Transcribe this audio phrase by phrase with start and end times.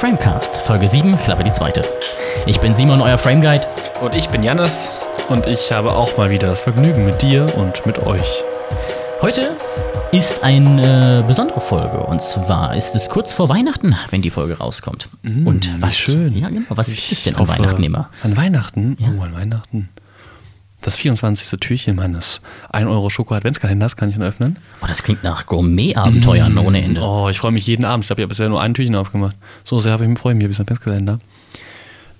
[0.00, 1.82] Framecast, Folge 7, Klappe die zweite.
[2.46, 3.66] Ich bin Simon, euer Frameguide.
[4.00, 4.90] Und ich bin Jannis
[5.28, 8.42] und ich habe auch mal wieder das Vergnügen mit dir und mit euch.
[9.20, 9.54] Heute
[10.10, 15.10] ist eine besondere Folge und zwar ist es kurz vor Weihnachten, wenn die Folge rauskommt.
[15.20, 16.34] Mm, und was schön.
[16.34, 16.64] Ja, genau.
[16.70, 18.08] Was Ich gibt es denn an Weihnachten immer?
[18.22, 18.96] An Weihnachten?
[18.98, 19.08] Ja.
[19.18, 19.90] Oh, an Weihnachten.
[20.80, 21.60] Das 24.
[21.60, 22.40] Türchen meines
[22.70, 24.56] 1 Euro Schoko Adventskalenders kann ich dann öffnen.
[24.82, 27.02] Oh, das klingt nach Gourmet-Abenteuern ohne Ende.
[27.02, 28.04] Oh, ich freue mich jeden Abend.
[28.04, 29.36] Ich glaube, ich habe bisher nur ein Türchen aufgemacht.
[29.64, 31.18] So sehr habe ich mich freue mich, diesen Adventskalender.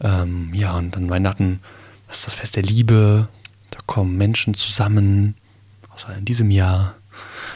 [0.03, 1.61] Ähm, ja, und dann Weihnachten,
[2.07, 3.29] das ist das Fest der Liebe.
[3.71, 5.37] Da kommen Menschen zusammen.
[5.95, 6.95] Außer in diesem Jahr.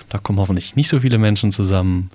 [0.08, 2.10] Da kommen hoffentlich nicht so viele Menschen zusammen.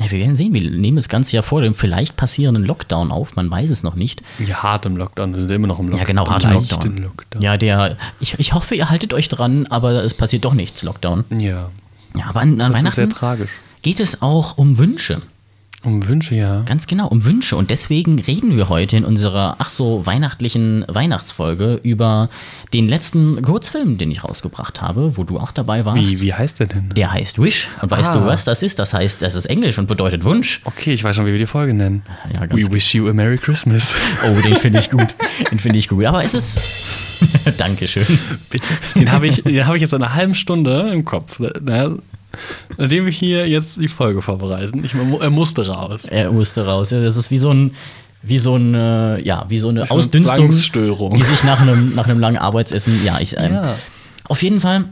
[0.00, 3.36] Ja, wir werden sehen, wir nehmen das Ganze ja vor dem vielleicht passierenden Lockdown auf,
[3.36, 4.22] man weiß es noch nicht.
[4.40, 5.34] Ja, hart im Lockdown.
[5.34, 6.00] Wir sind immer noch im Lockdown.
[6.00, 6.96] Ja, genau, hart im Lockdown.
[6.98, 7.42] Lockdown.
[7.42, 11.24] Ja, der, ich, ich hoffe, ihr haltet euch dran, aber es passiert doch nichts, Lockdown.
[11.30, 11.70] Ja.
[12.16, 13.50] Ja, aber an, an Das ist sehr Weihnachten tragisch.
[13.82, 15.22] geht es auch um Wünsche.
[15.84, 16.62] Um Wünsche, ja.
[16.62, 17.56] Ganz genau, um Wünsche.
[17.56, 22.30] Und deswegen reden wir heute in unserer ach so weihnachtlichen Weihnachtsfolge über
[22.72, 26.00] den letzten Kurzfilm, den ich rausgebracht habe, wo du auch dabei warst.
[26.00, 26.88] Wie, wie heißt der denn?
[26.96, 27.68] Der heißt Wish.
[27.82, 28.18] Und weißt Ah.
[28.20, 28.78] du, was das ist?
[28.78, 30.60] Das heißt, das ist Englisch und bedeutet Wunsch.
[30.64, 32.02] Okay, ich weiß schon, wie wir die Folge nennen.
[32.34, 32.72] Ja, We genau.
[32.72, 33.94] wish you a Merry Christmas.
[34.26, 35.14] Oh, den finde ich gut.
[35.50, 36.04] Den finde ich gut.
[36.06, 36.60] Aber es ist.
[37.58, 38.06] Dankeschön.
[38.50, 38.70] Bitte.
[38.96, 41.38] Den habe ich, den hab ich jetzt seit einer halben Stunde im Kopf.
[42.70, 44.84] Na, Nachdem wir hier jetzt die Folge vorbereiten.
[44.84, 46.04] Ich, er musste raus.
[46.04, 46.90] Er musste raus.
[46.90, 47.72] Ja, das ist wie so ein.
[48.26, 51.12] Wie so eine, ja, wie so eine So eine Ausdünstung, Zwangsstörung.
[51.12, 53.74] die sich nach einem, nach einem langen Arbeitsessen, ja, ich, ähm, Ja.
[54.26, 54.86] Auf jeden Fall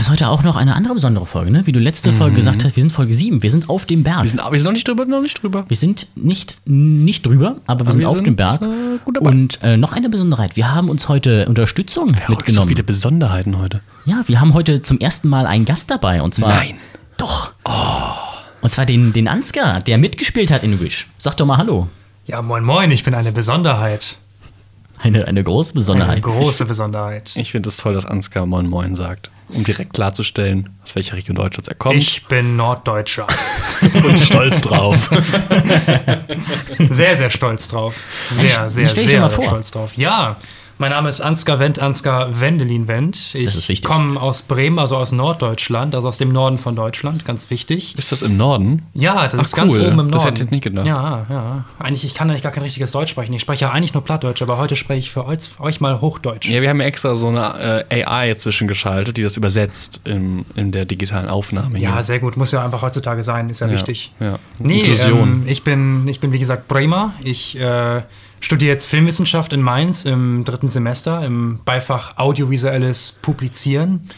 [0.00, 1.66] ist heute auch noch eine andere besondere Folge, ne?
[1.66, 4.22] Wie du letzte Folge gesagt hast, wir sind Folge 7, wir sind auf dem Berg.
[4.22, 5.64] Wir sind, wir sind noch nicht drüber, noch nicht drüber.
[5.68, 8.60] Wir sind nicht, nicht drüber, aber wir Aber sind wir auf sind, dem Berg.
[8.62, 8.66] äh,
[9.04, 9.30] gut dabei.
[9.30, 12.68] Und äh, noch eine Besonderheit, wir haben uns heute Unterstützung So mitgenommen.
[12.68, 13.80] viele Besonderheiten heute.
[14.04, 16.48] Ja, wir haben heute zum ersten Mal einen Gast dabei und zwar.
[16.50, 16.74] Nein.
[17.16, 17.52] Doch.
[18.60, 21.06] Und zwar den, den Ansgar, der mitgespielt hat in Wish.
[21.18, 21.88] Sag doch mal Hallo.
[22.26, 24.16] Ja, moin moin, ich bin eine Besonderheit.
[24.98, 26.22] Eine, eine große Eine Besonderheit.
[26.22, 27.32] große Besonderheit.
[27.36, 29.30] Ich finde es toll, dass Ansgar Moin Moin sagt.
[29.48, 31.96] Um direkt klarzustellen, aus welcher Region Deutschlands er kommt.
[31.96, 33.26] Ich bin Norddeutscher.
[34.04, 35.10] und stolz drauf.
[36.90, 37.94] Sehr, sehr stolz drauf.
[38.30, 39.94] Sehr, sehr, sehr, sehr stolz drauf.
[39.96, 40.36] Ja,
[40.78, 43.34] mein Name ist Ansgar Wendt, Ansgar Wendelin Wendt.
[43.34, 43.86] Ich Das ist wichtig.
[43.88, 47.96] komme aus Bremen, also aus Norddeutschland, also aus dem Norden von Deutschland, ganz wichtig.
[47.98, 48.82] Ist das im Norden?
[48.94, 49.80] Ja, das Ach, ist ganz cool.
[49.82, 50.10] oben im Norden.
[50.12, 50.86] Das hätte ich nicht gedacht.
[50.86, 51.64] Ja, ja.
[51.78, 53.32] Eigentlich, ich kann eigentlich gar kein richtiges Deutsch sprechen.
[53.34, 56.48] Ich spreche ja eigentlich nur Plattdeutsch, aber heute spreche ich für euch, euch mal Hochdeutsch.
[56.48, 60.72] Ja, wir haben ja extra so eine äh, AI zwischengeschaltet, die das übersetzt in, in
[60.72, 61.78] der digitalen Aufnahme.
[61.78, 62.02] Ja, hier.
[62.02, 62.36] sehr gut.
[62.36, 64.12] Muss ja einfach heutzutage sein, ist ja, Ja, wichtig.
[64.20, 64.38] ja.
[64.58, 65.20] Nee, Inklusion.
[65.28, 67.12] ähm, ich, bin, ich bin wie gesagt Bremer.
[67.22, 68.02] Ich äh,
[68.44, 74.08] studiere jetzt Filmwissenschaft in Mainz im dritten Semester im Beifach Audiovisuelles Publizieren.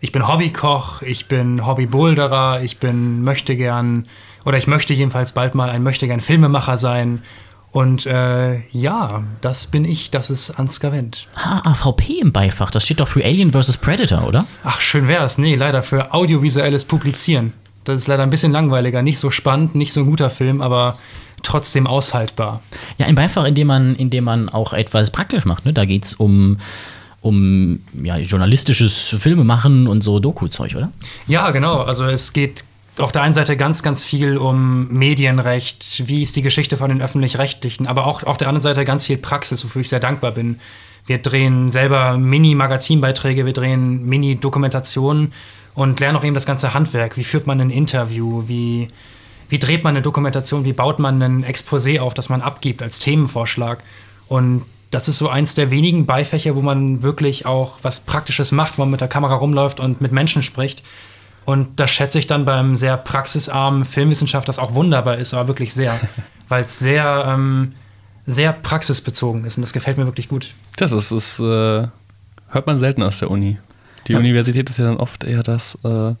[0.00, 4.06] Ich bin Hobbykoch, ich bin Hobbyboulderer, ich bin möchte gern
[4.44, 7.22] oder ich möchte jedenfalls bald mal ein möchte gern Filmemacher sein.
[7.70, 11.28] Und äh, ja, das bin ich, das ist Ansgar Wendt.
[11.36, 13.76] Ah, AVP im Beifach, das steht doch für Alien vs.
[13.76, 14.46] Predator, oder?
[14.64, 15.38] Ach, schön wär's.
[15.38, 17.52] Nee, leider für audiovisuelles Publizieren.
[17.84, 20.96] Das ist leider ein bisschen langweiliger, nicht so spannend, nicht so ein guter Film, aber
[21.42, 22.62] trotzdem aushaltbar.
[22.98, 25.64] Ja, ein Beifach, in dem man, in dem man auch etwas praktisch macht.
[25.64, 25.72] Ne?
[25.72, 26.58] Da geht es um,
[27.20, 30.90] um ja, journalistisches Filmemachen und so Doku-Zeug, oder?
[31.26, 31.82] Ja, genau.
[31.82, 32.64] Also es geht
[32.98, 37.02] auf der einen Seite ganz, ganz viel um Medienrecht, wie ist die Geschichte von den
[37.02, 40.60] öffentlich-rechtlichen, aber auch auf der anderen Seite ganz viel Praxis, wofür ich sehr dankbar bin.
[41.04, 45.32] Wir drehen selber Mini-Magazinbeiträge, wir drehen Mini-Dokumentationen
[45.74, 47.16] und lernen auch eben das ganze Handwerk.
[47.16, 48.44] Wie führt man ein Interview?
[48.48, 48.88] Wie,
[49.48, 50.64] wie dreht man eine Dokumentation?
[50.64, 53.82] Wie baut man ein Exposé auf, das man abgibt als Themenvorschlag?
[54.28, 58.78] Und das ist so eins der wenigen Beifächer, wo man wirklich auch was Praktisches macht,
[58.78, 60.82] wo man mit der Kamera rumläuft und mit Menschen spricht.
[61.44, 65.72] Und das schätze ich dann beim sehr praxisarmen Filmwissenschaft, das auch wunderbar ist, aber wirklich
[65.72, 65.98] sehr,
[66.48, 67.72] weil es sehr, ähm,
[68.26, 70.54] sehr praxisbezogen ist und das gefällt mir wirklich gut.
[70.76, 71.86] Das ist, ist äh,
[72.48, 73.58] hört man selten aus der Uni.
[74.08, 76.14] Die Universität ist ja dann oft eher das, äh,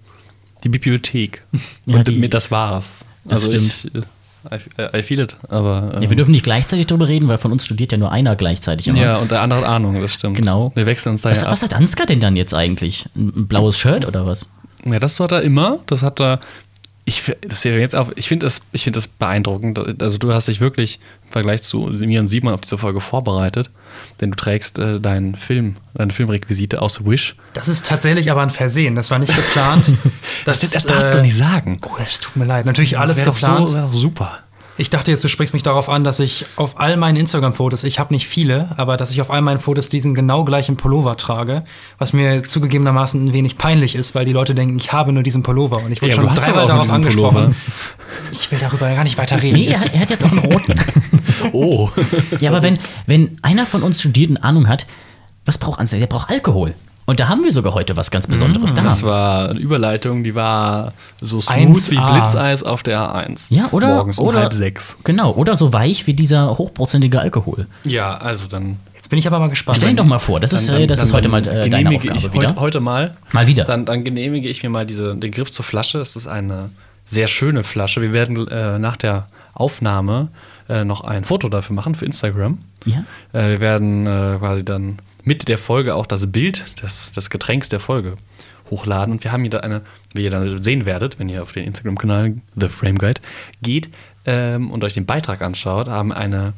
[0.66, 1.42] die Bibliothek.
[1.86, 3.06] Ja, Und die- das war's.
[3.24, 4.02] Das ich, äh,
[4.94, 5.90] I, I feel it, aber.
[5.94, 8.36] Ja, ähm, wir dürfen nicht gleichzeitig darüber reden, weil von uns studiert ja nur einer
[8.36, 8.86] gleichzeitig.
[8.86, 8.98] immer.
[8.98, 10.36] ja, und der andere hat Ahnung, das stimmt.
[10.36, 10.70] Genau.
[10.74, 11.70] Wir wechseln uns da Was, ja was ab.
[11.70, 13.06] hat Ansgar denn dann jetzt eigentlich?
[13.16, 14.48] Ein blaues Shirt oder was?
[14.84, 15.80] Ja, das hat er immer.
[15.86, 16.38] Das hat er.
[17.08, 20.02] Ich, das ja jetzt auch, ich finde das, ich finde das beeindruckend.
[20.02, 23.70] Also du hast dich wirklich im Vergleich zu mir und Simon auf diese Folge vorbereitet,
[24.20, 27.36] denn du trägst äh, deinen Film, deine Filmrequisite aus Wish.
[27.52, 29.84] Das ist tatsächlich aber ein Versehen, das war nicht geplant.
[30.44, 31.78] Das, das darfst äh, du nicht sagen.
[31.82, 32.66] Oh, es tut mir leid.
[32.66, 33.70] Natürlich alles das doch geplant.
[33.70, 34.38] so, super.
[34.78, 37.98] Ich dachte jetzt, du sprichst mich darauf an, dass ich auf all meinen Instagram-Fotos, ich
[37.98, 41.64] habe nicht viele, aber dass ich auf all meinen Fotos diesen genau gleichen Pullover trage,
[41.98, 45.42] was mir zugegebenermaßen ein wenig peinlich ist, weil die Leute denken, ich habe nur diesen
[45.42, 47.34] Pullover und ich wurde Ja, schon dreimal darauf angesprochen.
[47.34, 47.54] Pullover.
[48.32, 49.56] Ich will darüber gar nicht weiter reden.
[49.58, 50.74] Nee, er, er hat jetzt auch einen roten.
[51.52, 51.90] Oh.
[52.40, 54.86] ja, aber wenn, wenn einer von uns studiert und Ahnung hat,
[55.44, 56.00] was braucht Ansel?
[56.00, 56.74] Der braucht Alkohol.
[57.06, 58.82] Und da haben wir sogar heute was ganz Besonderes da.
[58.82, 61.90] Das war eine Überleitung, die war so smooth 1A.
[61.92, 63.46] wie Blitzeis auf der A1.
[63.50, 63.94] ja, oder?
[63.94, 64.98] Morgens um oder, halb sechs.
[65.04, 67.66] Genau, oder so weich wie dieser hochprozentige Alkohol.
[67.84, 68.78] Ja, also dann.
[68.96, 69.76] Jetzt bin ich aber mal gespannt.
[69.76, 71.54] Stell ihn doch mal vor, das ist, dann, äh, das dann, ist heute mal dann
[71.54, 72.48] äh, deine genehmige Aufgabe ich wieder.
[72.48, 73.16] heute, heute mal.
[73.30, 73.62] Mal wieder.
[73.62, 75.98] Dann, dann genehmige ich mir mal diese, den Griff zur Flasche.
[75.98, 76.70] Das ist eine
[77.04, 78.02] sehr schöne Flasche.
[78.02, 80.26] Wir werden äh, nach der Aufnahme
[80.68, 82.58] äh, noch ein Foto dafür machen für Instagram.
[82.84, 83.04] Ja?
[83.32, 87.68] Äh, wir werden äh, quasi dann mit der Folge auch das Bild des, des Getränks
[87.68, 88.16] der Folge
[88.70, 89.12] hochladen.
[89.12, 89.82] Und wir haben hier da eine,
[90.14, 93.20] wie ihr dann sehen werdet, wenn ihr auf den Instagram-Kanal The Frame Guide
[93.60, 93.90] geht
[94.24, 96.54] ähm, und euch den Beitrag anschaut, haben eine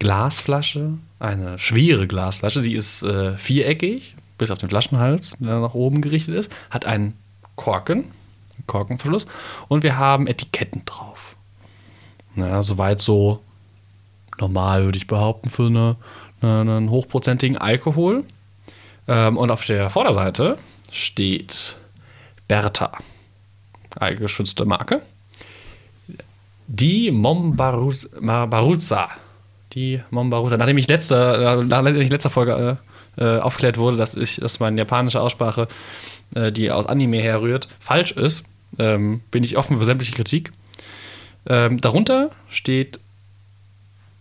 [0.00, 2.60] Glasflasche, eine schwere Glasflasche.
[2.60, 7.16] Sie ist äh, viereckig, bis auf den Flaschenhals, der nach oben gerichtet ist, hat einen
[7.54, 9.26] Korken, einen Korkenverschluss
[9.68, 11.36] und wir haben Etiketten drauf.
[12.34, 13.40] Na, soweit so
[14.40, 15.96] normal, würde ich behaupten, für eine, eine,
[16.42, 18.24] einen hochprozentigen Alkohol.
[19.08, 20.58] Ähm, und auf der Vorderseite
[20.90, 21.76] steht
[22.48, 22.92] Bertha,
[23.96, 25.02] eine geschützte Marke.
[26.66, 29.10] Die Mombaruz- Barbaruza.
[29.72, 30.56] Die Mombaruza.
[30.56, 32.78] Nachdem ich letzte, nachdem ich letzter Folge
[33.16, 35.68] äh, äh, aufgeklärt wurde, dass, ich, dass meine japanische Aussprache,
[36.34, 38.44] äh, die aus Anime herrührt, falsch ist,
[38.78, 40.52] ähm, bin ich offen für sämtliche Kritik.
[41.46, 42.98] Ähm, darunter steht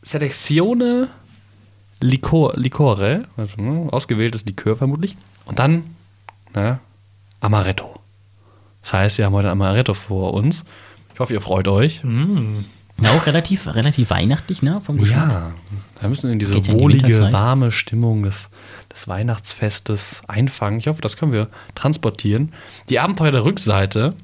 [0.02, 1.10] Selezione
[2.02, 5.16] Licor, Licore, also ne, ausgewähltes Likör vermutlich.
[5.46, 5.84] Und dann
[6.54, 6.80] ne,
[7.40, 8.00] Amaretto.
[8.82, 10.66] Das heißt, wir haben heute Amaretto vor uns.
[11.14, 12.02] Ich hoffe, ihr freut euch.
[13.02, 14.82] Ja, auch relativ, relativ weihnachtlich, ne?
[14.84, 15.30] Vom Geschmack.
[15.30, 15.52] Ja,
[16.00, 18.50] wir müssen in diese Geht ja in die wohlige, warme Stimmung des,
[18.92, 20.80] des Weihnachtsfestes einfangen.
[20.80, 22.54] Ich hoffe, das können wir transportieren.
[22.90, 24.16] Die Abenteuer der Rückseite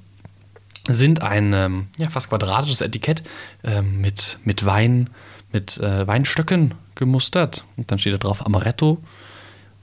[0.88, 3.24] sind ein ähm, ja, fast quadratisches Etikett
[3.64, 5.10] ähm, mit, mit Wein,
[5.52, 7.64] mit äh, Weinstöcken gemustert.
[7.78, 8.98] Und dann steht da drauf Amaretto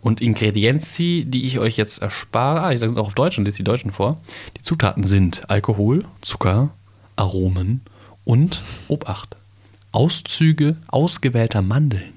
[0.02, 2.60] und Ingredienzi, die ich euch jetzt erspare.
[2.62, 4.20] Ah, da sind auch auf Deutsch und lese die Deutschen vor.
[4.56, 6.70] Die Zutaten sind Alkohol, Zucker,
[7.16, 7.80] Aromen
[8.24, 9.36] und Obacht.
[9.92, 12.12] Auszüge ausgewählter Mandeln.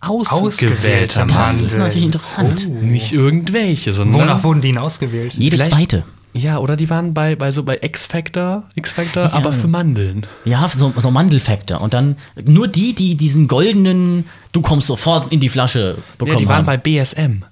[0.00, 1.64] Ausgewählter Das Mandeln.
[1.64, 2.68] ist natürlich interessant.
[2.82, 4.20] Nicht irgendwelche, sondern.
[4.22, 5.34] Wonach wurden die denn ausgewählt?
[5.34, 6.04] Jede Vielleicht- zweite.
[6.38, 9.32] Ja, oder die waren bei, bei so bei X-Factor, X-Factor, Ja.
[9.32, 10.26] aber für Mandeln.
[10.44, 11.80] Ja, so, so Mandelfaktor.
[11.80, 16.36] Und dann nur die, die diesen goldenen, du kommst sofort in die Flasche bekommen Ja,
[16.38, 16.66] die waren haben.
[16.66, 17.42] bei BSM.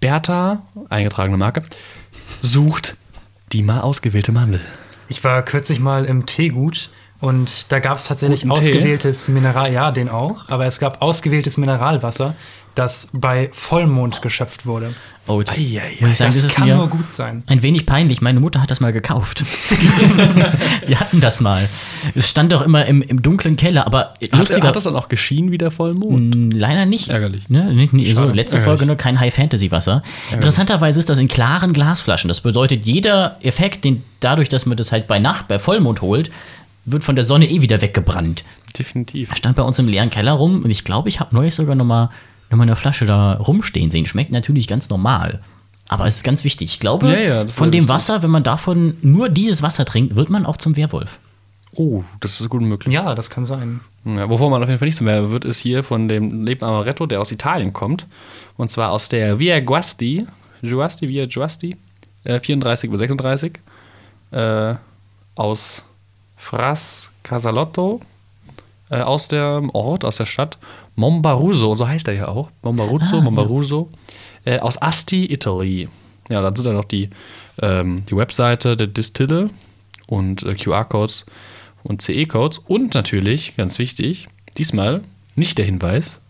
[0.00, 1.62] Bertha, eingetragene Marke,
[2.42, 2.96] sucht
[3.52, 4.60] die mal ausgewählte Mandel.
[5.08, 6.90] Ich war kürzlich mal im Teegut
[7.20, 8.60] und da gab es tatsächlich Guten Tee?
[8.72, 12.34] ausgewähltes Mineral, ja, den auch, aber es gab ausgewähltes Mineralwasser,
[12.74, 14.94] das bei Vollmond geschöpft wurde.
[15.26, 17.44] oh, das, Eieiei, ich sagen, das das ist kann nur gut sein.
[17.46, 18.22] ein wenig peinlich.
[18.22, 19.44] Meine Mutter hat das mal gekauft.
[20.86, 21.68] Wir hatten das mal.
[22.14, 24.68] Es stand doch immer im, im dunklen Keller, aber Hat, lustiger.
[24.68, 26.54] hat das dann auch geschienen wie der Vollmond?
[26.54, 27.08] Leider nicht.
[27.08, 27.48] Ärgerlich.
[27.50, 27.72] Ne?
[27.74, 28.64] Nicht, nicht, so, letzte Ärgerlich.
[28.64, 30.02] Folge nur kein High-Fantasy-Wasser.
[30.32, 32.28] Interessanterweise ist das in klaren Glasflaschen.
[32.28, 36.30] Das bedeutet, jeder Effekt, den dadurch, dass man das halt bei Nacht, bei Vollmond holt,
[36.84, 38.44] wird von der Sonne eh wieder weggebrannt.
[38.78, 39.30] Definitiv.
[39.30, 41.74] Er stand bei uns im leeren Keller rum und ich glaube, ich habe neulich sogar
[41.76, 42.10] noch mal,
[42.52, 44.06] noch mal eine Flasche da rumstehen sehen.
[44.06, 45.40] Schmeckt natürlich ganz normal.
[45.88, 46.74] Aber es ist ganz wichtig.
[46.74, 47.88] Ich glaube, Ja, ja, von dem wichtig.
[47.88, 51.18] Wasser, wenn man davon nur dieses Wasser trinkt, wird man auch zum Werwolf.
[51.74, 52.92] Oh, das ist gut möglich.
[52.94, 53.80] Ja, das kann sein.
[54.04, 56.64] Ja, wovon man auf jeden Fall nicht zum Werbe wird, ist hier von dem Leben
[56.64, 58.06] Amaretto, der aus Italien kommt.
[58.56, 60.26] Und zwar aus der Via Guasti,
[60.62, 61.76] Guasti, Via Guasti,
[62.24, 63.52] äh, 34 bis 36,
[64.32, 64.74] äh,
[65.34, 65.84] aus
[66.36, 68.00] Fras Casalotto,
[68.92, 70.58] äh, aus dem Ort, aus der Stadt.
[70.94, 73.88] Mombaruso, so heißt er ja auch, Mombaruzo, Ah, Mombaruso,
[74.44, 75.88] äh, aus Asti, Italy.
[76.28, 77.08] Ja, dann sind da noch die,
[77.60, 79.48] ähm, die Webseite der Distille
[80.06, 81.24] und äh, QR-Codes
[81.82, 85.02] und CE-Codes und natürlich, ganz wichtig, diesmal
[85.34, 86.20] nicht der Hinweis,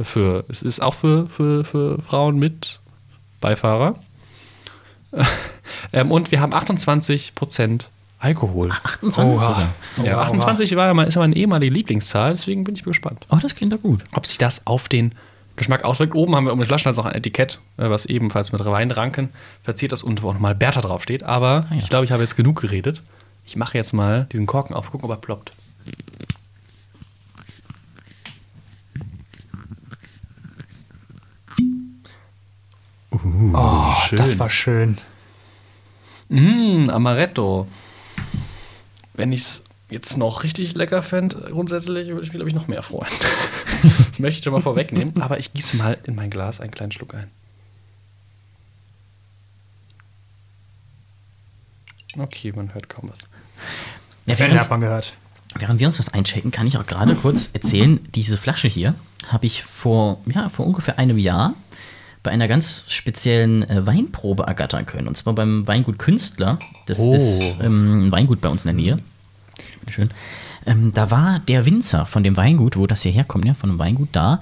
[0.00, 2.80] für, es ist auch für, für, für Frauen mit
[3.40, 3.94] Beifahrer.
[5.92, 7.86] ähm, und wir haben 28%
[8.20, 8.70] Alkohol.
[8.70, 9.40] 28 Oha.
[9.48, 9.74] sogar.
[10.04, 10.22] ja, oha.
[10.22, 13.54] 28 war ja mal, ist ja meine ehemalige Lieblingszahl, deswegen bin ich gespannt, Oh, das
[13.54, 14.02] klingt doch gut.
[14.12, 15.10] ob sich das auf den
[15.56, 16.14] Geschmack auswirkt.
[16.14, 19.28] Oben haben wir um die Flaschen also auch ein Etikett, äh, was ebenfalls mit Weinranken
[19.62, 21.22] verziert ist und wo auch nochmal Bertha draufsteht.
[21.24, 21.78] Aber Ah, ja.
[21.78, 23.02] ich glaube, ich habe jetzt genug geredet.
[23.46, 25.52] Ich mache jetzt mal diesen Korken auf, gucken, ob er ploppt.
[33.10, 34.18] Oh, schön.
[34.18, 34.98] das war schön.
[36.28, 37.66] Mmh, Amaretto.
[39.18, 42.68] Wenn ich es jetzt noch richtig lecker fände, grundsätzlich würde ich mich, glaube ich, noch
[42.68, 43.10] mehr freuen.
[44.08, 45.20] das möchte ich schon mal vorwegnehmen.
[45.20, 47.28] Aber ich gieße mal in mein Glas einen kleinen Schluck ein.
[52.16, 53.26] Okay, man hört kaum was.
[54.24, 55.14] Ja, Zähne hat während, man gehört.
[55.56, 58.94] während wir uns was einchecken, kann ich auch gerade kurz erzählen, diese Flasche hier
[59.26, 61.54] habe ich vor, ja, vor ungefähr einem Jahr
[62.22, 65.08] bei einer ganz speziellen äh, Weinprobe ergattern können.
[65.08, 66.58] Und zwar beim Weingut Künstler.
[66.86, 67.14] Das Oh.
[67.14, 68.96] ist ähm, ein Weingut bei uns in der Nähe.
[69.80, 70.10] Bitteschön.
[70.66, 73.78] Ähm, da war der Winzer von dem Weingut, wo das hier herkommt, ja, von dem
[73.78, 74.40] Weingut da,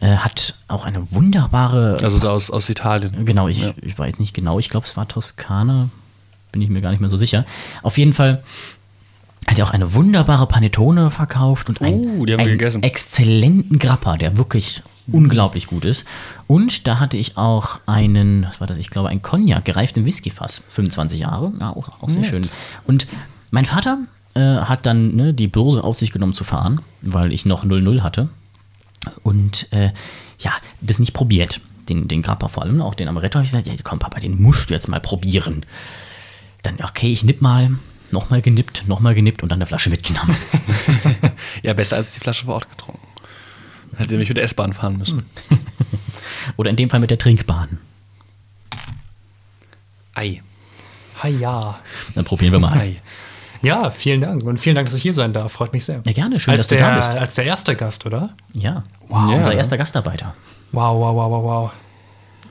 [0.00, 3.24] äh, hat auch eine wunderbare Also da aus, aus Italien.
[3.24, 3.72] Genau, ich, Ja.
[3.80, 4.58] ich weiß nicht genau.
[4.58, 5.88] Ich glaube, es war Toskana.
[6.52, 7.44] Bin ich mir gar nicht mehr so sicher.
[7.82, 8.44] Auf jeden Fall
[9.48, 14.16] hat er auch eine wunderbare Panettone verkauft und einen, Oh, haben wir einen exzellenten Grappa,
[14.16, 16.06] der wirklich unglaublich gut ist.
[16.46, 18.78] Und da hatte ich auch einen, was war das?
[18.78, 21.52] Ich glaube, ein Cognac, gereiften Whiskyfass, 25 Jahre.
[21.60, 22.30] Ja, auch, auch sehr Nett.
[22.30, 22.48] schön.
[22.86, 23.06] Und
[23.50, 23.98] mein Vater
[24.34, 28.02] äh, hat dann ne, die Börse auf sich genommen zu fahren, weil ich noch 0-0
[28.02, 28.28] hatte
[29.22, 29.90] und äh,
[30.38, 31.60] ja, das nicht probiert.
[31.88, 34.40] Den, den Grappa vor allem, auch den Amaretto, habe ich gesagt, ja komm Papa, den
[34.40, 35.66] musst du jetzt mal probieren.
[36.62, 37.72] Dann, okay, ich nipp mal,
[38.10, 40.34] nochmal genippt, nochmal genippt und dann eine Flasche mitgenommen.
[41.62, 43.03] Ja, besser als die Flasche vor Ort getrunken.
[43.96, 45.24] Hätte nämlich mit der S-Bahn fahren müssen.
[46.56, 47.78] Oder in dem Fall mit der Trinkbahn.
[50.14, 50.42] Ei.
[51.22, 51.80] Ha ja.
[52.14, 52.78] Dann probieren wir mal.
[52.78, 53.00] Ei.
[53.62, 54.42] Ja, vielen Dank.
[54.44, 55.52] Und vielen Dank, dass ich hier sein darf.
[55.52, 56.02] Freut mich sehr.
[56.04, 57.14] Ja, gerne, schön, als dass du der, da bist.
[57.14, 58.30] Als der erste Gast, oder?
[58.52, 59.30] Ja, Wow.
[59.30, 59.36] Ja.
[59.36, 60.34] unser erster Gastarbeiter.
[60.72, 61.72] Wow, wow, wow, wow, wow.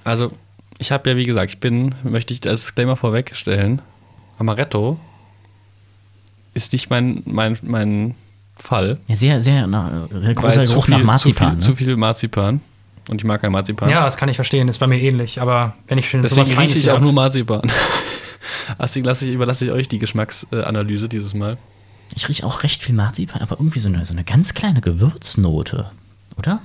[0.03, 0.31] Also,
[0.79, 3.81] ich habe ja, wie gesagt, ich bin, möchte ich als Disclaimer vorwegstellen,
[4.39, 4.99] Amaretto
[6.53, 8.15] ist nicht mein, mein, mein
[8.63, 8.97] Fall.
[9.07, 11.59] Ja, sehr, sehr, na, sehr großer zu Geruch viel- nach Marzipan.
[11.59, 11.77] Zu viel, ne?
[11.77, 12.61] zu viel Marzipan.
[13.09, 13.89] Und ich mag kein Marzipan.
[13.89, 14.69] Ja, das kann ich verstehen.
[14.69, 15.41] Ist bei mir ähnlich.
[15.41, 17.61] Aber wenn ich schon Deswegen sowas rieche ich auch nur Marzipan.
[18.81, 21.57] Deswegen lasse ich, überlasse ich euch die Geschmacksanalyse dieses Mal.
[22.15, 25.91] Ich rieche auch recht viel Marzipan, aber irgendwie so eine, so eine ganz kleine Gewürznote,
[26.37, 26.61] oder?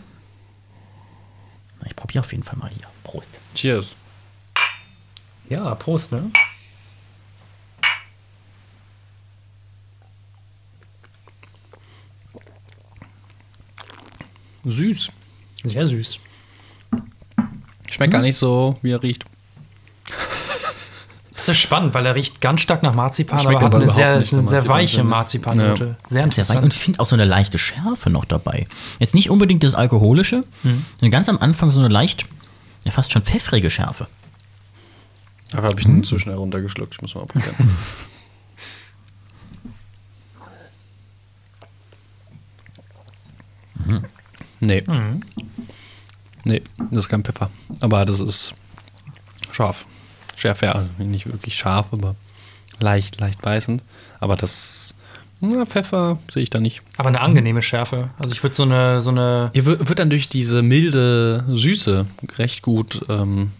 [1.86, 2.86] Ich probiere auf jeden Fall mal hier.
[3.02, 3.40] Prost.
[3.54, 3.96] Cheers.
[5.48, 6.30] Ja, Prost, ne?
[14.70, 15.10] Süß.
[15.64, 16.18] Sehr süß.
[17.90, 18.18] Schmeckt Hm?
[18.18, 19.24] gar nicht so, wie er riecht.
[21.36, 24.14] Das ist spannend, weil er riecht ganz stark nach Marzipan, aber hat aber eine sehr,
[24.16, 25.10] eine sehr Marzipan, weiche finde ich.
[25.10, 25.76] Marzipannote.
[25.76, 26.64] Sehr Sehr weich interessant.
[26.64, 28.66] und ich finde auch so eine leichte Schärfe noch dabei.
[28.98, 30.84] Jetzt nicht unbedingt das Alkoholische, Hm.
[31.00, 32.26] sondern ganz am Anfang so eine leicht,
[32.84, 34.08] ja fast schon pfeffrige Schärfe.
[35.54, 36.94] Aber habe ich ihn zu schnell runtergeschluckt.
[36.94, 37.54] Ich muss mal probieren.
[44.60, 44.82] nee.
[46.44, 47.50] Nee, das ist kein Pfeffer.
[47.80, 48.54] Aber das ist
[49.52, 49.86] scharf.
[50.36, 52.14] Schärfer, also nicht wirklich scharf, aber
[52.80, 53.82] leicht, leicht beißend.
[54.20, 54.94] Aber das
[55.40, 56.82] na, Pfeffer sehe ich da nicht.
[56.96, 58.10] Aber eine angenehme Schärfe.
[58.18, 62.06] Also ich würde so eine, so eine, Hier wird, wird dann durch diese milde Süße
[62.38, 63.52] recht gut ähm,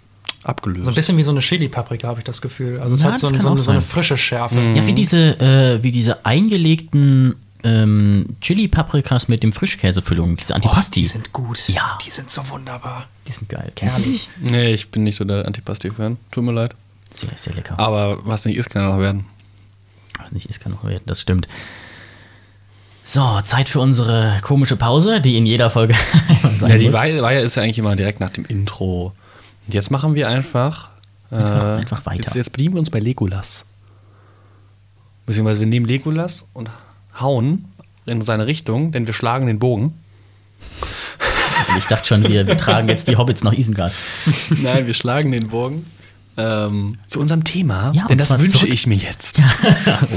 [0.43, 0.85] abgelöst.
[0.87, 2.81] so ein bisschen wie so eine Chili-Paprika, habe ich das Gefühl.
[2.81, 4.57] Also es Ja, hat so, ein, so, eine, so eine frische Schärfe.
[4.75, 11.01] Ja, wie diese, äh, wie diese eingelegten ähm, Chili-Paprikas mit dem Frischkäsefüllung, diese Oh, Antipasti.
[11.01, 11.69] die sind gut.
[11.69, 11.99] Ja.
[12.05, 13.07] Die sind so wunderbar.
[13.27, 13.73] die sind geil.
[13.81, 14.29] Herrlich.
[14.41, 16.17] Nee, ich bin nicht so der Antipasti-Fan.
[16.31, 16.75] Tut mir leid.
[17.13, 17.79] Sehr, sehr lecker.
[17.79, 19.25] Aber was nicht ist, kann noch werden.
[20.19, 21.49] Ach, Nicht ist, kann noch werden, das stimmt.
[23.05, 25.95] So, Zeit für unsere komische Pause, die in jeder Folge
[26.61, 26.93] sein Ja, die.
[26.93, 29.15] Weihe, Weihe ist ja eigentlich immer direkt nach dem Intro.
[29.67, 30.91] Und jetzt machen wir einfach.
[31.31, 32.23] Äh, Einfach- einfach weiter.
[32.25, 33.65] Jetzt, jetzt bedienen wir uns bei Legolas.
[35.27, 36.71] Beziehungsweise wir nehmen Legolas und
[37.21, 37.65] hauen
[38.07, 39.95] in seine Richtung, denn wir schlagen den Bogen.
[41.71, 43.93] Und ich dachte schon, wir, wir tragen jetzt die Hobbits nach Isengard.
[44.63, 45.85] Nein, wir schlagen den Bogen
[46.37, 49.41] ähm, zu unserem Thema, Ja, denn und das wünsche zurück- ich mir jetzt.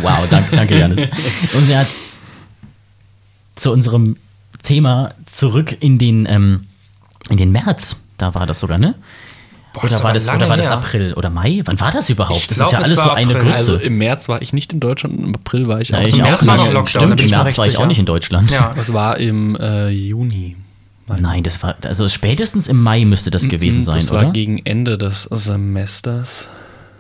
[0.02, 1.02] Wow, danke, danke Janis.
[1.54, 1.88] Und sie hat
[3.56, 4.16] zu unserem
[4.64, 6.68] Thema zurück in den, ähm,
[7.30, 7.98] in den März.
[8.18, 8.96] Da war das sogar, ne?
[9.74, 10.78] Boah, das oder war das, oder war das her.
[10.78, 11.62] April oder Mai?
[11.64, 12.40] Wann war das überhaupt?
[12.42, 13.52] Ich das glaub, ist ja es alles so war eine April.
[13.52, 13.58] Grütze.
[13.58, 16.02] Also im März war ich nicht in Deutschland, im April war ich auch.
[16.02, 16.72] ich im März war noch.
[16.72, 18.52] Lockdown, Stimmt, im März war ich auch nicht in Deutschland.
[18.52, 18.74] Ja.
[18.76, 20.58] Das war im äh, Juni.
[21.20, 24.32] Nein, das war, also spätestens im Mai müsste das gewesen sein, das war oder?
[24.32, 26.48] gegen Ende des Semesters.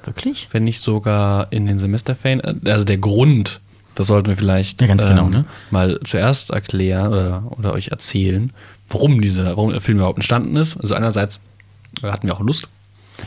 [0.04, 0.48] Wirklich?
[0.51, 2.42] wenn nicht sogar in den Semesterferien.
[2.66, 3.60] Also der Grund,
[3.96, 5.46] das sollten wir vielleicht Ja, ganz genau, ne?
[5.70, 8.51] mal zuerst erklären oder, oder euch erzählen,
[8.90, 10.78] warum dieser warum der Film überhaupt entstanden ist.
[10.78, 11.40] Also einerseits
[12.03, 12.67] hatten wir auch Lust,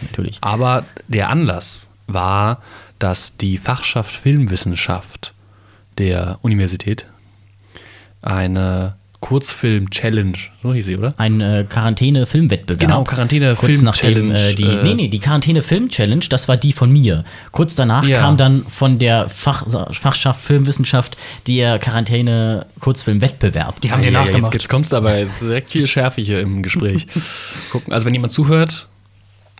[0.02, 0.38] Natürlich.
[0.40, 2.62] aber der Anlass war,
[2.98, 5.34] dass die Fachschaft Filmwissenschaft
[5.98, 7.06] der Universität
[8.22, 10.36] eine Kurzfilm-Challenge.
[10.62, 11.14] So hieß sie, oder?
[11.16, 12.78] Ein äh, Quarantäne-Filmwettbewerb.
[12.78, 16.74] Genau, Quarantäne- Kurz Film- nachdem, Äh, die, äh, nee, nee, die Quarantäne-Film-Challenge, das war die
[16.74, 17.24] von mir.
[17.50, 18.20] Kurz danach Ja.
[18.20, 21.16] kam dann von der Fach, Fachschaft Filmwissenschaft
[21.46, 23.80] der Quarantäne-Kurzfilm-Wettbewerb.
[23.80, 24.52] Die haben dir Ja, ja, jetzt, nachgemacht.
[24.54, 27.06] jetzt kommst du aber jetzt direkt viel Schärfe hier im Gespräch.
[27.72, 27.94] Gucken.
[27.94, 28.88] Also wenn jemand zuhört,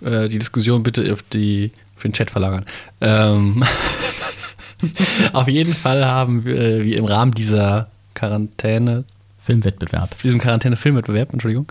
[0.02, 2.66] äh, die Diskussion bitte auf, die, auf den Chat verlagern.
[3.00, 3.64] Ähm,
[5.32, 9.04] auf jeden Fall haben wir, äh, wir im Rahmen dieser Quarantäne,
[9.44, 10.16] Filmwettbewerb.
[10.22, 11.66] diesem Quarantäne-Filmwettbewerb, Entschuldigung,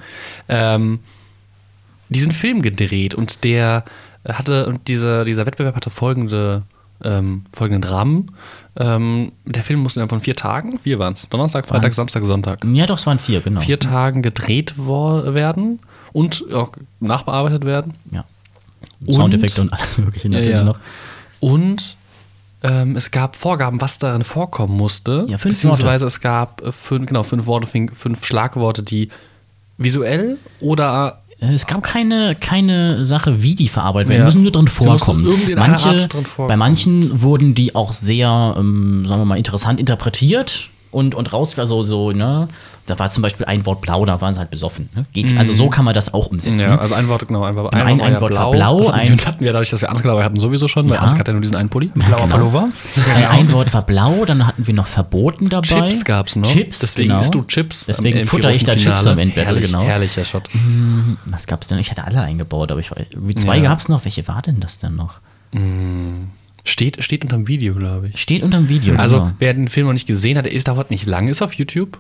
[0.50, 1.00] ähm,
[2.10, 3.84] diesen Film gedreht und der
[4.28, 6.64] hatte, und dieser, dieser Wettbewerb hatte folgende,
[7.04, 8.32] ähm, folgenden Rahmen.
[8.78, 12.26] Ähm, der Film musste innerhalb von vier Tagen, vier waren es, Donnerstag, Freitag, Waren's- Samstag,
[12.26, 13.60] Sonntag, Ja, doch, es waren vier, genau.
[13.62, 15.80] vier Tagen gedreht werden
[16.12, 17.94] und auch nachbearbeitet werden.
[18.12, 18.24] Ja.
[19.06, 20.64] Und- Soundeffekte und alles Mögliche natürlich Ja, ja.
[20.64, 20.80] noch.
[21.40, 21.98] Und
[22.64, 25.26] ähm, es gab Vorgaben, was darin vorkommen musste.
[25.28, 29.10] Ja, fünf beziehungsweise es gab äh, fünf, genau, fünf Worte, fünf, Schlagworte, die
[29.78, 34.20] visuell oder Äh, Es gab keine, keine Sache, wie die verarbeitet werden.
[34.20, 34.26] Ja.
[34.26, 35.26] Die müssen nur drin vorkommen.
[35.56, 36.48] Manche, drin vorkommen.
[36.48, 41.58] bei manchen wurden die auch sehr, ähm, sagen wir mal, interessant interpretiert und, und raus,
[41.60, 42.48] also so, ne?
[42.86, 44.90] Da war zum Beispiel ein Wort blau, da waren sie halt besoffen.
[44.94, 45.06] Ne?
[45.14, 46.60] Geht, Also so kann man das auch umsetzen.
[46.70, 49.18] Ja, also ein Wort, genau, ein, Wort- Ein- ein, ein Wort war blau, Also, ein-
[49.26, 51.00] hatten wir dadurch, dass wir Ansgar dabei hatten, sowieso schon, weil Ja.
[51.02, 51.92] Ansgar hat ja nur diesen einen Pulli.
[51.96, 52.36] Blauer genau.
[52.36, 52.68] Pullover.
[53.16, 55.64] Ein, ein Wort war blau, dann hatten wir noch verboten dabei.
[55.90, 56.52] Chips gab es noch.
[56.52, 57.22] Chips, Deswegen genau.
[57.22, 57.86] isst du Chips.
[57.86, 59.82] Deswegen futter ich da Chips am Endbattle, Herrlich, genau.
[59.84, 60.50] Herrlicher Shot.
[61.26, 61.80] Was gab's denn?
[61.80, 62.92] Ich hatte alle eingebaut, aber ich
[63.38, 63.64] zwei Ja.
[63.70, 64.04] gab's noch.
[64.04, 65.14] Welche war denn das denn noch?
[66.66, 68.22] Steht, steht unterm Video, glaube ich.
[68.22, 68.96] Steht unterm Video.
[68.96, 69.32] Also, genau.
[69.40, 71.98] wer den Film noch nicht gesehen hat, der ist dauert nicht lang, ist auf YouTube.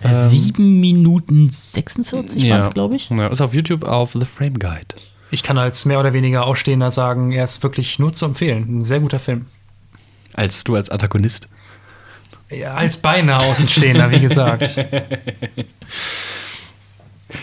[0.00, 3.10] Äh, Sieben Minuten 46 war's, glaube ich.
[3.10, 4.96] Ja, ist auf YouTube auf The Frame Guide.
[5.30, 8.78] Ich kann als mehr oder weniger Ausstehender sagen, er ist wirklich nur zu empfehlen.
[8.78, 9.46] Ein sehr guter Film.
[10.34, 11.48] Als du als Antagonist.
[12.50, 14.84] Ja, als beinahe Außenstehender, wie gesagt.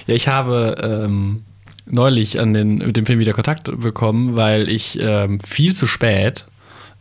[0.08, 1.44] Ja, ich habe ähm,
[1.86, 6.46] neulich an den, mit dem Film wieder Kontakt bekommen, weil ich ähm, viel zu spät,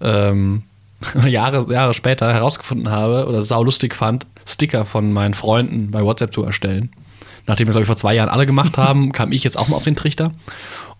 [0.01, 0.63] ähm,
[1.27, 6.43] Jahre, Jahre später herausgefunden habe oder saulustig fand, Sticker von meinen Freunden bei WhatsApp zu
[6.43, 6.91] erstellen.
[7.47, 9.77] Nachdem wir, glaube ich, vor zwei Jahren alle gemacht haben, kam ich jetzt auch mal
[9.77, 10.33] auf den Trichter.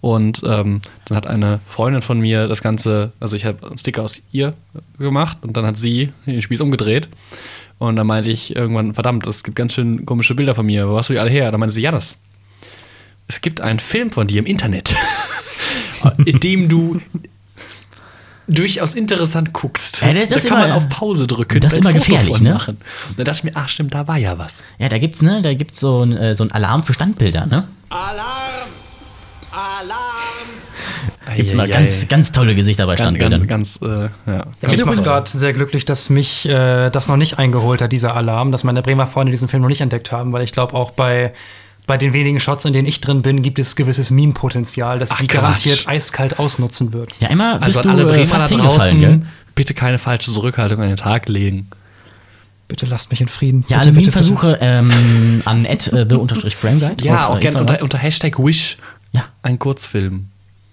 [0.01, 4.03] Und ähm, dann hat eine Freundin von mir das Ganze, also ich habe einen Sticker
[4.03, 4.55] aus ihr
[4.99, 7.09] gemacht und dann hat sie den Spieß umgedreht.
[7.79, 10.89] Und dann meinte ich irgendwann, verdammt, es gibt ganz schön komische Bilder von mir.
[10.89, 11.51] Wo hast du die alle her?
[11.53, 12.19] Dann meinte sie, Janis,
[13.29, 14.95] es gibt einen Film von dir im Internet,
[16.25, 17.01] in dem du
[18.49, 20.03] durchaus interessant guckst.
[20.03, 21.61] Ja, das- das da kann man immer- auf Pause drücken.
[21.61, 22.55] das ist immer gefährlich, ne?
[22.55, 22.77] Machen.
[23.09, 24.63] Und dann dachte ich mir, ach stimmt, da war ja was.
[24.79, 27.69] Ja, da gibt's, ne, da gibt's so ein, äh, so ein Alarm für Standbilder, ne?
[27.89, 28.69] Alarm!
[29.53, 31.37] Alarm!
[31.37, 31.73] Gibt's immer Eieiei.
[31.79, 33.47] ganz, ganz tolle Gesichter bei Standbildern.
[33.47, 34.47] ganz, ganz äh, ja.
[34.63, 38.51] Ich bin gerade sehr glücklich, dass mich äh, das noch nicht eingeholt hat, dieser Alarm,
[38.51, 41.33] dass meine Bremer Freunde diesen Film noch nicht entdeckt haben, weil ich glaube, auch bei,
[41.87, 45.21] bei den wenigen Shots, in denen ich drin bin, gibt es gewisses Meme-Potenzial, das Ach,
[45.21, 45.41] die Quatsch.
[45.43, 47.11] garantiert eiskalt ausnutzen wird.
[47.21, 49.23] Ja, immer bist Also du alle äh, Bremer da draußen, gell?
[49.55, 51.69] bitte keine falsche Zurückhaltung an den Tag legen.
[52.69, 53.65] Bitte lasst mich in Frieden.
[53.69, 57.03] Ja, bitte, alle bitte, Meme-Versuche ähm, an at, äh, the-frameguide.
[57.05, 58.79] Ja, auf, auch gerne unter, unter Hashtag Wish
[59.13, 60.29] Ja, ein Kurzfilm.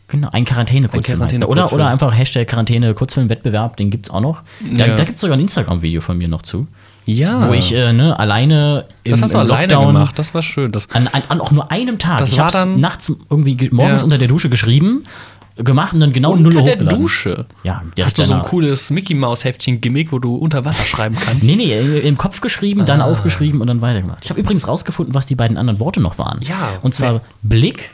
[0.08, 1.20] genau, ein Quarantäne-Kurzfilm.
[1.20, 4.42] Quarantäne- oder, oder einfach Hashtag Quarantäne-Kurzfilm-Wettbewerb, den gibt's auch noch.
[4.76, 4.96] Da, Ja.
[4.96, 6.68] da gibt's sogar ein Instagram-Video von mir noch zu.
[7.10, 7.48] Ja.
[7.48, 10.42] Wo ich äh, ne, alleine im, das hast du im alleine Lockdown gemacht, das war
[10.42, 10.72] schön.
[10.72, 12.20] Das, An, an, an auch nur einem Tag.
[12.20, 14.04] Das ich war hab's dann- nachts irgendwie ge- morgens Ja.
[14.06, 15.04] unter der Dusche geschrieben,
[15.58, 17.02] gemacht und dann genau null unter der hochgeladen.
[17.02, 17.46] Dusche.
[17.64, 20.64] Ja, der Hast du so ein danach- cooles Mickey Mouse Heftchen Gimmick, wo du unter
[20.64, 21.44] Wasser schreiben kannst?
[21.44, 22.86] Nee, nee, äh, im Kopf geschrieben, Ah.
[22.86, 24.24] dann aufgeschrieben und dann weitergemacht.
[24.24, 26.40] Ich habe übrigens rausgefunden, was die beiden anderen Worte noch waren.
[26.42, 26.56] Ja.
[26.82, 27.92] Und zwar Blick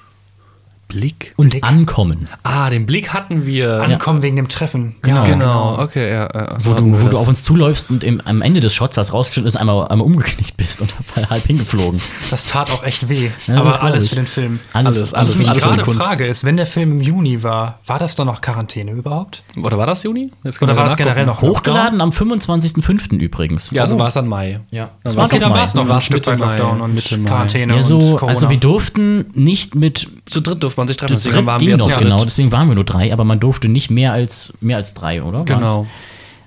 [0.87, 1.33] Blick.
[1.35, 1.63] und Blick.
[1.63, 2.27] Ankommen.
[2.43, 3.81] Ah, den Blick hatten wir.
[3.81, 4.95] Ankommen wegen dem Treffen.
[5.01, 5.23] Genau.
[5.25, 6.29] Genau, okay, ja.
[6.33, 7.15] ja Wo, du, wo du das.
[7.21, 10.55] auf uns zuläufst und im, am Ende des Shots, als rausgeschnitten ist, einmal, einmal umgeknickt
[10.57, 10.93] bist und
[11.29, 11.99] halb hingeflogen.
[12.31, 13.29] Das tat auch echt weh.
[13.47, 14.09] Ja, das aber alles ich.
[14.11, 14.59] für den Film.
[14.73, 17.01] Alles, Was alles, ich mich alles für die gerade frage ist, wenn der Film im
[17.01, 19.43] Juni war, war das dann noch Quarantäne überhaupt?
[19.61, 20.31] Oder war das Juni?
[20.43, 20.97] Oder war es nachgucken.
[20.97, 23.17] generell noch Hochgeladen am 25.05.
[23.19, 23.69] übrigens.
[23.71, 24.59] Ja, so war es dann Mai.
[24.71, 24.89] Ja.
[25.03, 25.57] Dann war Okay, doch dann Mai.
[25.57, 26.57] war es noch Mitte Mai.
[26.57, 27.19] Lockdown und Mitte.
[27.19, 28.27] Quarantäne Ja, und so, Corona.
[28.27, 31.77] also wir durften nicht mit Zu dritt durfte man sich treffen, Zu deswegen waren wir
[31.77, 32.27] noch, zu genau, dritt.
[32.27, 35.39] deswegen waren wir nur drei, aber man durfte nicht mehr als, mehr als drei, oder?
[35.39, 35.49] Waren's?
[35.49, 35.87] Genau.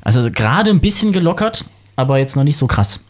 [0.02, 1.64] Also gerade ein bisschen gelockert,
[1.96, 3.00] aber jetzt noch nicht so krass.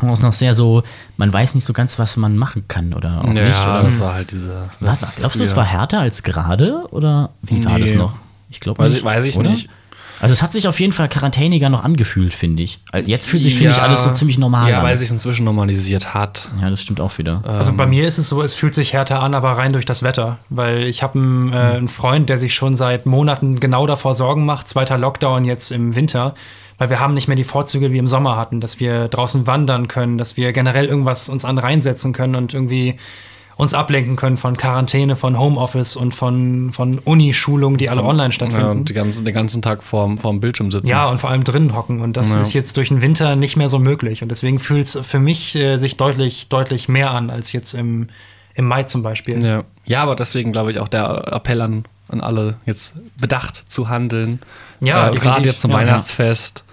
[0.00, 0.82] Man ist noch sehr so,
[1.18, 3.60] man weiß nicht so ganz, was man machen kann oder auch Ja, nicht.
[3.60, 3.82] Oder?
[3.82, 4.68] das war halt diese.
[4.80, 6.84] Was, glaubst du, es war härter als gerade?
[6.90, 7.82] Oder wie war Nee.
[7.82, 8.14] das noch?
[8.48, 9.00] Ich glaube Weiß nicht.
[9.00, 9.68] ich, weiß ich nicht.
[10.22, 12.78] Also es hat sich auf jeden Fall quarantäniger noch angefühlt, finde ich.
[12.92, 14.84] Also Jetzt fühlt sich, finde ich, alles so ziemlich normal Ja, an.
[14.84, 16.48] weil es sich inzwischen normalisiert hat.
[16.60, 17.42] ja, das stimmt auch wieder.
[17.44, 20.02] Also bei mir ist es so, es fühlt sich härter an, aber rein durch das
[20.02, 20.38] Wetter.
[20.48, 24.44] Weil ich habe einen, äh, einen Freund, der sich schon seit Monaten genau davor Sorgen
[24.46, 26.34] macht, zweiter Lockdown jetzt im Winter.
[26.78, 29.88] Weil wir haben nicht mehr die Vorzüge wie im Sommer hatten, dass wir draußen wandern
[29.88, 32.96] können, dass wir generell irgendwas uns an reinsetzen können und irgendwie
[33.56, 38.24] uns ablenken können von Quarantäne, von Homeoffice und von, von Uni-Schulungen, die alle online Ja,
[38.26, 38.84] und stattfinden.
[38.86, 40.86] die ganzen, den ganzen Tag vorm, vorm Bildschirm sitzen.
[40.86, 42.00] Ja, und vor allem drinnen hocken.
[42.00, 42.40] Und das Ja.
[42.40, 44.22] ist jetzt durch den Winter nicht mehr so möglich.
[44.22, 48.08] Und deswegen fühlt es für mich äh, sich deutlich, deutlich mehr an als jetzt im,
[48.54, 49.44] im Mai zum Beispiel.
[49.44, 53.88] Ja, ja aber deswegen glaube ich auch der Appell an, an alle, jetzt bedacht zu
[53.88, 54.40] handeln.
[54.80, 56.64] Ja, äh, gerade jetzt zum Ja, Weihnachtsfest.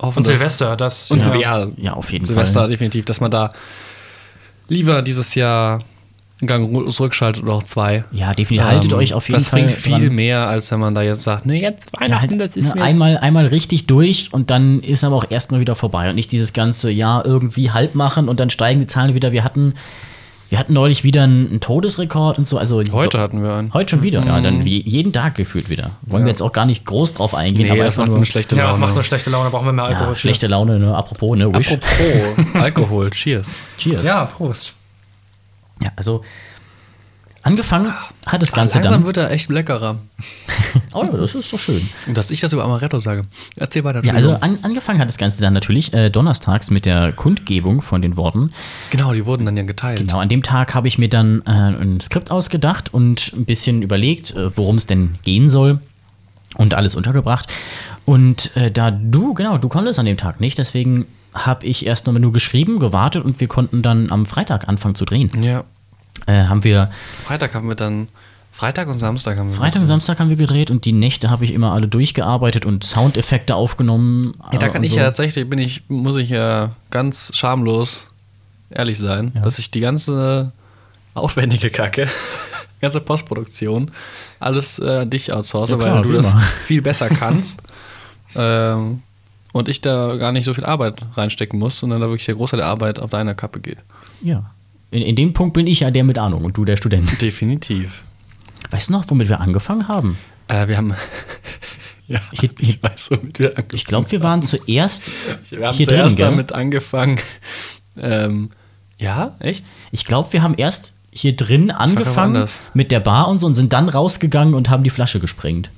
[0.00, 1.68] Hoffen, Und Silvester, das Und ja.
[1.76, 2.68] Ja, auf jeden Silvester Fall.
[2.70, 3.50] definitiv, dass man da
[4.68, 5.78] lieber dieses Jahr
[6.40, 8.04] einen Gang zurückschaltet oder auch zwei.
[8.10, 8.66] Ja, definitiv.
[8.68, 9.60] Haltet Ähm, euch auf jeden das Fall.
[9.60, 10.14] bringt viel dran.
[10.14, 13.86] mehr, als wenn man da jetzt sagt, ne, jetzt Ja, halt, ne, einmal, einmal richtig
[13.86, 16.08] durch und dann ist aber auch erstmal wieder vorbei.
[16.08, 19.30] Und nicht dieses ganze Jahr irgendwie halb machen und dann steigen die Zahlen wieder.
[19.30, 19.74] Wir hatten,
[20.52, 22.58] wir hatten neulich wieder einen, Todesrekord und so.
[22.58, 23.72] Also Heute hatten wir einen.
[23.72, 24.38] Heute schon wieder, ja.
[24.42, 25.92] Dann wie jeden Tag gefühlt wieder.
[26.02, 28.18] Wollen wir jetzt auch gar nicht groß drauf eingehen, Nee, aber das macht so nur
[28.18, 28.78] eine schlechte ja, Laune.
[28.78, 30.08] macht nur schlechte Laune, brauchen wir mehr Alkohol.
[30.08, 30.94] ja, schlechte Laune, ne?
[30.94, 31.50] Apropos, ne?
[31.54, 31.72] Wish.
[31.72, 33.56] Apropos Alkohol, cheers.
[33.78, 34.04] Cheers.
[34.04, 34.74] Ja, Prost.
[35.82, 36.20] Ja, also
[37.42, 37.92] angefangen
[38.26, 39.06] hat das Ganze Langsam dann.
[39.06, 39.96] wird er echt leckerer.
[40.94, 41.86] Oh, das ist doch schön.
[42.06, 43.22] Und dass ich das über Amaretto sage.
[43.56, 44.04] Erzähl weiter.
[44.04, 48.02] Ja, also an, angefangen hat das Ganze dann natürlich äh, donnerstags mit der Kundgebung von
[48.02, 48.52] den Worten.
[48.90, 49.98] genau, die wurden dann ja geteilt.
[49.98, 53.82] Genau, an dem Tag habe ich mir dann äh, ein Skript ausgedacht und ein bisschen
[53.82, 55.80] überlegt, äh, worum es denn gehen soll
[56.56, 57.50] und alles untergebracht.
[58.04, 62.06] Und äh, da du, genau, du konntest an dem Tag nicht, deswegen habe ich erst
[62.06, 65.30] nur geschrieben, gewartet und wir konnten dann am Freitag anfangen zu drehen.
[65.42, 65.64] Ja.
[66.26, 66.90] Äh, haben wir
[67.24, 68.08] Freitag haben wir dann.
[68.54, 69.56] Freitag und Samstag haben wir.
[69.56, 72.84] Freitag und Samstag haben wir gedreht und die Nächte habe ich immer alle durchgearbeitet und
[72.84, 74.34] Soundeffekte aufgenommen.
[74.52, 74.98] Ja, da äh, kann ich so.
[74.98, 78.06] ja tatsächlich, bin ich, muss ich ja ganz schamlos
[78.70, 80.52] ehrlich sein, dass ich die ganze
[81.14, 82.08] aufwendige Kacke,
[82.80, 83.90] ganze Postproduktion,
[84.38, 86.40] alles äh, dich outsource, Ja, klar, weil du das immer.
[86.64, 87.58] viel besser kannst.
[88.34, 89.02] ähm,
[89.52, 92.58] und ich da gar nicht so viel Arbeit reinstecken muss, sondern da wirklich der Großteil
[92.58, 93.78] der Arbeit auf deiner Kappe geht.
[94.22, 94.50] Ja.
[94.92, 97.20] In, in dem Punkt bin ich ja der mit Ahnung und du der Student.
[97.20, 98.02] Definitiv.
[98.70, 100.18] Weißt du noch, womit wir angefangen haben?
[100.48, 100.94] Äh, wir haben.
[102.08, 105.02] ja, Hier- ich weiß, womit wir angefangen Ich glaube, wir waren zuerst
[105.50, 106.26] Wir haben hier drin, zuerst gell?
[106.26, 107.18] damit angefangen.
[107.98, 108.50] Ähm,
[108.98, 109.64] ja, echt?
[109.90, 113.72] Ich glaube, wir haben erst hier drin angefangen mit der Bar und so und sind
[113.72, 115.70] dann rausgegangen und haben die Flasche gesprengt.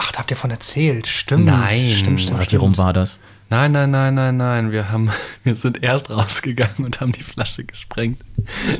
[0.00, 1.08] Ach, da habt ihr von erzählt.
[1.08, 1.46] Stimmt.
[1.46, 1.90] Nein.
[1.90, 2.62] Stimmt, stimmt, Oder wie stimmt.
[2.62, 3.18] rum war das?
[3.50, 4.70] Nein, nein, nein, nein, nein.
[4.70, 5.10] Wir, haben,
[5.42, 8.20] wir sind erst rausgegangen und haben die Flasche gesprengt.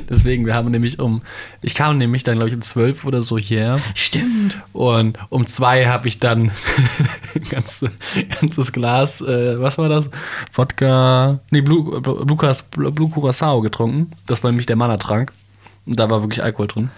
[0.09, 1.21] Deswegen, wir haben nämlich um.
[1.61, 3.81] Ich kam nämlich dann, glaube ich, um 12 oder so hierher.
[3.95, 4.59] Stimmt.
[4.71, 6.51] Und um zwei habe ich dann
[7.35, 7.91] ein ganze,
[8.39, 10.09] ganzes Glas, äh, was war das?
[10.53, 14.11] Wodka, nee, Blue, Blue, Blue, Blue Curacao getrunken.
[14.25, 15.33] Das war nämlich der Mana-Trank.
[15.85, 16.89] Und da war wirklich Alkohol drin.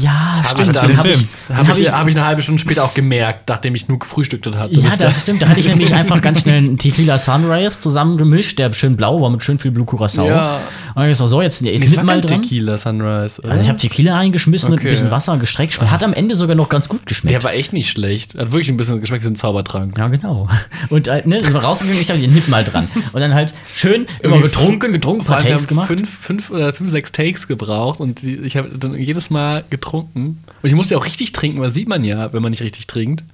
[0.00, 0.76] Ja, ich stimmt.
[0.76, 1.26] dann, Den hab hab ich,
[1.68, 4.72] hab ich, hab ich eine halbe Stunde später auch gemerkt, nachdem ich nur gefrühstückt hatte.
[4.74, 5.42] Ja, Das das stimmt.
[5.42, 9.30] Da hatte ich nämlich einfach ganz schnell einen Tequila Sunrise zusammengemischt, der schön blau war
[9.30, 10.26] mit schön viel Blue Curacao.
[10.26, 10.60] Ja.
[10.94, 12.42] Und ich gesagt, so, jetzt, jetzt Nee, nimm mal dran.
[12.42, 13.40] Tequila Sunrise.
[13.42, 13.52] oder?
[13.52, 14.88] Also ich habe Tequila reingeschmissen mit Okay.
[14.88, 15.80] ein bisschen Wasser gestreckt.
[15.80, 17.34] Hat am Ende sogar noch ganz gut geschmeckt.
[17.34, 18.34] Der war echt nicht schlecht.
[18.34, 19.96] Hat wirklich ein bisschen geschmeckt wie ein Zaubertrank.
[19.98, 20.48] ja, genau.
[20.88, 22.88] Und halt, ne, sind wir rausgegangen, ich habe nimm mal dran.
[23.12, 25.86] Und dann halt schön immer getrunken, getrunken, ein paar Takes gemacht.
[25.88, 30.42] fünf, fünf oder fünf, sechs Takes gebraucht und ich habe dann jedes Mal getrunken.
[30.62, 32.86] Und ich musste ja auch richtig trinken, weil sieht man ja, wenn man nicht richtig
[32.86, 33.24] trinkt.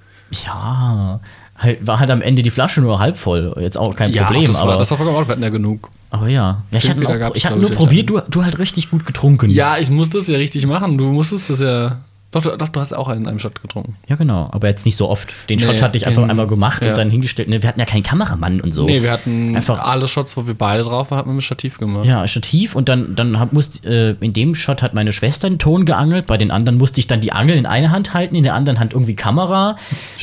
[0.45, 1.21] Ja,
[1.57, 3.55] halt, war halt am Ende die Flasche nur halb voll.
[3.61, 5.49] Jetzt auch kein Problem, ach, das, aber, war, das war vollkommen auch, wir hatten ja
[5.49, 5.91] genug.
[6.11, 6.63] aber ja.
[6.71, 9.51] ja ich hatte, auch, ich nur probiert, du, du halt richtig gut getrunken.
[9.51, 10.99] Ja, ich musste es ja richtig machen.
[10.99, 12.01] Du musstest das ja.
[12.33, 13.97] Doch, du- doch, du hast auch in einem Shot getrunken.
[14.09, 14.49] Ja, genau.
[14.53, 15.33] Aber jetzt nicht so oft.
[15.49, 16.91] Den Nee, Shot hatte ich einfach den- einmal gemacht ja.
[16.91, 17.49] und dann hingestellt.
[17.49, 18.85] Ne, wir hatten ja keinen Kameramann und so.
[18.85, 21.79] Nee, wir hatten Einfach- alle Shots, wo wir beide drauf waren, hatten wir mit Stativ
[21.79, 22.05] gemacht.
[22.05, 25.59] Ja, Stativ und dann, dann hab, musste, äh, in dem Shot hat meine Schwester den
[25.59, 28.43] Ton geangelt, bei den anderen musste ich dann die Angel in eine Hand halten, in
[28.43, 29.77] der anderen Hand irgendwie Kamera.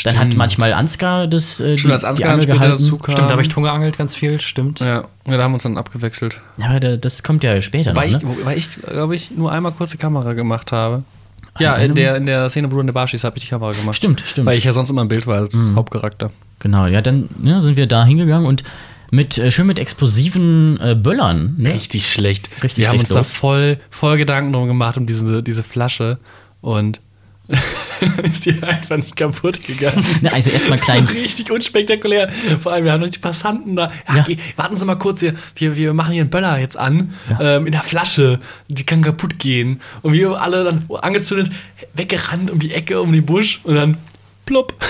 [0.04, 3.14] Dann hat manchmal Ansgar das äh, Stimmt, als Ansgar dann Angel später dazu kam.
[3.14, 4.82] Stimmt, da habe ich Ton geangelt ganz viel, stimmt.
[4.82, 6.42] Ja, ja, da haben wir uns dann abgewechselt.
[6.62, 8.36] Ja, aber das kommt ja später Weil noch, ich, ne?
[8.44, 11.04] weil ich glaube ich, nur einmal kurze Kamera gemacht habe.
[11.60, 13.50] Ja, in der, in der Szene, wo du in der Bar stehst, habe ich die
[13.50, 13.96] Kamera gemacht.
[13.96, 14.48] Stimmt, stimmt.
[14.48, 16.32] Weil ich ja sonst immer im Bild war als Hauptcharakter.
[16.60, 18.64] Genau, ja, dann ne, sind wir da hingegangen und
[19.12, 21.54] mit, äh, schön mit explosiven äh, Böllern.
[21.58, 21.74] Ne?
[21.74, 22.50] Richtig schlecht.
[22.64, 23.32] Richtig wir haben uns schlecht da los.
[23.32, 26.18] voll, voll Gedanken drum gemacht, um diese, diese Flasche.
[26.62, 27.00] Und
[28.24, 30.04] ist die einfach nicht kaputt gegangen.
[30.32, 31.04] Also erstmal Das klein.
[31.06, 32.30] ist richtig unspektakulär.
[32.60, 33.92] Vor allem, wir haben noch die Passanten da.
[34.08, 34.24] Ja, Ja.
[34.28, 37.14] geh- Warten Sie mal kurz, hier, wir, wir machen hier einen Böller jetzt an.
[37.30, 37.58] Ja.
[37.58, 38.40] Ähm, in der Flasche.
[38.68, 39.80] Die kann kaputt gehen.
[40.02, 41.52] Und wir alle dann angezündet,
[41.94, 43.62] weggerannt um die Ecke, um den Busch.
[43.64, 43.98] Und dann
[44.46, 44.74] plopp.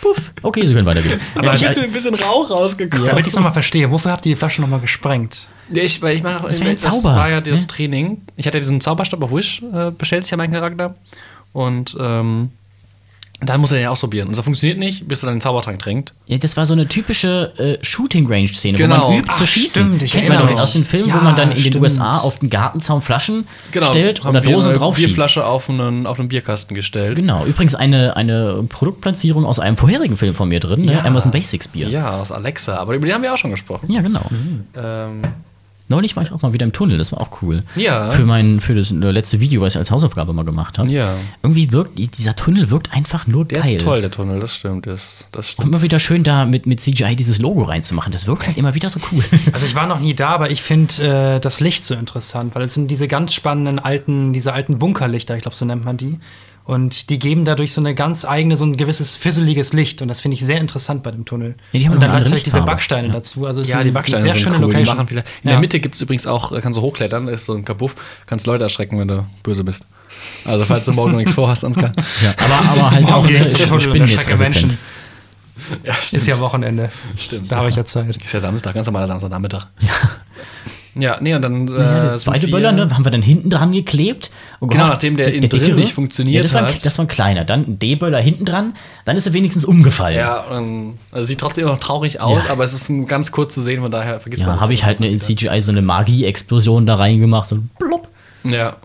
[0.00, 0.32] Puff.
[0.42, 1.20] Okay, Sie können weitergehen.
[1.34, 3.06] Aber ein, ich- bisschen, ein bisschen Rauch rausgekommen.
[3.06, 5.46] Damit ich es nochmal verstehe, wofür habt ihr die Flasche nochmal gesprengt?
[5.72, 7.66] Ja, ich, weil ich mache, Das ein das Zauber, war ja dieses ne?
[7.66, 8.22] Training.
[8.36, 10.94] Ich hatte diesen Zauberstab auf Wish, äh, bestellt sich ja mein Charakter.
[11.52, 12.50] Und ähm,
[13.42, 14.28] dann muss er den ja ausprobieren.
[14.28, 16.12] Und das funktioniert nicht, bis er dann den Zaubertrank trinkt.
[16.26, 19.08] Ja, das war so eine typische äh, Shooting-Range-Szene, wo Genau.
[19.08, 19.70] man übt Ach, zu schießen.
[19.70, 21.82] stimmt, ich Kennt man doch aus den Filmen, Ja, wo man dann in den stimmt.
[21.82, 25.06] USA auf den Gartenzaun Flaschen Genau, stellt oder wir Dosen drauf schießt.
[25.08, 27.16] Bierflasche auf einen, auf einen Bierkasten gestellt.
[27.16, 30.92] Genau, übrigens eine, eine Produktplatzierung aus einem vorherigen Film von mir drin, ne?
[30.92, 31.04] Ja.
[31.06, 31.88] Amazon Basics Bier.
[31.88, 32.76] Ja, aus Alexa.
[32.76, 33.90] Aber über die haben wir auch schon gesprochen.
[33.90, 34.26] Ja, genau.
[34.76, 35.22] Ähm,
[35.90, 37.64] Neulich war ich auch mal wieder im Tunnel, das war auch cool.
[37.74, 38.12] Ja.
[38.12, 40.88] Für mein, für das letzte Video, was ich als Hausaufgabe mal gemacht habe.
[40.88, 41.16] Ja.
[41.42, 43.72] Irgendwie wirkt, dieser Tunnel wirkt einfach nur der geil.
[43.72, 44.86] ist toll, der Tunnel, das stimmt.
[44.86, 45.68] Das, das Und stimmt.
[45.68, 48.12] immer wieder schön da mit, mit CGI dieses Logo reinzumachen.
[48.12, 49.24] Das wirkt halt immer wieder so cool.
[49.52, 52.62] Also ich war noch nie da, aber ich finde äh, das Licht so interessant, weil
[52.62, 56.18] es sind diese ganz spannenden alten, diese alten Bunkerlichter, ich glaube, so nennt man die.
[56.70, 60.02] Und die geben dadurch so eine ganz eigene, so ein gewisses fisseliges Licht.
[60.02, 61.56] Und das finde ich sehr interessant bei dem Tunnel.
[61.72, 62.60] Ja, die haben und dann gleichzeitig diese.
[62.62, 63.14] Backsteine Ja.
[63.14, 63.44] dazu.
[63.44, 64.66] Also Ja, die eine Backsteine sehr sind schöne cool.
[64.66, 64.96] Die Location.
[64.96, 65.20] machen viele.
[65.42, 65.50] In Ja.
[65.54, 67.96] der Mitte gibt es übrigens auch, äh, kannst du hochklettern, da ist so ein Kabuff,
[68.26, 69.84] kannst Leute erschrecken, wenn du böse bist.
[70.44, 71.90] Also falls du morgen noch nichts vorhast, Ansgar.
[72.22, 74.54] ja, aber, aber halt auch erschrecke Spinnennetzresistent.
[74.54, 74.78] Menschen.
[75.84, 76.90] Ja, Ist ja Wochenende.
[77.16, 77.50] Stimmt.
[77.50, 78.16] Da habe ich ja Zeit.
[78.16, 79.66] Ist ja Samstag, ganz normaler Samstagnachmittag.
[79.80, 79.88] Ja,
[80.94, 81.68] nee, und dann.
[81.68, 84.30] Äh, Ja, der zweite wir- Böller, ne, haben wir dann hinten dran geklebt.
[84.58, 86.84] und Genau, gehofft, nachdem der innen drin dickere- nicht funktioniert ja, das war, ein- hat.
[86.84, 87.44] Das war ein kleiner.
[87.44, 88.74] Dann ein D-Böller hinten dran,
[89.04, 90.18] dann ist er wenigstens umgefallen.
[90.18, 92.50] Ja, und, also sieht trotzdem noch traurig aus, Ja.
[92.50, 94.74] aber es ist ein ganz kurz zu sehen, von daher vergisst man Ja, das habe
[94.74, 98.08] ich halt eine in CGI so eine Magie-Explosion da reingemacht, so blub.
[98.44, 98.76] Ja.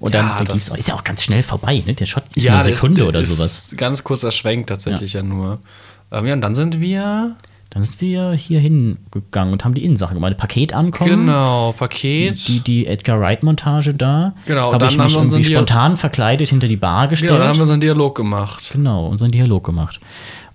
[0.00, 1.92] Und dann Ja, das- ist ja auch ganz schnell vorbei, ne?
[1.94, 3.74] Der Shot ist Ja, eine Sekunde ist, oder ist sowas.
[3.76, 5.58] Ganz kurzer Schwenk tatsächlich ja, nur.
[6.12, 7.34] Ähm, ja, und dann sind wir.
[7.70, 10.38] Dann sind wir hier hingegangen und haben die Innensache gemacht.
[10.38, 11.10] Paket ankommen.
[11.26, 12.48] Genau, Paket.
[12.48, 14.32] Die, die Edgar Wright-Montage da.
[14.46, 17.30] Genau, Habe ich haben mich irgendwie spontan verkleidet hinter die Bar gestellt.
[17.32, 18.70] genau, dann haben wir unseren Dialog gemacht.
[18.72, 20.00] Genau, unseren Dialog gemacht.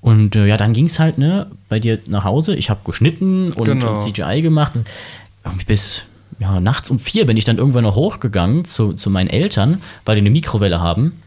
[0.02, 2.56] Und äh, ja, dann ging es halt, ne, bei dir nach Hause.
[2.56, 3.93] Ich habe geschnitten und, Genau.
[3.93, 4.76] und CGI gemacht.
[4.76, 4.88] Und
[5.45, 6.04] irgendwie bis
[6.39, 10.15] ja, nachts um vier bin ich dann irgendwann noch hochgegangen zu, zu meinen Eltern, weil
[10.15, 11.21] die eine Mikrowelle haben,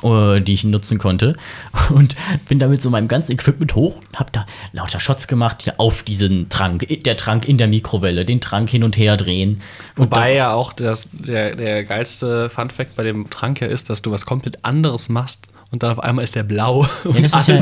[0.00, 1.36] die ich nutzen konnte.
[1.90, 2.14] Und
[2.48, 6.02] bin damit so meinem ganzen Equipment hoch und habe da lauter Shots gemacht, hier auf
[6.02, 9.60] diesen Trank, der Trank in der Mikrowelle, den Trank hin und her drehen.
[9.96, 14.10] Wobei ja auch das, der, der geilste Funfact bei dem Trank ja ist, dass du
[14.10, 16.86] was komplett anderes machst und dann auf einmal ist der blau.
[17.04, 17.60] und das ist ja-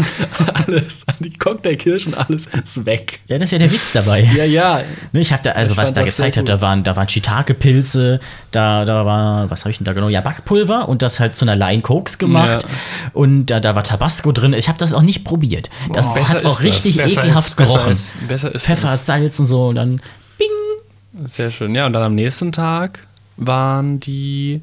[0.66, 3.20] alles, die Cocktailkirschen, alles ist weg.
[3.29, 4.23] ja, das ist ja der Witz dabei.
[4.37, 4.83] Ja, ja.
[5.12, 7.09] Ne, Ich habe da, also Ich was da das gezeigt hat, da waren, da waren
[7.09, 8.20] Shiitake-Pilze,
[8.51, 10.09] da, da war, was habe ich denn da genau?
[10.09, 12.64] Ja, Backpulver und das halt zu einer Line Cokes gemacht.
[12.64, 12.68] Ja.
[13.12, 14.53] Und da, da war Tabasco drin.
[14.53, 15.70] Ich habe das auch nicht probiert.
[15.92, 16.64] Das Besser hat auch das.
[16.64, 17.92] richtig Besser ekelhaft besser gerochen.
[17.92, 19.07] ist- Besser ist Pfeffer, es.
[19.07, 19.68] Salz und so.
[19.68, 20.01] Und dann
[20.37, 21.27] bing.
[21.27, 21.75] Sehr schön.
[21.75, 24.61] Ja, und dann am nächsten Tag waren die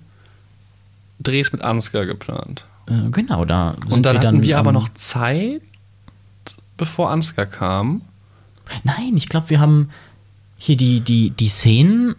[1.20, 2.66] Drehs mit Ansgar geplant.
[2.88, 5.62] Äh, genau, da sind Und dann wir hatten wir aber noch Zeit,
[6.78, 8.02] bevor Ansgar kam.
[8.84, 9.90] Nein, ich glaube, wir haben
[10.58, 12.16] hier die, die, die Szenen,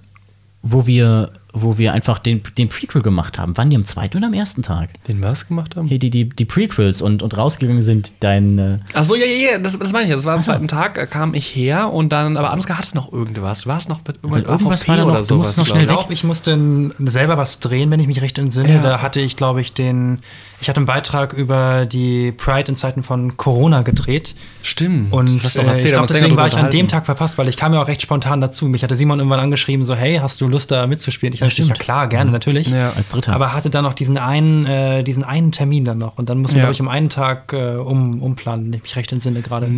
[0.62, 3.56] wo wir, wo wir einfach den, den Prequel gemacht haben.
[3.56, 4.90] Waren die am zweiten oder am ersten Tag?
[5.04, 5.88] Den was gemacht haben?
[5.88, 8.58] Hier die, die, die Prequels und, und rausgegangen sind dein.
[8.58, 10.16] Äh, Ach so, ja, ja, ja, das, das meine ich ja.
[10.16, 13.12] Das war am zweiten Tag, da kam ich her und dann, aber Ansgar hatte noch
[13.12, 13.62] irgendwas.
[13.62, 15.56] Du warst noch mit irgendwas irgendwas war da noch, oder du sowas.
[15.56, 15.90] musst noch glaub schnell ich.
[15.90, 18.74] Ich glaube, ich musste selber was drehen, wenn ich mich recht entsinne.
[18.74, 18.82] Ja.
[18.82, 20.20] Da hatte ich, glaube ich, den.
[20.60, 24.34] Ich hatte einen Beitrag über die Pride in Zeiten von Corona gedreht.
[24.62, 25.12] Stimmt.
[25.12, 26.88] Und äh, erzählt, ich glaube, deswegen war ich an dem.
[26.88, 28.66] Tag verpasst, weil ich kam ja auch recht spontan dazu.
[28.66, 31.32] Mich hatte Simon irgendwann angeschrieben, so, hey, hast du Lust da mitzuspielen?
[31.32, 31.78] Ich dachte, ja stimmt.
[31.78, 32.68] klar, gerne, natürlich.
[32.70, 32.92] Ja.
[32.96, 33.34] als Dritter.
[33.34, 36.18] Aber hatte dann noch diesen einen, äh, diesen einen Termin dann noch.
[36.18, 36.66] Und dann mussten wir, Ja.
[36.66, 39.68] glaube ich, um einen Tag äh, um, umplanen, wenn ich mich recht entsinne gerade.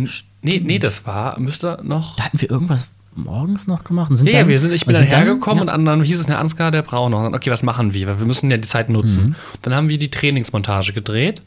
[0.41, 2.15] Nee, nee, das war, müsste noch.
[2.15, 4.15] Da hatten wir irgendwas morgens noch gemacht.
[4.15, 6.25] Sind Ja, dann, wir sind, ich bin und dann hergekommen ja, und dann hieß es,
[6.25, 7.23] der Ansgar, der braucht noch.
[7.23, 8.07] Dann, okay, was machen wir?
[8.07, 9.35] Weil wir müssen ja die Zeit nutzen.
[9.61, 11.41] Dann haben wir die Trainingsmontage gedreht.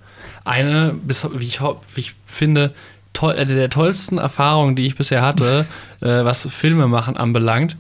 [0.44, 2.74] Eine, bis, wie, ich, wie ich finde,
[3.12, 5.66] toll, eine der tollsten Erfahrungen, die ich bisher hatte,
[6.00, 7.76] äh, was Filme machen anbelangt.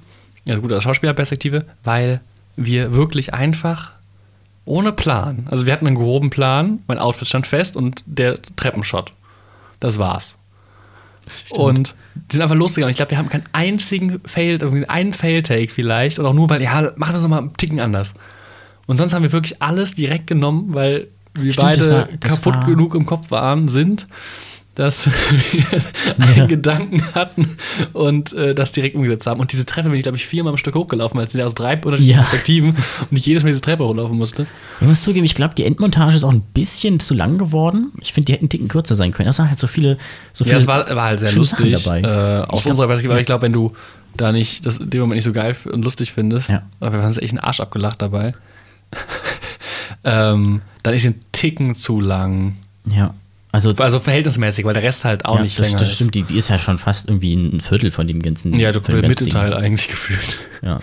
[0.46, 2.20] Ja, gut, aus Schauspielerperspektive, weil
[2.56, 3.92] wir wirklich einfach
[4.66, 9.12] ohne Plan, also wir hatten einen groben Plan, mein Outfit stand fest und der Treppenshot.
[9.80, 10.36] Das war's.
[11.50, 11.94] Und
[12.30, 12.90] die sind einfach losgegangen.
[12.90, 14.58] Ich glaube, wir haben keinen einzigen Fail,
[14.88, 16.18] einen Fail-Take vielleicht.
[16.18, 18.14] Oder auch nur, weil, ja, machen wir es nochmal einen Ticken anders.
[18.86, 22.32] Und sonst haben wir wirklich alles direkt genommen, weil wir Stimmt, beide das war- das
[22.42, 24.06] kaputt war- genug im Kopf waren, sind,
[24.74, 25.06] dass
[26.18, 27.56] wir einen Gedanken hatten
[27.92, 29.40] und äh, das direkt umgesetzt haben.
[29.40, 31.46] Und diese Treppe bin ich, glaube ich, viermal am Stück hochgelaufen, weil es sind ja
[31.46, 32.22] aus drei unterschiedlichen Ja.
[32.22, 32.70] Perspektiven
[33.10, 34.46] und ich jedes Mal diese Treppe hochlaufen musste.
[34.80, 37.92] Ich muss zugeben, ich glaube, die Endmontage ist auch ein bisschen zu lang geworden.
[38.00, 39.26] Ich finde, die hätten einen Ticken kürzer sein können.
[39.28, 39.96] Das waren halt so viele,
[40.32, 41.80] so Ja, viele es war, war halt sehr lustig.
[41.84, 42.00] dabei.
[42.00, 43.72] Äh, aus glaub- unserer Perspektive, aber ich glaube, wenn du
[44.16, 46.62] da nicht das in dem Moment nicht so geil und lustig findest, Ja.
[46.80, 48.34] aber wir haben uns echt einen Arsch abgelacht dabei,
[50.04, 52.56] ähm, dann ist sie ein Ticken zu lang.
[52.86, 53.14] Ja.
[53.54, 55.94] Also, Also verhältnismäßig, weil der Rest halt auch ja, nicht das, länger das ist.
[55.94, 58.52] stimmt, die, die ist ja schon fast irgendwie ein Viertel von dem ganzen.
[58.58, 59.60] Ja, du ganzen Mittelteil Ding.
[59.60, 60.40] eigentlich gefühlt.
[60.60, 60.80] Ja.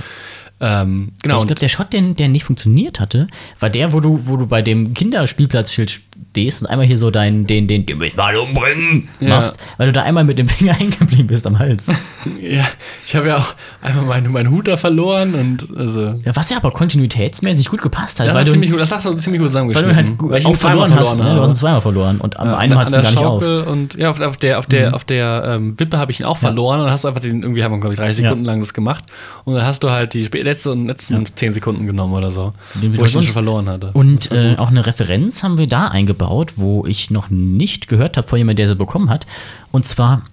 [0.62, 3.28] Ähm, genau, ich glaube, der Shot, den, der nicht funktioniert hatte,
[3.60, 6.00] war der, wo du, wo du bei dem Kinderspielplatzschild
[6.32, 9.30] stehst und einmal hier so deinen, den, den, den wir alle umbringen, Ja.
[9.30, 11.88] machst, weil du da einmal mit dem Finger hängen geblieben bist am Hals.
[12.42, 12.64] ja,
[13.06, 16.20] ich habe ja auch einmal meinen, meinen Hut da verloren und also.
[16.24, 19.06] Ja, was ja aber kontinuitätsmäßig gut gepasst hat, Das weil du, ziemlich gut, das hast
[19.06, 20.18] du ziemlich gut weil zusammengeschnitten.
[20.18, 21.18] du halt Weil ich auch verloren hast.
[21.18, 21.24] Ne?
[21.36, 23.18] Du hast ihn zweimal verloren und am Ja, einen an hast du der gar nicht
[23.20, 23.42] auf.
[23.44, 26.26] Schaukel und ja, auf, auf der, auf der, auf der ähm, Wippe habe ich ihn
[26.26, 28.30] auch verloren und dann hast du einfach den, irgendwie haben wir, glaube ich, 30 Ja.
[28.30, 29.04] Sekunden lang das gemacht
[29.46, 33.16] und dann hast du halt die letzten, letzten 10 Sekunden genommen oder so, wo ich
[33.16, 33.92] ihn schon verloren hatte.
[33.94, 36.11] Und äh, auch eine Referenz haben wir da eingebaut,
[36.58, 39.26] wo ich noch nicht gehört habe von jemandem, der sie bekommen hat.
[39.72, 40.24] Und zwar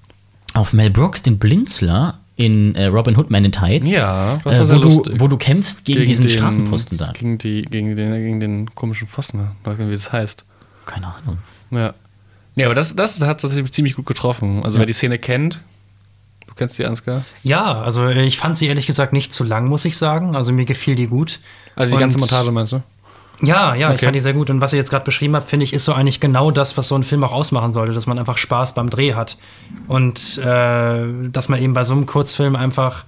[0.55, 3.91] auf Mel Brooks, den Blinzler in äh, Robin Hood Man in Tights.
[3.93, 5.15] Ja, das war äh, sehr wo, du, lustig.
[5.21, 7.13] wo du kämpfst gegen, diesen Straßenposten da.
[7.13, 10.45] Gegen, die, gegen, den, gegen den komischen Pfosten, ich weiß gar nicht, wie das heißt.
[10.87, 11.39] Keine Ahnung.
[11.71, 11.95] Ja.
[12.55, 14.63] Nee, aber das, das hat tatsächlich ziemlich gut getroffen.
[14.65, 14.81] Also Ja.
[14.81, 15.61] wer die Szene kennt,
[16.47, 17.25] du kennst die Ansgar?
[17.43, 20.35] Ja, also äh, ich fand sie ehrlich gesagt nicht zu lang, muss ich sagen.
[20.37, 21.41] Also mir gefiel die gut.
[21.77, 22.83] Also die Und- ganze Montage meinst du?
[23.43, 24.07] Ja, ja, ich Okay.
[24.07, 24.51] fand die sehr gut.
[24.51, 26.89] Und was ihr jetzt gerade beschrieben habt, finde ich, ist so eigentlich genau das, was
[26.89, 29.37] so ein Film auch ausmachen sollte, dass man einfach Spaß beim Dreh hat.
[29.87, 33.05] Und äh, dass man eben bei so einem Kurzfilm einfach,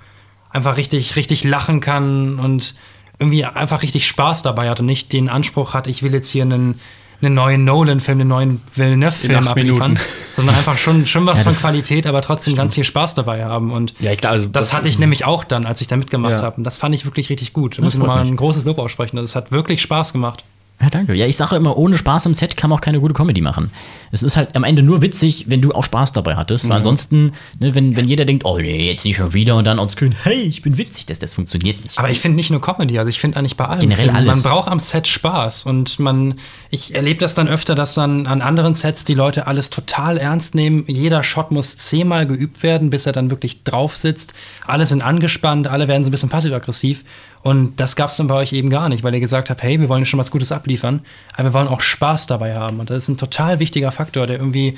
[0.50, 2.74] einfach richtig, richtig lachen kann und
[3.18, 6.42] irgendwie einfach richtig Spaß dabei hat und nicht den Anspruch hat, ich will jetzt hier
[6.44, 6.80] einen,
[7.22, 10.00] einen neuen Nolan-Film, einen neuen Villeneuve-Film abliefern, Minuten.
[10.36, 13.44] sondern einfach schon, schon was Ja, von das- Qualität, aber trotzdem ganz viel Spaß dabei
[13.44, 13.70] haben.
[13.72, 16.34] Und Ja, ich glaube, also das, hatte ich nämlich auch dann, als ich da mitgemacht
[16.34, 16.42] Ja.
[16.42, 16.56] habe.
[16.56, 17.74] Und das fand ich wirklich richtig gut.
[17.74, 19.16] Da Das muss ich freut mal ein großes Lob aussprechen.
[19.16, 20.44] Das hat wirklich Spaß gemacht.
[20.80, 21.14] Ja, danke.
[21.14, 23.70] Ja, ich sage immer, ohne Spaß im Set kann man auch keine gute Comedy machen.
[24.12, 26.68] Es ist halt am Ende nur witzig, wenn du auch Spaß dabei hattest.
[26.68, 29.78] Weil ansonsten, ne, wenn, wenn jeder denkt, oh nee, jetzt nicht schon wieder und dann
[29.78, 31.98] on screen, hey, ich bin witzig, das, das funktioniert nicht.
[31.98, 33.80] Aber ich finde nicht nur Comedy, also ich finde eigentlich bei allem.
[33.80, 34.42] Generell Filmen, alles.
[34.42, 36.34] Man braucht am Set Spaß und man,
[36.70, 40.54] ich erlebe das dann öfter, dass dann an anderen Sets die Leute alles total ernst
[40.54, 40.84] nehmen.
[40.86, 44.32] Jeder Shot muss zehnmal geübt werden, bis er dann wirklich drauf sitzt.
[44.66, 47.04] Alle sind angespannt, alle werden so ein bisschen passiv-aggressiv.
[47.42, 49.80] Und das gab es dann bei euch eben gar nicht, weil ihr gesagt habt, hey,
[49.80, 51.00] wir wollen schon was Gutes abliefern,
[51.34, 52.80] aber wir wollen auch Spaß dabei haben.
[52.80, 54.76] Und das ist ein total wichtiger Faktor, der irgendwie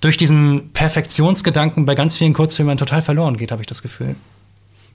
[0.00, 4.16] durch diesen Perfektionsgedanken bei ganz vielen Kurzfilmen total verloren geht, habe ich das Gefühl.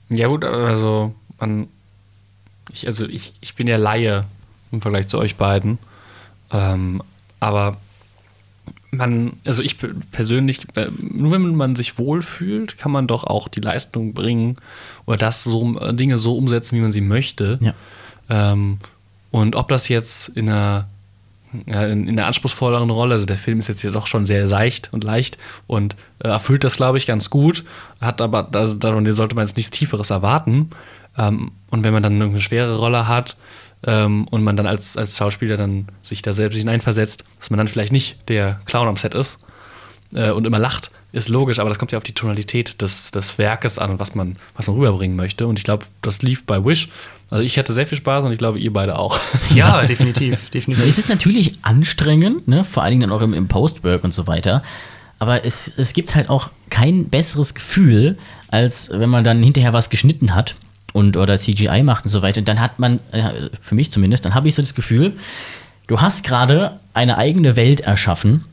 [0.08, 1.68] Ja, gut, also, man,
[2.70, 4.24] ich, also ich, ich bin ja Laie
[4.72, 5.78] im Vergleich zu euch beiden.
[6.52, 7.02] Ähm,
[7.40, 7.76] aber
[8.96, 13.48] man, also ich pe- persönlich, äh, nur wenn man sich wohlfühlt, kann man doch auch
[13.48, 14.56] die Leistung bringen
[15.06, 17.58] oder das so, äh, Dinge so umsetzen, wie man sie möchte.
[17.60, 17.74] Ja.
[18.28, 18.78] Ähm,
[19.30, 20.86] und ob das jetzt in einer,
[21.66, 24.92] in, in einer anspruchsvolleren Rolle, also der Film ist jetzt ja doch schon sehr seicht
[24.92, 27.64] und leicht und äh, erfüllt das, glaube ich, ganz gut,
[28.00, 30.70] hat aber, also, daran sollte man jetzt nichts Tieferes erwarten.
[31.18, 33.36] Ähm, und wenn man dann irgendeine schwere Rolle hat
[33.86, 37.68] ähm, und man dann als, als Schauspieler dann sich da selbst hineinversetzt, dass man dann
[37.68, 39.38] vielleicht nicht der Clown am Set ist
[40.12, 43.38] äh, und immer lacht, ist logisch, aber das kommt ja auf die Tonalität des, des
[43.38, 45.46] Werkes an und was man, was man rüberbringen möchte.
[45.46, 46.88] Und ich glaube, das lief bei Wish.
[47.30, 49.18] Also ich hatte sehr viel Spaß und ich glaube, ihr beide auch.
[49.54, 50.86] Ja, definitiv, definitiv.
[50.86, 52.64] Es ist natürlich anstrengend, ne?
[52.64, 54.62] vor allen Dingen dann auch im, im Postwork und so weiter.
[55.18, 58.18] Aber es, es gibt halt auch kein besseres Gefühl,
[58.48, 60.56] als wenn man dann hinterher was geschnitten hat
[60.96, 62.38] und oder CGI macht und so weiter.
[62.40, 65.12] Und dann hat man, äh, für mich zumindest, dann habe ich so das Gefühl,
[65.86, 68.44] du hast gerade eine eigene Welt erschaffen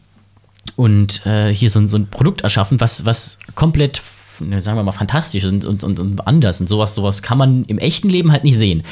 [0.75, 4.01] und äh, hier so, ein- so ein Produkt erschaffen, was, was komplett,
[4.39, 6.60] ne, sagen wir mal, fantastisch ist und, und, und anders.
[6.62, 8.84] Und sowas, sowas kann man im echten Leben halt nicht sehen.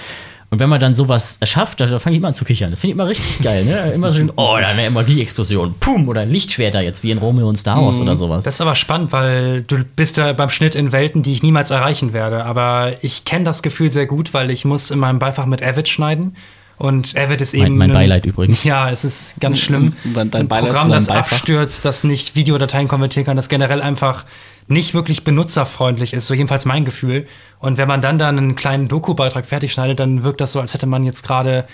[0.54, 2.72] Und wenn man dann sowas erschafft, da, da fange ich immer an zu kichern.
[2.72, 3.94] Das finde ich immer richtig geil, ne?
[3.94, 7.48] Immer so, schön, oh, da eine Energieexplosion, pum, oder ein Lichtschwerter jetzt, wie in Romeo
[7.48, 8.44] und Star Wars oder sowas.
[8.44, 11.72] Das ist aber spannend, weil du bist ja beim Schnitt in Welten, die ich niemals
[11.72, 12.44] erreichen werde.
[12.44, 15.88] Aber ich kenne das Gefühl sehr gut, weil ich muss in meinem Beifach mit Avid
[15.88, 16.36] schneiden.
[16.78, 17.78] Und Avid ist Mein- eben.
[17.78, 18.64] mein ein- Beileid übrigens.
[18.66, 19.96] Ja, es ist ganz schlimm.
[20.14, 24.26] Dein- dein ein Beileid Programm, das abstürzt, das nicht Videodateien konvertieren kann, das generell einfach
[24.72, 27.28] nicht wirklich benutzerfreundlich ist, so jedenfalls mein Gefühl.
[27.60, 30.74] Und wenn man dann da einen kleinen Doku-Beitrag fertig schneidet, dann wirkt das so, als
[30.74, 31.66] hätte man jetzt gerade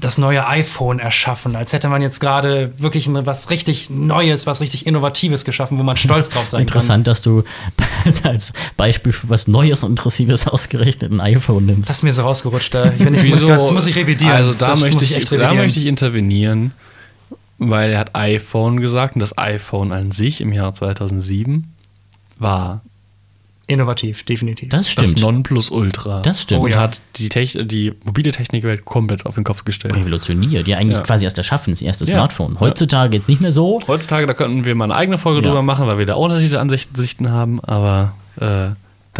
[0.00, 4.62] das neue iPhone erschaffen, als hätte man jetzt gerade wirklich ein- was richtig Neues, was
[4.62, 7.42] richtig Innovatives geschaffen, wo man stolz drauf sein Interessant, dass du
[8.22, 11.66] als Beispiel für was Neues und Interessives ausgerechnet ein iPhone kann.
[11.66, 11.90] nimmst.
[11.90, 12.74] Das ist mir so rausgerutscht.
[12.74, 14.32] Da ich, wenn ich, muss, grad, muss ich revidieren.
[14.32, 16.72] Also da, Das möchte muss ich, echt da möchte ich intervenieren,
[17.58, 21.74] weil er hat iPhone gesagt und das iPhone an sich im Jahr 2007
[22.40, 22.80] war
[23.68, 24.68] Innovativ, definitiv.
[24.70, 25.20] Das das stimmt.
[25.20, 26.22] Nonplusultra.
[26.22, 26.60] Das stimmt.
[26.62, 26.80] Und Oh ja.
[26.80, 29.94] hat die, Tech die mobile Technikwelt komplett auf den Kopf gestellt.
[29.94, 31.04] Revolutioniert, ja, eigentlich Ja.
[31.04, 32.16] quasi erst erschaffen, das erste Ja.
[32.16, 32.58] Smartphone.
[32.58, 33.80] Heutzutage jetzt nicht mehr so.
[33.86, 35.46] Heutzutage, da könnten wir mal eine eigene Folge Ja.
[35.46, 38.70] drüber machen, weil wir da unterschiedliche Ansichten haben, aber äh,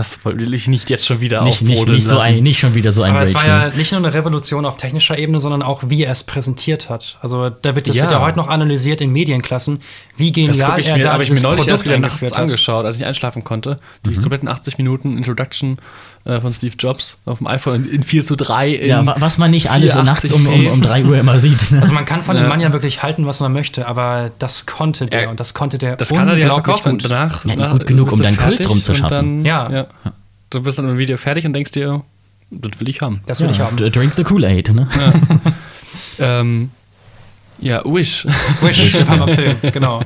[0.01, 2.91] Das will ich nicht jetzt schon wieder Nicht, nicht, nicht, so ein, nicht schon wieder
[2.91, 3.77] so ein Aber es Rage, war ja ne?
[3.77, 7.19] nicht nur eine Revolution auf technischer Ebene, sondern auch, wie er es präsentiert hat.
[7.21, 8.05] Also da wird das Ja.
[8.05, 9.81] wird ja heute noch analysiert in Medienklassen,
[10.17, 12.23] wie genial Das gucke ich er mir, da habe ich mir neulich erst wieder nachts
[12.23, 12.33] hat.
[12.37, 13.77] angeschaut, als ich einschlafen konnte.
[14.07, 14.23] Die Mhm.
[14.23, 15.77] kompletten 80 Minuten Introduction
[16.25, 18.69] äh, von Steve Jobs auf dem iPhone in 4 zu 3.
[18.71, 21.41] In Ja, wa- was man nicht alles so nachts um, um, um 3 Uhr immer
[21.41, 21.71] sieht.
[21.71, 21.81] Ne?
[21.81, 22.43] Also man kann von Ja.
[22.43, 25.31] dem Mann ja wirklich halten, was man möchte, aber das konnte der Ja.
[25.31, 26.83] und das konnte der Das kann er dir verkaufen.
[26.93, 27.05] gut.
[27.05, 29.43] Und danach, Ja, gut genug, um du deinen Kult drum zu schaffen.
[29.43, 29.87] Dann, Ja.
[30.51, 32.03] Du bist dann im Video fertig und denkst dir,
[32.51, 33.21] das will ich haben.
[33.27, 33.77] Das will ich haben.
[33.77, 34.89] Drink the Kool-Aid, ne?
[36.19, 36.71] Ähm,
[37.59, 38.27] ja, Wish.
[38.61, 40.03] Wish, der Film, genau.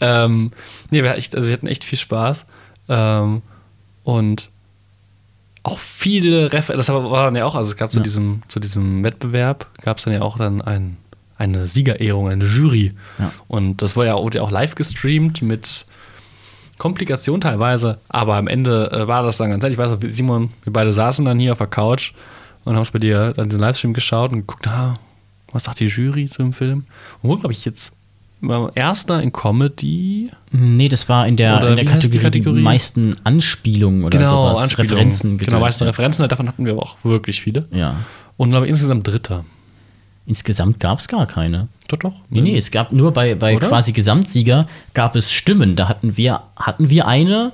[0.00, 0.52] ähm,
[0.90, 2.46] nee, wir, echt, also wir hatten echt viel Spaß.
[2.88, 3.42] Ähm,
[4.04, 4.48] und
[5.66, 6.76] auch viele Referenzen.
[6.78, 8.04] Das war dann ja auch, also es gab zu, Ja.
[8.04, 10.96] diesem, zu diesem Wettbewerb, gab es dann ja auch dann ein,
[11.38, 12.94] eine Siegerehrung, eine Jury.
[13.18, 13.32] Ja.
[13.48, 15.86] Und das wurde ja, wurde ja auch live gestreamt mit
[16.78, 19.78] Komplikation teilweise, aber am Ende äh, war das dann ganz ehrlich.
[19.78, 22.12] Ich weiß noch, Simon, wir beide saßen dann hier auf der Couch
[22.64, 24.94] und haben es bei dir dann den Livestream geschaut und geguckt, ah,
[25.52, 26.84] was sagt die Jury zu dem Film?
[27.22, 27.94] Und wo, glaube ich, jetzt
[28.48, 30.30] war erster in Comedy.
[30.50, 32.60] Nee, das war in der, Oder in der Kategorie, die Kategorie?
[32.62, 34.60] meisten Anspielungen oder sowas.
[34.60, 34.92] Anspielungen.
[34.94, 35.38] Referenzen.
[35.38, 35.90] Genau, meisten ja.
[35.90, 37.66] Referenzen, davon hatten wir aber auch wirklich viele.
[37.70, 37.96] ja.
[38.36, 39.46] Und glaube insgesamt Dritter.
[40.26, 41.68] Insgesamt gab es gar keine.
[41.88, 42.12] Doch, doch.
[42.28, 43.68] Nee, nee, es gab nur bei, bei Oder?
[43.68, 45.76] quasi Gesamtsieger gab es Stimmen.
[45.76, 47.52] Da hatten wir, hatten wir eine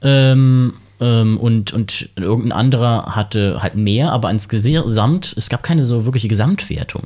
[0.00, 6.04] ähm, ähm, und, und irgendein anderer hatte halt mehr, aber insgesamt, es gab keine so
[6.04, 7.02] wirkliche Gesamtwertung.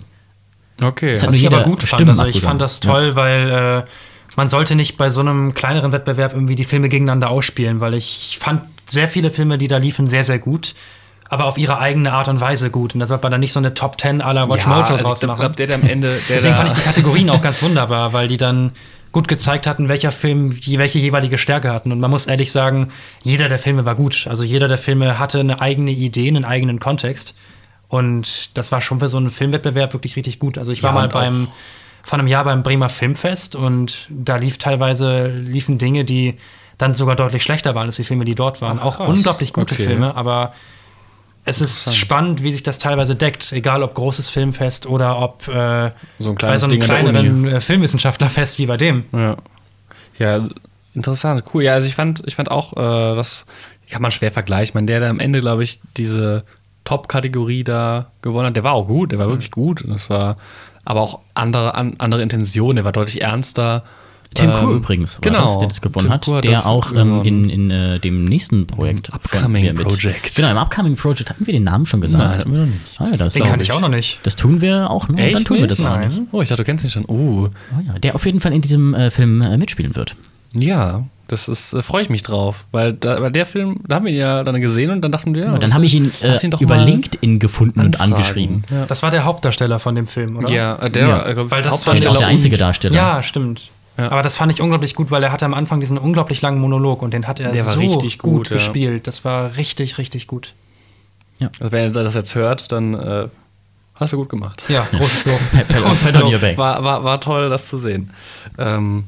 [0.81, 1.13] Okay.
[1.13, 3.91] Das hat Was ich jeder aber gut fand, also ich fand das toll, weil äh,
[4.37, 8.39] man sollte nicht bei so einem kleineren Wettbewerb irgendwie die Filme gegeneinander ausspielen, weil ich
[8.41, 10.75] fand sehr viele Filme, die da liefen, sehr, sehr gut,
[11.29, 12.95] aber auf ihre eigene Art und Weise gut.
[12.95, 14.95] Und da sollte man dann nicht so eine Top 10 à la Watch ja, Mojo
[14.95, 15.41] also draus machen.
[15.41, 16.09] glaub, der, der am Ende.
[16.29, 18.73] Der Deswegen fand ich die Kategorien auch ganz wunderbar, weil die dann
[19.13, 21.93] gut gezeigt hatten, welcher Film die, welche jeweilige Stärke hatten.
[21.93, 24.27] Und man muss ehrlich sagen, jeder der Filme war gut.
[24.29, 27.35] Also jeder der Filme hatte eine eigene Idee, einen eigenen Kontext.
[27.89, 30.59] Und das war schon für so einen Filmwettbewerb wirklich richtig gut.
[30.59, 31.49] Also ich war Ja, mal beim
[32.05, 36.39] vor einem Jahr beim Bremer Filmfest und da lief teilweise liefen Dinge, die
[36.79, 38.79] dann sogar deutlich schlechter waren als die Filme, die dort waren.
[38.81, 39.09] Ach, auch krass.
[39.11, 39.85] unglaublich gute Okay.
[39.85, 40.55] Filme, aber
[41.45, 45.91] es ist spannend, wie sich das teilweise deckt, egal ob großes Filmfest oder ob äh,
[46.19, 49.05] So ein bei so einem Ding kleineren äh, Filmwissenschaftlerfest wie bei dem.
[49.13, 49.37] Ja.
[50.19, 50.47] Ja,
[50.95, 51.63] interessant, cool.
[51.65, 53.47] Ja, also ich fand, ich fand auch, äh, das
[53.91, 54.65] kann man schwer vergleichen.
[54.65, 56.45] Ich meine, der, der am Ende, glaube ich, diese
[56.89, 59.85] Top-Kategorie da gewonnen hat, der war auch gut, der war wirklich gut.
[59.87, 60.37] Das war
[60.87, 63.85] aber auch andere, an, andere Intentionen, der war deutlich ernster.
[64.33, 66.65] Tim Ähm, Kur übrigens, war genau, das, der das gewonnen Tim hat, hat der das
[66.65, 69.13] auch ähm, in, in äh, dem nächsten Projekt.
[69.13, 70.35] Upcoming von mir Project.
[70.35, 72.25] Genau, im Upcoming Project hatten wir den Namen schon gesagt.
[72.25, 73.01] Nein, hatten wir noch nicht.
[73.01, 74.21] Ah, ja, das Den kann ich auch noch nicht.
[74.23, 75.23] Das tun wir auch, ne?
[75.23, 75.79] Echt Dann tun wir nicht?
[75.79, 76.09] das auch Nein.
[76.09, 76.23] nicht.
[76.33, 77.05] Oh, ich dachte, du kennst ihn schon.
[77.07, 77.51] Uh, Oh,
[77.87, 77.99] ja.
[77.99, 80.17] Der auf jeden Fall in diesem äh, Film äh, mitspielen wird.
[80.53, 82.65] Ja, das ist, äh, freue ich mich drauf.
[82.73, 85.35] Weil da, bei der Film, da haben wir ihn ja dann gesehen und dann dachten
[85.35, 88.13] wir, ja, Und dann habe ich ihn, äh, doch über LinkedIn gefunden und anfragen.
[88.15, 88.65] angeschrieben.
[88.71, 90.51] Ja, Das war der Hauptdarsteller von dem Film, oder?
[90.51, 91.27] ja äh, der, Ja.
[91.27, 92.95] äh, Weil das Und ich auch der und- einzige Darsteller.
[92.95, 93.69] Ja, stimmt.
[93.99, 94.11] Ja.
[94.13, 97.03] Aber das fand ich unglaublich gut, weil er hatte am Anfang diesen unglaublich langen Monolog
[97.03, 98.57] und den hat er Der war so richtig gut, gut, ja.
[98.57, 99.07] gespielt.
[99.09, 100.55] Das war richtig, richtig gut.
[101.41, 103.29] Also wenn er das jetzt hört, dann äh,
[103.97, 104.63] hast du gut gemacht.
[104.69, 105.41] Ja, großes Lob.
[105.69, 106.57] Großes Lob.
[106.57, 108.11] War, war, war toll, das zu sehen.
[108.57, 109.05] Ähm,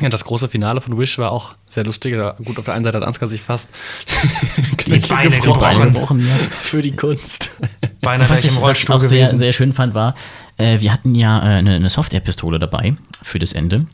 [0.00, 2.14] ja, das große Finale von Wish war auch sehr lustig.
[2.44, 3.70] Gut, auf der einen Seite hat Ansgar sich fast
[4.86, 5.92] Die Beine Beine gebrochen.
[5.92, 6.34] gebrochen, ja.
[6.50, 7.56] für die Kunst.
[8.00, 9.38] Beinahe Was ich ich im was Rollstuhl auch sehr, gewesen.
[9.38, 10.14] sehr schön fand, war,
[10.58, 13.86] äh, wir hatten ja äh, eine, eine Software-Pistole dabei für das Ende.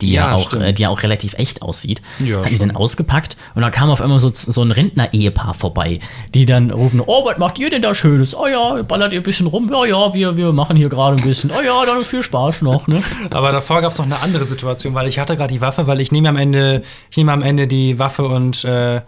[0.00, 0.62] Die ja, Ja, auch, stimmt.
[0.62, 2.00] äh, die ja auch relativ echt aussieht.
[2.24, 6.00] Ja, Hatten die dann ausgepackt und dann kam auf einmal so, so ein Rentner-Ehepaar vorbei,
[6.34, 8.34] die dann rufen: Oh, was macht ihr denn da Schönes?
[8.36, 9.68] Oh ja, ballert ihr ein bisschen rum?
[9.72, 11.50] Ja, ja, wir, wir machen hier gerade ein bisschen.
[11.50, 13.02] Oh ja, dann viel Spaß noch, ne?
[13.30, 16.00] Aber davor gab es noch eine andere Situation, weil ich hatte gerade die Waffe, weil
[16.00, 19.00] ich nehme am Ende, ich nehme am Ende die Waffe und äh, Äh,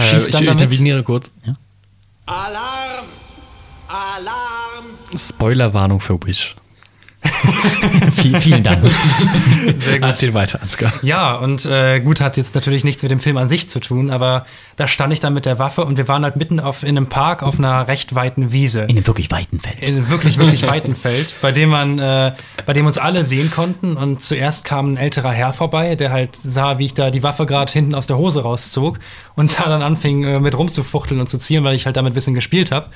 [0.00, 0.60] schieß ich dann damit.
[0.60, 1.30] interveniere kurz.
[2.26, 3.06] Alarm!
[3.88, 4.84] Alarm!
[5.16, 6.56] Spoilerwarnung für Wish.
[8.12, 8.86] Viel, vielen Dank.
[9.76, 10.08] Sehr gut.
[10.08, 10.92] Erzähl weiter, Ansgar.
[11.02, 14.10] Ja, und äh, gut, hat jetzt natürlich nichts mit dem Film an sich zu tun,
[14.10, 14.46] aber
[14.76, 17.08] da stand ich dann mit der Waffe und wir waren halt mitten auf, in einem
[17.08, 18.82] Park auf einer recht weiten Wiese.
[18.82, 19.82] In einem wirklich weiten Feld.
[19.82, 22.32] in einem wirklich, wirklich weiten Feld, bei dem man, äh,
[22.64, 23.96] bei dem uns alle sehen konnten.
[23.96, 27.44] Und zuerst kam ein älterer Herr vorbei, der halt sah, wie ich da die Waffe
[27.44, 28.98] gerade hinten aus der Hose rauszog
[29.34, 32.14] und da dann anfing, äh, mit rumzufuchteln und zu zielen, weil ich halt damit ein
[32.14, 32.86] bisschen gespielt habe.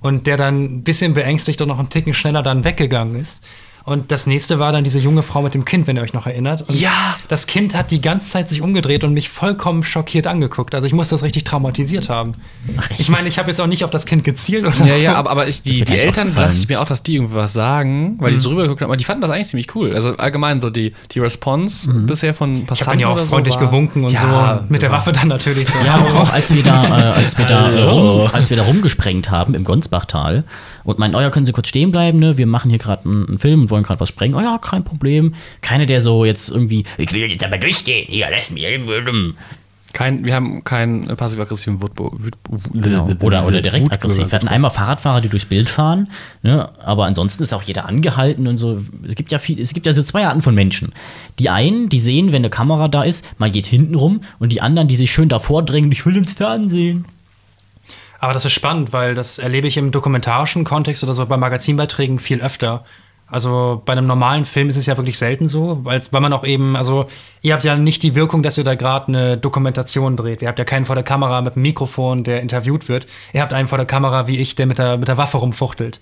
[0.00, 3.44] Und der dann ein bisschen beängstigt und noch einen Ticken schneller dann weggegangen ist.
[3.88, 6.26] Und das nächste war dann diese junge Frau mit dem Kind, wenn ihr euch noch
[6.26, 6.68] erinnert.
[6.68, 7.16] Und Ja.
[7.28, 10.74] Das Kind hat die ganze Zeit sich umgedreht und mich vollkommen schockiert angeguckt.
[10.74, 12.34] Also ich muss das richtig traumatisiert haben.
[12.90, 13.00] echt?
[13.00, 15.02] ich meine, ich habe jetzt auch nicht auf das Kind gezielt oder Ja, so.
[15.04, 18.16] ja, aber, aber ich, die, die Eltern dachte ich mir auch, dass die irgendwas sagen,
[18.20, 18.88] weil die so rübergeguckt haben.
[18.88, 19.94] Aber die fanden das eigentlich ziemlich cool.
[19.94, 23.24] Also allgemein so die, die Response bisher von ich habe Passanten dann ja auch so
[23.26, 24.72] freundlich war- gewunken und Ja, so.
[24.72, 25.78] Mit der Waffe dann natürlich so.
[25.84, 28.64] Ja, aber auch als wir da, äh, als wir da, äh, rum, als wir da
[28.64, 30.44] rumgesprengt haben im Gonsbachtal
[30.88, 32.38] und meinten, oh ja, können Sie kurz stehen bleiben, ne?
[32.38, 34.34] Wir machen hier gerade einen, einen Film und wollen gerade was sprengen.
[34.34, 35.34] Oh ja, kein Problem.
[35.60, 38.64] Keiner, der so jetzt irgendwie, ich will jetzt aber durchgehen, hier, lass mich.
[39.92, 41.78] Kein, wir haben keinen passiv-aggressiven
[42.72, 43.10] Genau.
[43.20, 44.30] Oder, oder direkt aggressiv.
[44.30, 46.08] Wir hatten einmal Fahrradfahrer, die durchs Bild fahren,
[46.42, 46.70] ne?
[46.82, 48.80] aber ansonsten ist auch jeder angehalten und so.
[49.06, 50.92] Es gibt ja viel, es gibt ja so zwei Arten von Menschen.
[51.38, 54.60] Die einen, die sehen, wenn eine Kamera da ist, man geht hinten rum und die
[54.60, 57.06] anderen, die sich schön davor drängen, ich will ins Fernsehen.
[58.18, 62.18] Aber das ist spannend, weil das erlebe ich im dokumentarischen Kontext oder so bei Magazinbeiträgen
[62.18, 62.84] viel öfter.
[63.30, 66.76] Also bei einem normalen Film ist es ja wirklich selten so, weil man auch eben,
[66.76, 67.06] also
[67.42, 70.40] ihr habt ja nicht die Wirkung, dass ihr da gerade eine Dokumentation dreht.
[70.40, 73.06] Ihr habt ja keinen vor der Kamera mit einem Mikrofon, der interviewt wird.
[73.34, 76.00] Ihr habt einen vor der Kamera wie ich, der mit der, mit der Waffe rumfuchtelt.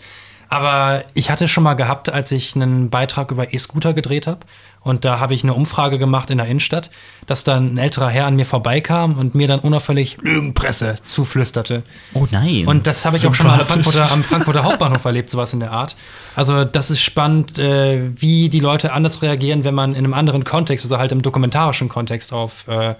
[0.48, 4.40] Aber ich hatte schon mal gehabt, als ich einen Beitrag über E-Scooter gedreht habe.
[4.87, 6.91] Und da habe ich eine Umfrage gemacht in der Innenstadt,
[7.26, 11.82] dass dann ein älterer Herr an mir vorbeikam und mir dann unauffällig Lügenpresse zuflüsterte.
[12.14, 12.68] Oh nein.
[12.68, 13.66] Und das habe ich auch schon mal am.
[13.66, 15.97] Frankfurter, am Frankfurter Hauptbahnhof erlebt, sowas in der Art.
[16.37, 20.45] Also das ist spannend, äh, wie die Leute anders reagieren, wenn man in einem anderen
[20.45, 22.95] Kontext oder halt im dokumentarischen Kontext auf, äh,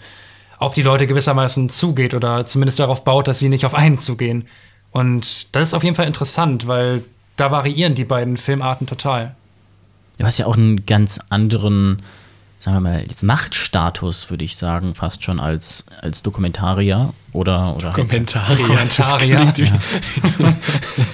[0.59, 4.49] auf die Leute gewissermaßen zugeht oder zumindest darauf baut, dass sie nicht auf einen zugehen.
[4.91, 7.05] Und das ist auf jeden Fall interessant, weil
[7.37, 9.37] da variieren die beiden Filmarten total.
[10.19, 11.99] Du hast ja auch einen ganz anderen,
[12.59, 17.91] sagen wir mal, jetzt Machtstatus, würde ich sagen, fast schon als, als Dokumentarier oder, oder
[17.93, 18.67] Kommentarier.
[18.67, 19.53] Kommentarier.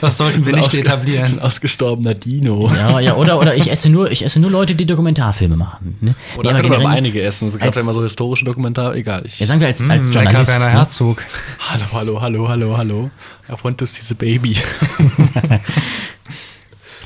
[0.01, 1.25] Das sollten wir nicht etablieren.
[1.25, 2.71] Ein ausgestorbener Dino.
[2.73, 5.97] Ja, ja, oder, oder ich esse nur, ich esse nur Leute, die Dokumentarfilme machen.
[6.01, 6.15] Ne?
[6.37, 7.49] Oder Nee, aber einige essen.
[7.49, 8.95] Es gab als- ja immer so historische Dokumentar.
[8.95, 9.23] Egal.
[9.25, 10.51] Ich, Ja, sagen wir als, als Lecker Journalist.
[10.51, 10.73] Werner Ne?
[10.73, 11.25] Herzog.
[11.59, 13.11] hallo, hallo, hallo, hallo, hallo.
[13.49, 14.57] I want to see the baby.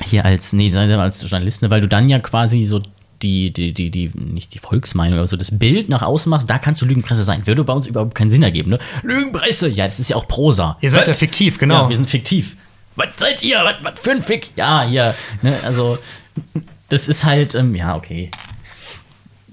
[0.09, 1.69] Hier als, nee, als Journalist, ne?
[1.69, 2.81] weil du dann ja quasi so
[3.21, 6.59] die, die, die, die, nicht die Volksmeinung, aber so das Bild nach außen machst, da
[6.59, 7.47] kannst du Lügenpresse sein.
[7.47, 8.79] Würde bei uns überhaupt keinen Sinn ergeben, ne?
[9.03, 10.77] Lügenpresse, ja, das ist ja auch Prosa.
[10.81, 11.19] Ihr seid ja Was?
[11.19, 11.83] fiktiv, genau.
[11.83, 12.55] Ja, wir sind fiktiv.
[12.95, 13.59] Was seid ihr?
[13.63, 14.51] Was, was für ein Fick?
[14.55, 15.15] Ja, hier.
[15.41, 15.55] Ne?
[15.63, 15.97] Also,
[16.89, 18.31] das ist halt, ähm, ja, okay.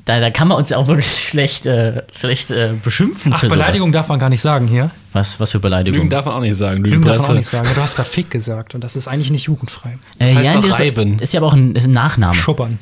[0.05, 3.48] Da, da kann man uns ja auch wirklich schlecht, äh, schlecht äh, beschimpfen Ach, für
[3.48, 4.84] Beleidigung darf man gar nicht sagen hier.
[4.84, 4.92] sowas.
[5.14, 5.96] Was, was für Beleidigung?
[5.98, 6.84] Lügen darf man auch nicht sagen.
[6.84, 7.68] Lügen darf man auch nicht sagen.
[7.74, 9.96] Du hast gerade Fick gesagt und das ist eigentlich nicht jugendfrei.
[10.18, 11.18] Das heißt doch das reiben.
[11.20, 12.34] ist ja aber auch ein, ist ein Nachname.
[12.34, 12.78] Schuppern.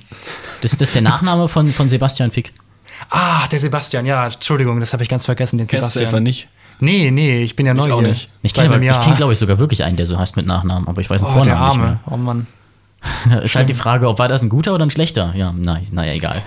[0.63, 2.53] Das, das ist der Nachname von, von Sebastian Fick.
[3.11, 6.23] Ah, der Sebastian, ja, Entschuldigung, das habe ich ganz vergessen, den Kennst du Sebastian.
[6.23, 6.49] etwa nicht?
[6.81, 8.09] Nee, nee, ich bin ja neu auch hier.
[8.09, 8.29] nicht.
[8.43, 10.89] Ich Bei kenne, ich kenn, glaube ich, sogar wirklich einen, der so heißt mit Nachnamen,
[10.89, 12.01] aber ich weiß den Oh, der Vornamen Arme.
[12.11, 12.47] Oh Mann.
[13.25, 13.43] nicht mehr.
[13.43, 15.33] Ist halt die Frage, ob war das ein guter oder ein schlechter?
[15.37, 16.43] Ja, nein, naja, egal.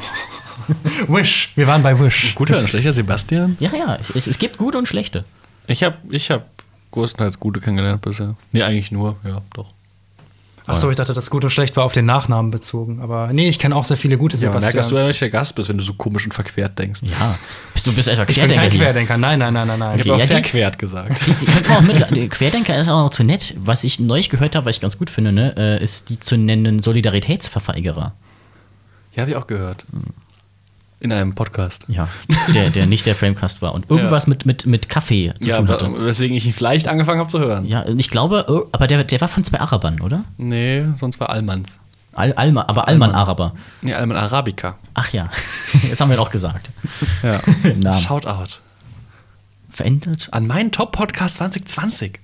[1.07, 2.34] Wish, wir waren bei Wish.
[2.36, 3.57] Guter und schlechter Sebastian?
[3.59, 5.26] Ja, ja, es, es gibt gute und schlechte.
[5.68, 6.47] Ich habe ich hab
[6.91, 8.36] größtenteils gute kennengelernt bisher.
[8.51, 9.72] Nee, eigentlich nur, ja, doch.
[10.68, 12.99] Achso, ich dachte, das gut und schlecht war auf den Nachnamen bezogen.
[12.99, 15.30] Aber nee, ich kenne auch sehr viele gute Ja, man merkt, dass du ja der
[15.30, 17.01] Gast bist, wenn du so komisch und verquert denkst.
[17.03, 17.38] Ja.
[17.74, 18.80] Bist du bist etwa ich bin Querdenker kein?
[18.80, 19.18] Querdenker.
[19.18, 19.99] Nein, nein, nein, nein, nein.
[19.99, 21.22] Ich habe ja, auch die- verquert gesagt.
[21.28, 23.53] Die mit, die Querdenker ist auch noch zu nett.
[23.59, 26.36] Was ich neulich gehört habe, was ich ganz gut finde, ne, äh, ist die zu
[26.36, 28.13] nennen Solidaritätsverweigerer.
[29.13, 29.86] Ja, habe ich auch gehört.
[31.06, 31.86] In einem Podcast.
[31.88, 32.08] Ja,
[32.56, 35.68] der, der nicht der Framecast war und irgendwas mit, mit, mit Kaffee zu Ja, tun
[35.68, 35.93] hatte.
[36.03, 37.64] weswegen ich ihn vielleicht angefangen habe zu hören.
[37.68, 40.24] Ja, ich glaube, oh, aber der, der war von zwei Arabern, oder?
[40.38, 41.80] Nee, sonst war Almans.
[42.14, 43.53] Al, Alma, aber Alman-Araber.
[43.84, 44.78] Nee, Alman Arabica.
[44.95, 45.30] Ach ja,
[45.88, 46.72] jetzt haben wir doch gesagt.
[47.22, 47.93] Ja.
[47.93, 48.62] Shoutout.
[49.70, 50.30] Verändert?
[50.32, 52.20] An meinen Top-Podcast 2020.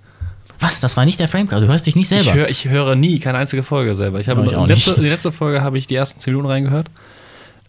[0.60, 0.80] Was?
[0.80, 1.62] Das war nicht der Framecast.
[1.62, 2.32] Du hörst dich nicht selber.
[2.32, 4.20] Ich, hör, ich höre nie keine einzige Folge selber.
[4.20, 5.02] Ich habe Ja, ich letzte, nicht.
[5.04, 6.90] die letzte Folge habe ich die ersten 10 Minuten reingehört.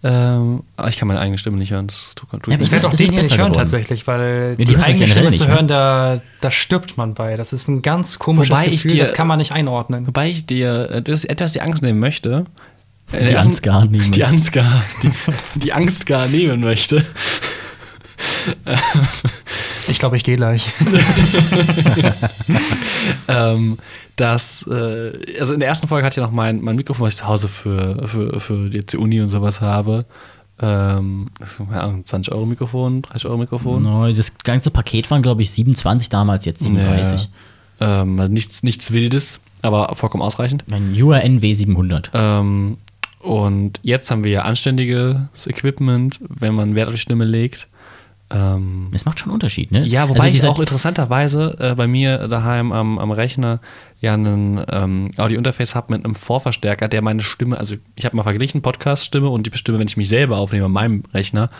[0.05, 1.87] Ähm, aber ich kann meine eigene Stimme nicht hören.
[1.87, 5.07] Das tut, tut Ja, Ich werde auch hier nicht hören tatsächlich, weil Ja, die eigene
[5.07, 5.55] Stimme nicht, zu ne?
[5.55, 7.37] hören, da, da stirbt man bei.
[7.37, 10.07] Das ist ein ganz komisches Wobei ich Gefühl, dir- das kann man nicht einordnen.
[10.07, 12.47] Wobei ich dir äh, das, etwas die Angst nehmen möchte.
[13.13, 14.27] Äh, Die Angst gar nehmen Die möchte.
[14.27, 15.11] Angst gar, die,
[15.61, 17.05] die Angst gar nehmen möchte.
[19.89, 20.69] Ich glaube, ich gehe gleich.
[23.29, 23.79] ähm,
[24.17, 27.19] dass, äh, also in der ersten Folge hat ja noch mein, mein Mikrofon, was ich
[27.19, 30.05] zu Hause für, für, für die jetzt die Uni und sowas habe.
[30.61, 33.83] Ähm, das ist, keine Ahnung, 20 Euro Mikrofon, 30 Euro Mikrofon.
[33.83, 37.29] No, das ganze Paket waren, glaube ich, 27 damals, jetzt 37.
[37.81, 40.65] Ja, ähm, also nichts, nichts Wildes, aber vollkommen ausreichend.
[40.71, 42.11] Ein URN W700.
[42.13, 42.77] Ähm,
[43.19, 47.69] und jetzt haben wir ja anständiges Equipment, wenn man Wert auf die Stimme legt.
[48.35, 49.85] Ähm, Es macht schon einen Unterschied, ne?
[49.85, 53.61] ja, wobei also ich auch interessanterweise äh, bei mir daheim am, am Rechner
[54.01, 58.23] ja einen ähm, Audio-Interface habe mit einem Vorverstärker, der meine Stimme, also ich habe mal
[58.23, 61.51] verglichen, Podcast-Stimme und die Stimme, wenn ich mich selber aufnehme an meinem Rechner,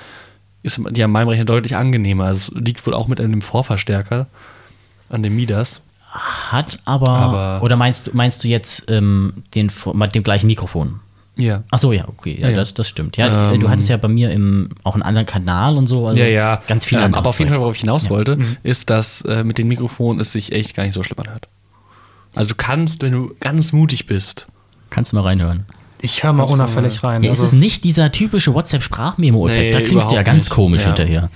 [0.63, 2.25] ist die an meinem Rechner deutlich angenehmer.
[2.27, 4.27] Also es liegt wohl auch mit einem Vorverstärker
[5.11, 5.83] an dem Midas.
[6.13, 11.01] hat aber, Aber- oder meinst du, meinst du jetzt ähm, den, mit dem gleichen Mikrofon?
[11.37, 11.63] Ja.
[11.71, 12.57] Ach so, ja, okay, ja, Ja, ja.
[12.57, 13.17] Das, das stimmt.
[13.17, 16.07] Ja, du Ähm, hattest ja bei mir im, auch einen anderen Kanal und so.
[16.07, 16.63] Also ja, ja.
[16.67, 19.57] Ganz viel ähm, Aber auf jeden Fall, worauf ich hinaus wollte, ist, dass äh, mit
[19.59, 21.49] dem Mikrofon es sich echt gar nicht so schlimm anhört.
[22.35, 24.49] Also du kannst, wenn du ganz mutig bist,
[24.91, 25.65] Kannst du mal reinhören.
[26.03, 27.23] Ich höre mal unauffällig rein.
[27.23, 29.63] Ja, also, es ist nicht dieser typische WhatsApp-Sprachmemo-Effekt.
[29.63, 30.51] Nee, da klingst du ja ganz nicht.
[30.51, 30.89] komisch Ja.
[30.89, 31.31] hinterher.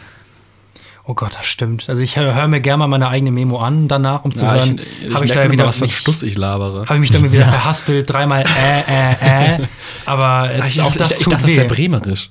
[1.06, 1.88] Oh Gott, das stimmt.
[1.88, 4.54] Also ich höre hör mir gerne mal meine eigene Memo an danach, um zu ja,
[4.54, 6.82] hören, ich, ich habe ich da wieder was für ein mich- Schluss ich labere.
[6.84, 9.66] Habe ich mich damit wieder verhaspelt, dreimal äh, äh, äh.
[10.06, 11.56] Aber es, ich, auch das ich, ich tut dachte, das weh.
[11.58, 12.30] wäre bremerisch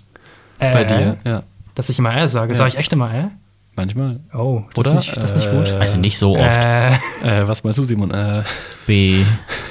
[0.59, 1.17] Äh, bei dir.
[1.23, 2.53] Ja, Dass ich immer äh sage.
[2.55, 3.28] Sage ich echt immer äh?
[3.76, 4.19] Manchmal.
[4.34, 4.99] Oh, das Oder?
[4.99, 5.67] ist nicht, das ist nicht gut.
[5.67, 6.57] Äh, Also nicht so oft.
[6.63, 6.88] Äh,
[7.23, 8.11] Äh, was meinst du, Simon?
[8.11, 8.43] Äh,
[8.88, 9.17] B.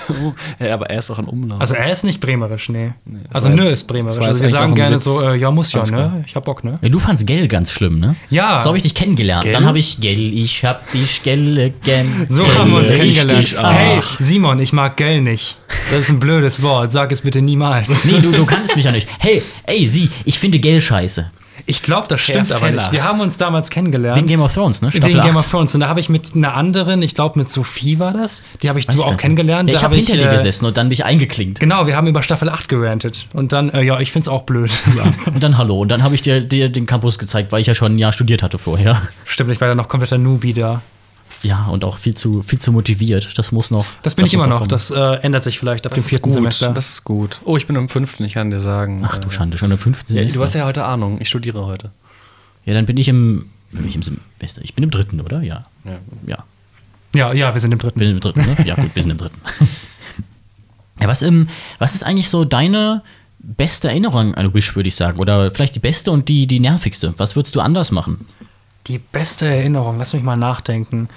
[0.59, 1.61] ja, aber er ist auch ein Umlaut.
[1.61, 2.93] also er ist nicht bremerisch, nee.
[3.33, 4.19] das also nö ist bremerisch.
[4.19, 5.05] Also wir sagen gerne Witz.
[5.05, 6.09] so, äh, ja muss ja, Ganz klar.
[6.11, 6.25] ne?
[6.27, 6.79] Ich hab Bock, ne?
[6.83, 8.17] Ja, du fandst Gell ganz schlimm, ne?
[8.29, 8.59] Ja.
[8.59, 9.45] So habe ich dich kennengelernt.
[9.45, 9.53] Gell?
[9.53, 12.27] Dann habe ich Gell, ich hab dich Gelle gern.
[12.29, 13.57] So Gell, haben wir uns kennengelernt.
[13.59, 13.73] ach.
[13.73, 15.59] Hey, Simon, ich mag Gell nicht.
[15.91, 16.93] Das ist ein blödes Wort.
[16.93, 18.05] Sag es bitte niemals.
[18.05, 19.09] Nee, du, du kannst mich ja nicht.
[19.21, 21.31] Hey, ey, sie, ich finde Gell scheiße.
[21.67, 22.83] Ich glaube, das stimmt Herr aber Feller.
[22.83, 22.93] nicht.
[22.93, 24.17] Wir haben uns damals kennengelernt.
[24.17, 24.93] Wegen Game of Thrones, ne?
[24.93, 25.49] Wegen Game of.
[25.51, 25.75] Thrones.
[25.75, 28.79] Und da habe ich mit einer anderen, ich glaube mit Sophie war das, die habe
[28.79, 29.69] ich Weiß so auch kennengelernt.
[29.69, 31.61] Ja, ich habe hab hinter dir äh, gesessen und dann bin ich eingeklinkt.
[31.61, 33.27] Genau, wir haben über Staffel 8 gerantet.
[33.33, 34.71] Und dann, äh, ja, ich find's auch blöd.
[35.27, 35.81] Und dann Hallo.
[35.81, 38.13] Und dann habe ich dir, dir den Campus gezeigt, weil ich ja schon ein Jahr
[38.13, 39.01] studiert hatte vorher.
[39.25, 40.83] Stimmt, ich war ja noch kompletter Newbie da.
[41.45, 43.37] Ja, und auch viel zu, viel zu motiviert.
[43.37, 43.87] Das muss noch.
[44.03, 44.59] Das bin ich muss immer noch.
[44.61, 44.71] kommen.
[44.71, 46.33] Das äh, ändert sich vielleicht ab dem das ist vierten gut.
[46.33, 46.73] Semester.
[46.73, 47.41] Das ist gut.
[47.45, 49.03] Oh, ich bin im fünften, ich kann dir sagen.
[49.05, 50.39] Ach du äh, Schande, schon im fünften ja, Semester.
[50.39, 51.21] Du hast ja heute Ahnung.
[51.21, 51.91] Ich studiere heute.
[52.65, 53.51] Ja, dann bin ich im.
[53.71, 54.63] Bin ich im Semester.
[54.63, 55.43] Ich bin im dritten, oder?
[55.43, 55.61] Ja.
[55.85, 55.99] Ja.
[56.27, 56.45] Ja.
[57.15, 58.01] ja, ja, wir sind im dritten.
[58.01, 58.57] Wir sind im dritten, ne?
[58.67, 59.41] Ja, gut, wir sind im dritten.
[61.01, 63.03] ja, was, ähm, was ist eigentlich so deine
[63.45, 65.19] beste Erinnerung an Wish, würde ich sagen?
[65.19, 67.15] Oder vielleicht die beste und die, die nervigste?
[67.19, 68.27] Was würdest du anders machen?
[68.87, 71.09] Die beste Erinnerung, lass mich mal nachdenken.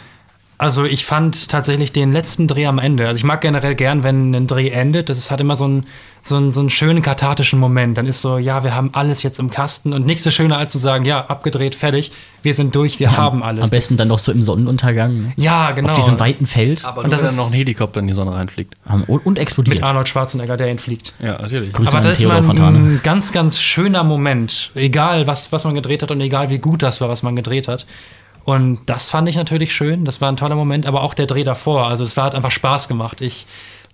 [0.60, 3.08] Also ich fand tatsächlich den letzten Dreh am Ende.
[3.08, 5.08] Also ich mag generell gern, wenn ein Dreh endet.
[5.08, 5.86] Das ist, hat immer so einen,
[6.24, 7.95] so, einen, so einen schönen kathartischen Moment.
[7.99, 10.72] Dann ist so, ja, wir haben alles jetzt im Kasten und nichts so schöner als
[10.72, 13.66] zu sagen, ja, abgedreht, fertig, wir sind durch, wir haben alles.
[13.66, 15.22] Am besten Das dann noch so im Sonnenuntergang.
[15.22, 15.34] Ne?
[15.36, 15.89] Ja, genau.
[15.89, 16.84] Auf diesem weiten Feld.
[16.84, 18.74] Aber Und nur, das wenn ist- dann noch ein Helikopter in die Sonne reinfliegt.
[19.08, 19.76] Und, und explodiert.
[19.78, 21.14] mit Arnold Schwarzenegger, der entfliegt.
[21.20, 21.72] Ja, natürlich.
[21.74, 22.78] Grüße Aber an das ist Theodor immer ein, Fontane.
[22.80, 24.72] ein ganz, ganz schöner Moment.
[24.74, 27.68] Egal, was, was man gedreht hat und egal, wie gut das war, was man gedreht
[27.68, 27.86] hat.
[28.48, 30.06] Und das fand ich natürlich schön.
[30.06, 31.88] Das war ein toller Moment, aber auch der Dreh davor.
[31.88, 33.20] Also, es war, hat einfach Spaß gemacht.
[33.20, 33.45] Ich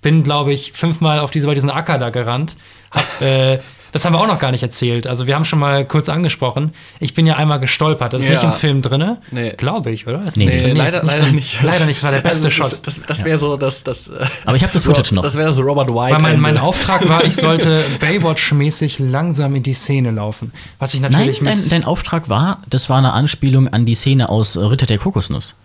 [0.04, 2.56] bin, glaube ich, fünfmal auf diese, bei diesen Acker da gerannt.
[2.92, 3.58] Hab, äh,
[3.94, 5.08] das haben wir auch noch gar nicht erzählt.
[5.08, 6.74] Also, wir haben schon mal kurz angesprochen.
[7.00, 8.12] Ich bin ja einmal gestolpert.
[8.12, 8.34] Das ist Ja.
[8.34, 9.18] nicht im Film drin.
[9.32, 9.52] Nee.
[9.56, 10.26] Glaube ich, oder?
[10.26, 11.36] Ist Nee, nicht nee, ist leider, leider drin.
[11.36, 11.62] nicht.
[11.64, 11.98] Leider nicht.
[12.00, 12.80] Das war der beste Also, das, Shot.
[12.88, 14.10] Das, das wäre so, das, das.
[14.10, 15.24] äh, Aber ich habe das Footage noch.
[15.24, 16.16] Das wäre so Robert White.
[16.16, 16.58] Weil mein, mein.
[16.58, 20.52] Auftrag war, ich sollte Baywatch-mäßig langsam in die Szene laufen.
[20.80, 21.54] Was ich Nein, natürlich mit.
[21.58, 24.98] dein, dein Auftrag war, das war eine Anspielung an die Szene aus äh, Ritter der
[24.98, 25.56] Kokosnuss.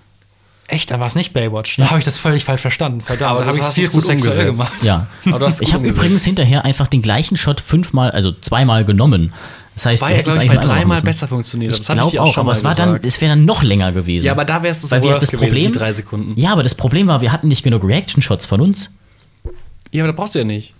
[0.71, 1.79] Echt, da war es nicht Baywatch.
[1.79, 3.01] Da habe ich das völlig falsch verstanden.
[3.01, 4.73] Verdammt, Aber da habe ich es viel zu gut sexuell gemacht.
[4.83, 5.07] Ja.
[5.61, 9.33] Ich habe übrigens hinterher einfach den gleichen Shot fünfmal, also zweimal genommen.
[9.75, 11.73] Das heißt, War ja, glaube ich, bei dreimal besser funktioniert.
[11.73, 13.93] Ich Das glaube auch, auch aber mal es war dann, es wäre dann noch länger
[13.93, 14.27] gewesen.
[14.27, 16.33] Ja, aber da wäre es das Weil wir das gewesen, Problem, die drei Sekunden.
[16.39, 18.91] Ja, aber das Problem war, wir hatten nicht genug Reaction-Shots von uns.
[19.91, 20.75] Ja, aber da brauchst du ja nicht.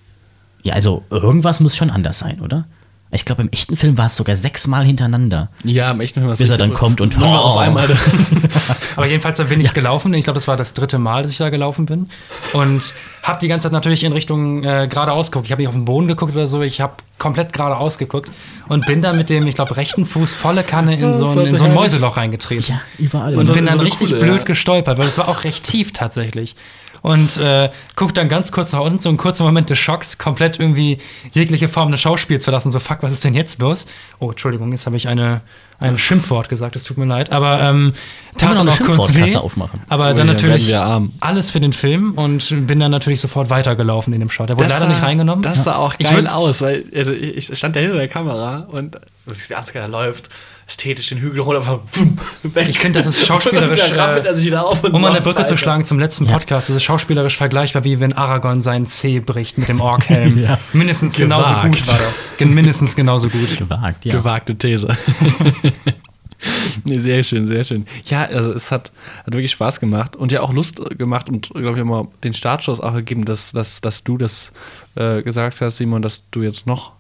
[0.65, 2.67] Ja, also irgendwas muss schon anders sein, oder?
[3.11, 5.49] Ich glaube, im echten Film war es sogar sechsmal hintereinander.
[5.65, 7.59] Ja, im echten Film Bis er dann kommt und- Manchmal auf Oh.
[7.59, 7.89] einmal.
[8.97, 10.13] Aber jedenfalls da bin ich gelaufen.
[10.15, 12.07] Ich glaube, das war das dritte Mal, dass ich da gelaufen bin.
[12.53, 12.83] Und
[13.23, 15.47] habe die ganze Zeit natürlich in Richtung äh, geradeaus geguckt.
[15.47, 16.61] Ich habe nicht auf den Boden geguckt oder so.
[16.63, 18.31] Ich habe komplett geradeaus geguckt
[18.69, 21.37] und bin dann mit dem, ich glaube, rechten Fuß volle Kanne in so das ein,
[21.37, 21.75] war in so so ein.
[21.75, 22.65] Mäuseloch reingetreten.
[22.75, 23.37] Ja, überall.
[23.37, 24.45] Und So- bin dann so richtig Kuhle, blöd ja.
[24.45, 26.57] gestolpert, weil es war auch recht tief tatsächlich.
[27.03, 30.59] Und äh, guck dann ganz kurz nach unten, so einen kurzen Moment des Schocks, komplett
[30.59, 30.99] irgendwie
[31.33, 32.71] jegliche Form des Schauspiels verlassen.
[32.71, 33.87] So, fuck, was ist denn jetzt los?
[34.19, 35.41] Oh, Entschuldigung, jetzt habe ich eine,
[35.81, 37.31] ein Schimpfwort gesagt, es tut mir leid.
[37.31, 37.93] Aber ähm,
[38.37, 39.37] tat dann auch kurz weh.
[39.37, 39.81] Aufmachen?
[39.89, 41.13] Aber Oh dann ja, natürlich werden wir arm.
[41.21, 44.49] alles für den Film und bin dann natürlich sofort weitergelaufen in dem Shot.
[44.49, 45.43] Der wurde leider nicht reingenommen.
[45.43, 48.97] Das sah auch Ich geil aus, weil also ich stand da hinter der Kamera und
[49.27, 50.29] du siehst, wie Ansgar läuft,
[50.69, 52.69] ästhetisch den Hügel runter, einfach wumm, weg.
[52.69, 55.23] Ich finde, das ist schauspielerisch, Und dann er sich wieder auf und Um mal eine
[55.25, 58.87] läuft Brücke zu schlagen zum letzten Podcast, das ist schauspielerisch vergleichbar, wie wenn Aragorn seinen
[58.87, 60.29] Zeh bricht mit dem Orkhelm.
[60.39, 60.59] Ja.
[60.73, 61.65] Mindestens genauso Gewagt.
[61.65, 62.33] gut war das.
[62.39, 63.57] Mindestens genauso gut.
[63.57, 64.15] gewagt, ja.
[64.15, 64.89] Gewagte These.
[66.85, 67.87] nee, sehr schön, sehr schön.
[68.05, 68.93] Ja, also es hat,
[69.25, 72.81] hat wirklich Spaß gemacht und ja auch Lust gemacht und, glaube ich, immer den Startschuss
[72.81, 74.53] auch gegeben, dass, dass, dass du das
[74.95, 76.93] äh, gesagt hast, Simon, dass du jetzt noch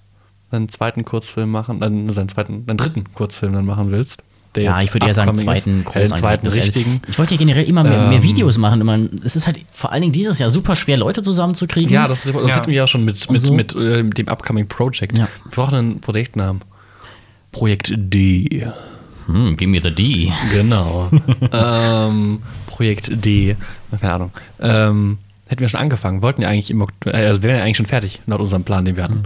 [0.51, 4.23] einen zweiten Kurzfilm machen, dann seinen zweiten, deinen dritten Kurzfilm dann machen willst,
[4.55, 7.03] Der Ja, jetzt ich würde eher sagen, zweiten ja, den zweiten richtigen.
[7.07, 8.81] Ich wollte ja generell immer mehr, mehr Ähm, Videos machen.
[8.81, 11.91] Immer, es ist halt vor allen Dingen dieses Jahr super schwer, Leute zusammenzukriegen.
[11.91, 12.57] Ja, das, ist, das Ja.
[12.57, 13.53] hatten wir ja schon mit, mit, so.
[13.53, 15.19] mit, äh, mit dem Upcoming Project.
[15.19, 15.29] Ja.
[15.45, 16.63] Wir brauchen einen Projektnamen.
[17.53, 18.67] Projekt D.
[19.27, 20.33] Hm, give me the D.
[20.53, 21.11] Genau.
[21.53, 23.57] ähm, Projekt D.
[24.01, 24.31] Keine Ahnung.
[24.61, 25.19] Ähm,
[25.49, 26.23] hätten wir schon angefangen.
[26.23, 28.85] Wollten ja eigentlich im Oktober, also wir wären ja eigentlich schon fertig, laut unserem Plan,
[28.85, 29.25] den wir hatten.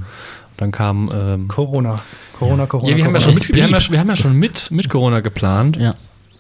[0.62, 1.10] Dann kam.
[1.12, 2.00] Ähm, Corona.
[2.38, 2.90] Corona, Corona.
[2.90, 3.38] ja, wir haben ja, Corona.
[3.38, 5.76] schon mit, wir, haben ja, wir haben ja schon mit, mit Corona geplant.
[5.76, 5.94] Ja.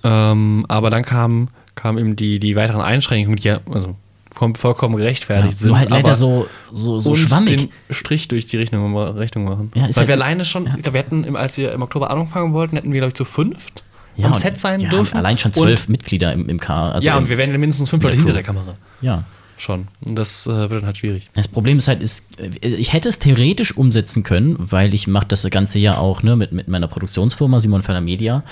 [0.04, 3.96] Ähm, aber dann kamen kam eben die, die weiteren Einschränkungen, die ja also
[4.34, 5.70] voll- vollkommen gerechtfertigt sind.
[5.70, 7.56] Nur halt leider aber so, so, so uns schwammig.
[7.56, 9.72] den Strich durch die Rechnung, Rechnung machen.
[9.74, 12.10] Ja, Weil halt- wir alleine schon, ich glaube, wir hätten, im- als wir im Oktober
[12.10, 13.82] anfangen wollten, hätten wir, glaube ich, zu fünft
[14.16, 15.16] ja, am und Set sein dürfen.
[15.16, 16.86] Allein schon zwölf Mitglieder im, im K.
[16.88, 18.74] Und, Also ja, im, und wir wären mindestens fünf Leute der hinter der Kamera.
[19.00, 19.24] ja.
[19.62, 19.86] Schon.
[20.04, 21.30] Und das äh, wird dann halt schwierig.
[21.34, 25.26] Das Problem ist halt, ist, äh, ich hätte es theoretisch umsetzen können, weil ich mache
[25.28, 28.42] das ganze ja auch ne, mit, mit meiner Produktionsfirma Simon Feller Media.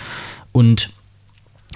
[0.53, 0.91] Und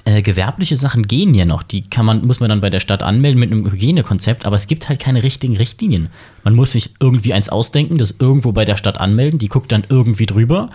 [0.04, 1.64] äh, gewerbliche Sachen gehen ja noch.
[1.64, 4.68] Die kann man, muss man dann bei der Stadt anmelden mit einem Hygienekonzept, aber es
[4.68, 6.10] gibt halt keine richtigen Richtlinien.
[6.44, 9.82] Man muss sich irgendwie eins ausdenken, das irgendwo bei der Stadt anmelden, die guckt dann
[9.88, 10.70] irgendwie drüber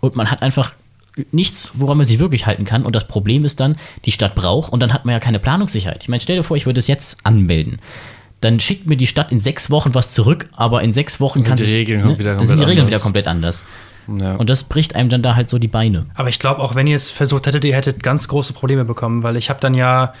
[0.00, 0.72] und man hat einfach
[1.32, 2.84] nichts, woran man sich wirklich halten kann.
[2.84, 6.02] Und das Problem ist dann, die Stadt braucht und dann hat man ja keine Planungssicherheit.
[6.02, 7.78] Ich meine, stell dir vor, ich würde es jetzt anmelden.
[8.40, 11.48] Dann schickt mir die Stadt in sechs Wochen was zurück, aber in sechs Wochen Sind
[11.48, 12.90] kann die Regeln ne, wieder dann sind die komplett Regeln anders.
[12.90, 13.64] wieder komplett anders.
[14.20, 14.36] Ja.
[14.36, 16.06] Und das bricht einem dann da halt so die Beine.
[16.14, 19.22] Aber ich glaube, auch wenn ihr es versucht hättet, ihr hättet ganz große Probleme bekommen,
[19.22, 20.14] weil ich habe dann ja,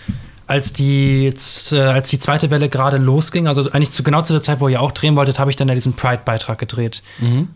[0.48, 1.32] als die,
[1.72, 4.68] äh, als die zweite Welle gerade losging, also eigentlich zu, genau zu der Zeit, wo
[4.68, 7.02] ihr auch drehen wolltet, habe ich dann ja diesen Pride-Beitrag gedreht.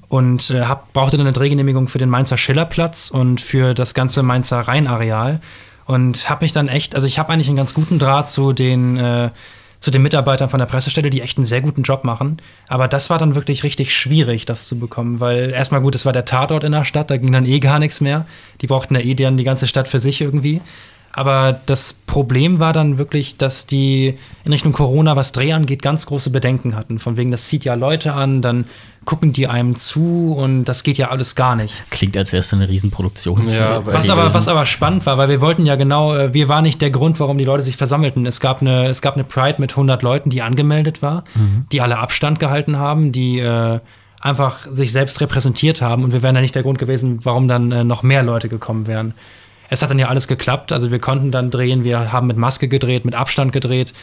[0.09, 4.23] Und äh, hab, brauchte dann eine Drehgenehmigung für den Mainzer Schillerplatz und für das ganze
[4.23, 5.41] Mainzer Rheinareal.
[5.87, 8.99] Und habe mich dann echt, also ich habe eigentlich einen ganz guten Draht zu den,
[8.99, 9.31] äh,
[9.79, 12.37] zu den Mitarbeitern von der Pressestelle, die echt einen sehr guten Job machen.
[12.69, 16.13] Aber das war dann wirklich richtig schwierig, das zu bekommen, weil erstmal gut, es war
[16.13, 18.27] der Tatort in der Stadt, da ging dann eh gar nichts mehr.
[18.61, 20.61] Die brauchten ja eh dann die ganze Stadt für sich irgendwie.
[21.15, 26.07] Aber das Problem war dann wirklich, dass die in Richtung Corona, was Dreh angeht, ganz
[26.07, 26.99] große Bedenken hatten.
[26.99, 28.65] Von wegen, das zieht ja Leute an, dann
[29.05, 31.85] gucken die einem zu und das geht ja alles gar nicht.
[31.91, 33.43] Klingt, als wäre es so eine Riesenproduktion.
[33.47, 36.63] Ja, Was aber, was aber spannend war, weil wir wollten ja genau, äh, wir waren
[36.63, 38.25] nicht der Grund, warum die Leute sich versammelten.
[38.25, 41.25] Es gab eine, es gab eine Pride mit 100 Leuten, die angemeldet war,
[41.73, 43.81] die alle Abstand gehalten haben, die äh,
[44.21, 47.73] einfach sich selbst repräsentiert haben und wir wären ja nicht der Grund gewesen, warum dann
[47.73, 49.15] äh, noch mehr Leute gekommen wären.
[49.73, 52.69] Es hat dann ja alles geklappt, also wir konnten dann drehen, wir haben mit Maske
[52.69, 53.95] gedreht, mit Abstand gedreht.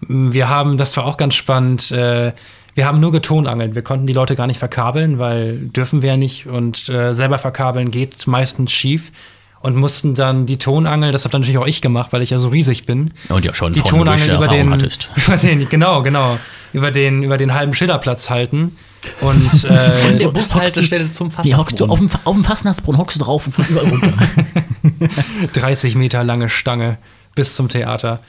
[0.00, 2.32] Wir haben, das war auch ganz spannend, äh,
[2.74, 3.74] wir haben nur getonangelt.
[3.74, 6.46] Wir konnten die Leute gar nicht verkabeln, weil dürfen wir ja nicht.
[6.46, 9.12] Und äh, selber verkabeln geht meistens schief.
[9.60, 12.38] Und mussten dann die Tonangel, das habe dann natürlich auch ich gemacht, weil ich ja
[12.38, 13.12] so riesig bin.
[13.28, 14.72] Und ja schon die Tonangel über den,
[15.16, 16.38] über den, genau, genau,
[16.72, 18.78] über den, über den halben Schillerplatz halten.
[19.20, 21.90] Und äh, der Bushaltestelle zum Die hockst du Fastnachtsbrunnen.
[21.90, 24.12] auf dem, auf dem Fastnachtsbrunnen, hockst du drauf und von überall runter.
[25.54, 26.98] 30 Meter lange Stange
[27.34, 28.20] bis zum Theater.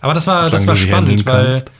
[0.00, 1.70] Aber das war, Solange das war du spannend, weil kannst.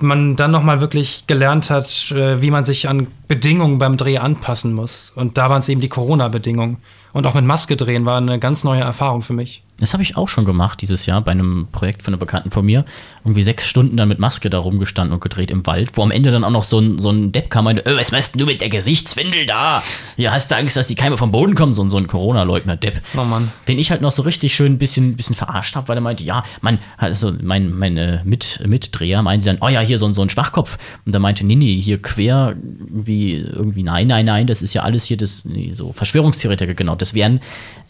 [0.00, 4.72] man dann nochmal wirklich gelernt hat, äh, wie man sich an Bedingungen beim Dreh anpassen
[4.72, 5.12] muss.
[5.14, 6.78] Und da waren es eben die Corona-Bedingungen.
[7.12, 9.62] Und auch mit Maske drehen war eine ganz neue Erfahrung für mich.
[9.82, 12.64] Das habe ich auch schon gemacht dieses Jahr bei einem Projekt von einem Bekannten von
[12.64, 12.84] mir.
[13.24, 16.30] Irgendwie sechs Stunden dann mit Maske da rumgestanden und gedreht im Wald, wo am Ende
[16.30, 18.46] dann auch noch so ein, so ein Depp kam und meinte, "Äh, was machst du
[18.46, 19.82] mit der Gesichtswindel da?
[20.16, 21.74] Ja, hast du Angst, dass die Keime vom Boden kommen?
[21.74, 23.00] So, ein- so ein Corona-Leugner-Depp.
[23.16, 23.50] Oh Mann.
[23.68, 26.22] Den ich halt noch so richtig schön ein bisschen, bisschen verarscht habe, weil er meinte,
[26.24, 30.14] ja, man, also mein, mein äh, Mit, Mitdreher meinte dann, oh ja, hier so, ein-
[30.14, 30.78] so ein Schwachkopf.
[31.04, 32.54] Und er meinte, nee, nee, hier quer,
[32.88, 36.94] irgendwie, irgendwie, nein, nein, nein, das ist ja alles hier das, nee, so Verschwörungstheoretiker, genau.
[36.94, 37.40] Das wären,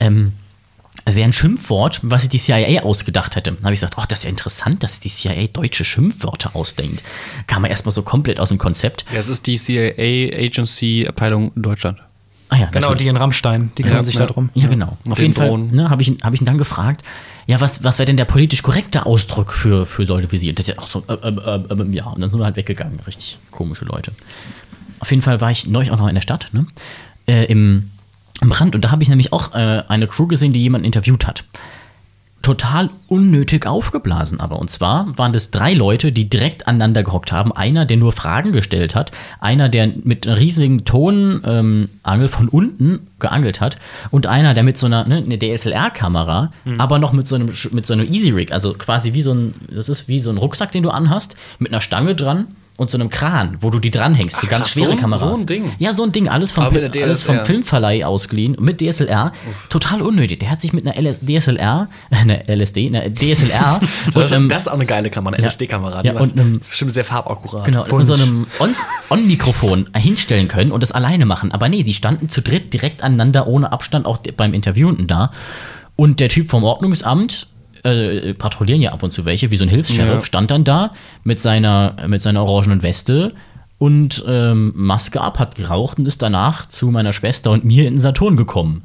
[0.00, 0.32] ähm,
[1.06, 3.52] wäre ein Schimpfwort, was sich die CIA ausgedacht hätte.
[3.52, 7.02] Dann habe ich gesagt, oh, das ist ja interessant, dass die CIA deutsche Schimpfwörter ausdenkt.
[7.46, 9.04] Kam er erstmal so komplett aus dem Konzept.
[9.12, 11.98] Ja, es ist die CIA Agency Abteilung Deutschland.
[12.48, 14.26] Ah ja, Genau, die in Rammstein, die kümmern Ja, sich ja.
[14.26, 14.50] darum.
[14.54, 14.98] Ja, genau.
[15.08, 17.02] Auf den jeden Fall ne, habe ich, ihn- hab ich ihn dann gefragt,
[17.46, 20.50] ja, was, was wäre denn der politisch korrekte Ausdruck für, für Leute wie Sie?
[20.50, 22.56] Und der hat auch so, äh, äh, äh, äh, ja, und dann sind wir halt
[22.56, 23.00] weggegangen.
[23.06, 24.12] Richtig komische Leute.
[25.00, 26.66] Auf jeden Fall war ich neulich auch noch in der Stadt, ne?
[27.26, 27.90] Äh, im
[28.48, 28.74] Brand.
[28.74, 31.44] Und da habe ich nämlich auch äh, eine Crew gesehen, die jemanden interviewt hat.
[32.42, 34.58] Total unnötig aufgeblasen aber.
[34.58, 37.52] Und zwar waren das drei Leute, die direkt aneinander gehockt haben.
[37.52, 39.12] Einer, der nur Fragen gestellt hat.
[39.38, 43.76] Einer, der mit einer riesigen Tonangel ähm, von unten geangelt hat.
[44.10, 47.86] Und einer, der mit so einer, ne, eine DSLR-Kamera, aber noch mit so einem, mit
[47.86, 48.50] so einem Easy Rig.
[48.50, 51.70] Also quasi wie so ein, das ist wie so ein Rucksack, den du anhast, mit
[51.72, 52.48] einer Stange dran.
[52.82, 54.98] Und so einem Kran, wo du die dranhängst für Ach, ganz krass, schwere so ein-
[54.98, 55.20] Kameras.
[55.36, 55.72] so ein Ding.
[55.78, 57.38] Ja, so ein Ding, alles vom, Pi- alles vom.
[57.40, 59.32] Filmverleih ausgeliehen, mit DSLR.
[59.68, 60.40] Total unnötig.
[60.40, 63.80] Der hat sich mit einer LS DSLR, eine LSD, eine DSLR
[64.14, 65.48] Das, und, ähm, das ist auch eine geile Kamera, eine ja.
[65.48, 66.02] LSD-Kamera.
[66.04, 67.64] Ja, und, das ist bestimmt sehr farbakkurat.
[67.64, 68.74] Genau, mit so einem On-
[69.10, 71.52] On-Mikrofon hinstellen können und das alleine machen.
[71.52, 75.30] Aber nee, die standen zu dritt direkt aneinander, ohne Abstand, auch beim Interviewenden da.
[75.94, 77.46] Und der Typ vom Ordnungsamt,
[77.84, 80.24] äh, patrouillieren ja ab und zu welche, wie so ein Hilfs-Sheriff, Ja.
[80.24, 80.92] stand dann da
[81.24, 83.32] mit seiner, mit seiner orangenen Weste
[83.78, 87.94] und ähm, Maske ab, hat geraucht und ist danach zu meiner Schwester und mir in
[87.96, 88.84] den Saturn gekommen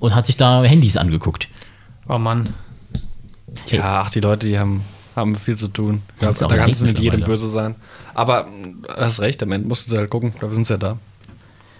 [0.00, 1.48] und hat sich da Handys angeguckt.
[2.08, 2.50] Oh Mann.
[3.66, 4.82] Ja, ach, die Leute, die haben,
[5.14, 6.02] haben viel zu tun.
[6.20, 7.76] Ja, da kannst du nicht jedem böse sein.
[8.14, 8.46] Aber
[8.82, 10.98] du hast recht, am Ende musst du halt gucken, dafür sind sie ja da.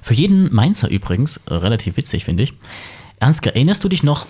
[0.01, 2.53] Für jeden Mainzer übrigens, äh, relativ witzig, finde ich.
[3.21, 4.27] Ansgar, erinnerst du dich noch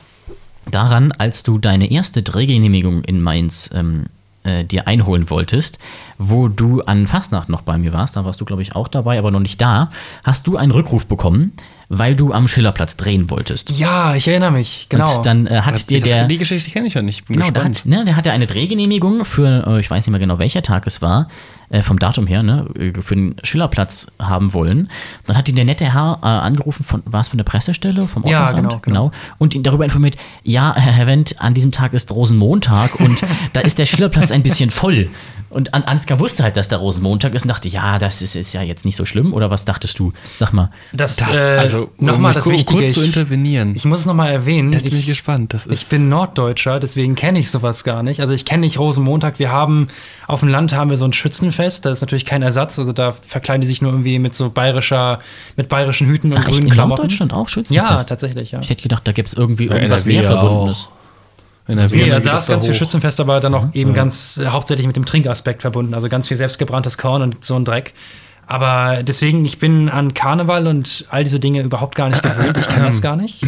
[0.71, 4.07] daran, als du deine erste Drehgenehmigung in Mainz ähm,
[4.45, 5.79] äh, dir einholen wolltest,
[6.19, 9.19] wo du an Fastnacht noch bei mir warst, da warst du, glaube ich, auch dabei,
[9.19, 9.91] aber noch nicht da,
[10.25, 11.53] hast du einen Rückruf bekommen,
[11.89, 13.71] weil du am Schillerplatz drehen wolltest.
[13.71, 14.87] Ja, ich erinnere mich.
[14.89, 15.19] Genau.
[15.19, 16.27] Und dann äh, hat dir das, der...
[16.27, 17.21] die Geschichte kenne ich ja nicht.
[17.21, 17.79] Ich bin Genau, da gespannt.
[17.81, 20.87] hat, ne, der hatte eine Drehgenehmigung für, äh, ich weiß nicht mehr genau, welcher Tag
[20.87, 21.29] es war,
[21.73, 24.89] äh, vom Datum her, ne, äh, für den Schillerplatz haben wollen.
[25.27, 28.25] Dann hat ihn der nette Herr äh, angerufen, von, war es von der Pressestelle, vom
[28.27, 28.83] Ja, Ordnungsamt?
[28.85, 29.13] genau, genau.
[29.39, 33.23] Und ihn darüber informiert, ja, Herr Wendt, an diesem Tag ist Rosenmontag und
[33.55, 35.09] da ist der Schillerplatz ein bisschen voll.
[35.49, 38.55] Und An Ansgar wusste halt, dass der Rosenmontag ist und dachte, ja, das ist, ist
[38.55, 39.35] ja jetzt nicht so schlimm.
[39.35, 40.15] Oder was dachtest du?
[40.39, 40.71] Sag mal.
[40.95, 42.81] das, Das, äh, also, nochmal das Wichtige.
[42.81, 43.75] kurz zu intervenieren.
[43.77, 44.73] ich muss es nochmal erwähnen.
[44.73, 45.53] Jetzt bin ich ich, gespannt.
[45.53, 48.21] Das ist ich bin Norddeutscher, deswegen kenne ich sowas gar nicht.
[48.21, 49.39] Also ich kenne nicht Rosenmontag.
[49.39, 49.89] Wir haben
[50.27, 51.62] auf dem Land haben wir so ein Schützenfest.
[51.81, 52.79] Das ist natürlich kein Ersatz.
[52.79, 55.21] Also da verkleiden die sich nur irgendwie mit so bayerischer,
[55.57, 57.01] mit bayerischen Hüten und Ach, echt, grünen in Klamotten.
[57.03, 58.09] Norddeutschland auch Ja, Schützenfest?
[58.09, 58.61] tatsächlich, ja.
[58.61, 60.89] Ich hätte gedacht, da gibt es irgendwie Ja, irgendwas NRW mehr ja Verbundenes.
[61.69, 62.79] in der Nee, WM da ist ganz viel hoch.
[62.79, 65.95] Schützenfest, aber dann auch eben ganz äh, hauptsächlich mit dem Trinkaspekt verbunden.
[65.95, 67.95] Also ganz viel selbstgebranntes Korn und so ein Dreck.
[68.47, 72.59] Aber deswegen, ich bin an Karneval und all diese Dinge überhaupt gar nicht gewöhnt.
[72.59, 73.47] Ich kenne das gar nicht.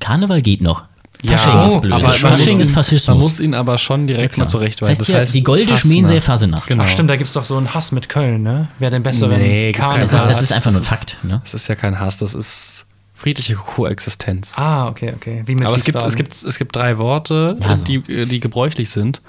[0.00, 0.84] Karneval geht noch.
[1.22, 1.92] Ja, Fasching ist blöd.
[1.94, 3.08] aber man Fasching muss ist ihn- Faschismus.
[3.08, 4.96] Man muss ihn aber schon direkt mal zurechtweisen.
[4.98, 6.66] Das heißt ja, die Golde Schmiensee Fasenacht.
[6.66, 6.84] Genau.
[6.84, 8.68] Ach stimmt, da gibt es doch so einen Hass mit Köln, ne?
[8.78, 11.18] Wer den besseren Nee, Karneval Das ist, das ist einfach Das nur ein Fakt.
[11.22, 11.40] Ne?
[11.42, 14.58] Das ist ja kein Hass, das ist friedliche Koexistenz.
[14.58, 15.42] Ah, okay, okay.
[15.46, 17.84] Wie mit Aber es gibt, es, gibt, es gibt drei Worte, Ja, so.
[17.84, 19.22] die, die gebräuchlich sind.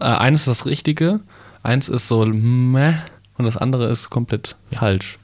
[0.00, 1.20] Äh, Eines ist das Richtige,
[1.62, 2.94] eins ist so meh
[3.36, 5.18] und das andere ist komplett falsch.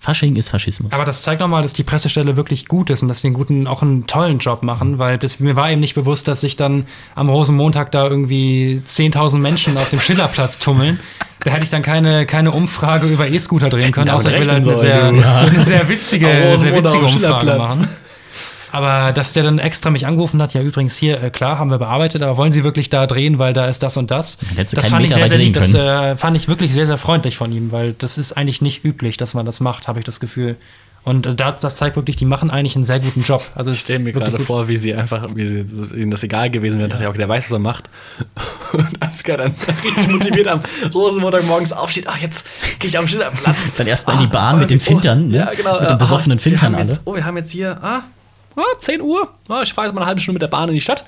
[0.00, 0.92] Fasching ist Faschismus.
[0.92, 3.66] Aber das zeigt nochmal, dass die Pressestelle wirklich gut ist und dass die einen guten,
[3.66, 6.86] auch einen tollen Job machen, weil das, mir war eben nicht bewusst, dass sich dann
[7.16, 11.00] am Rosenmontag da irgendwie 10.000 Menschen auf dem Schillerplatz tummeln.
[11.40, 14.68] Da hätte ich dann keine, keine Umfrage über E-Scooter drehen können, außer ich will halt
[14.68, 17.88] eine sehr, eine sehr witzige, sehr witzige Umfrage machen.
[18.72, 21.78] Aber dass der dann extra mich angerufen hat, ja übrigens hier, äh, klar, haben wir
[21.78, 24.38] bearbeitet, aber wollen Sie wirklich da drehen, weil da ist das und das.
[24.54, 25.54] hättest Das fand ich sehr, sehr lieb.
[25.54, 28.84] Das äh, fand ich wirklich sehr, sehr freundlich von ihm, weil das ist eigentlich nicht
[28.84, 30.56] üblich, dass man das macht, habe ich das Gefühl.
[31.08, 33.42] Und das, das zeigt wirklich, die machen eigentlich einen sehr guten Job.
[33.54, 35.60] Also Ich stelle mir gerade vor, wie sie einfach, wie sie,
[35.96, 37.88] ihnen das egal gewesen wäre, dass er auch der weiß, was er macht.
[38.74, 39.54] Und Ansgar dann
[39.84, 40.60] richtig motiviert am
[40.92, 42.46] Rosenmontag morgens aufsteht, ach, jetzt
[42.78, 43.72] gehe ich am Schillerplatz.
[43.74, 45.38] Dann erstmal in die Bahn mit den Fintern, ne?
[45.38, 45.80] Ja, genau.
[45.80, 46.84] Mit den äh, besoffenen ah, wir Fintern alle.
[46.84, 48.02] Jetzt, oh, wir haben jetzt hier, ah,
[48.56, 49.28] ah 10 Uhr.
[49.48, 51.04] Ah, ich fahre jetzt mal eine halbe Stunde mit der Bahn in die Stadt.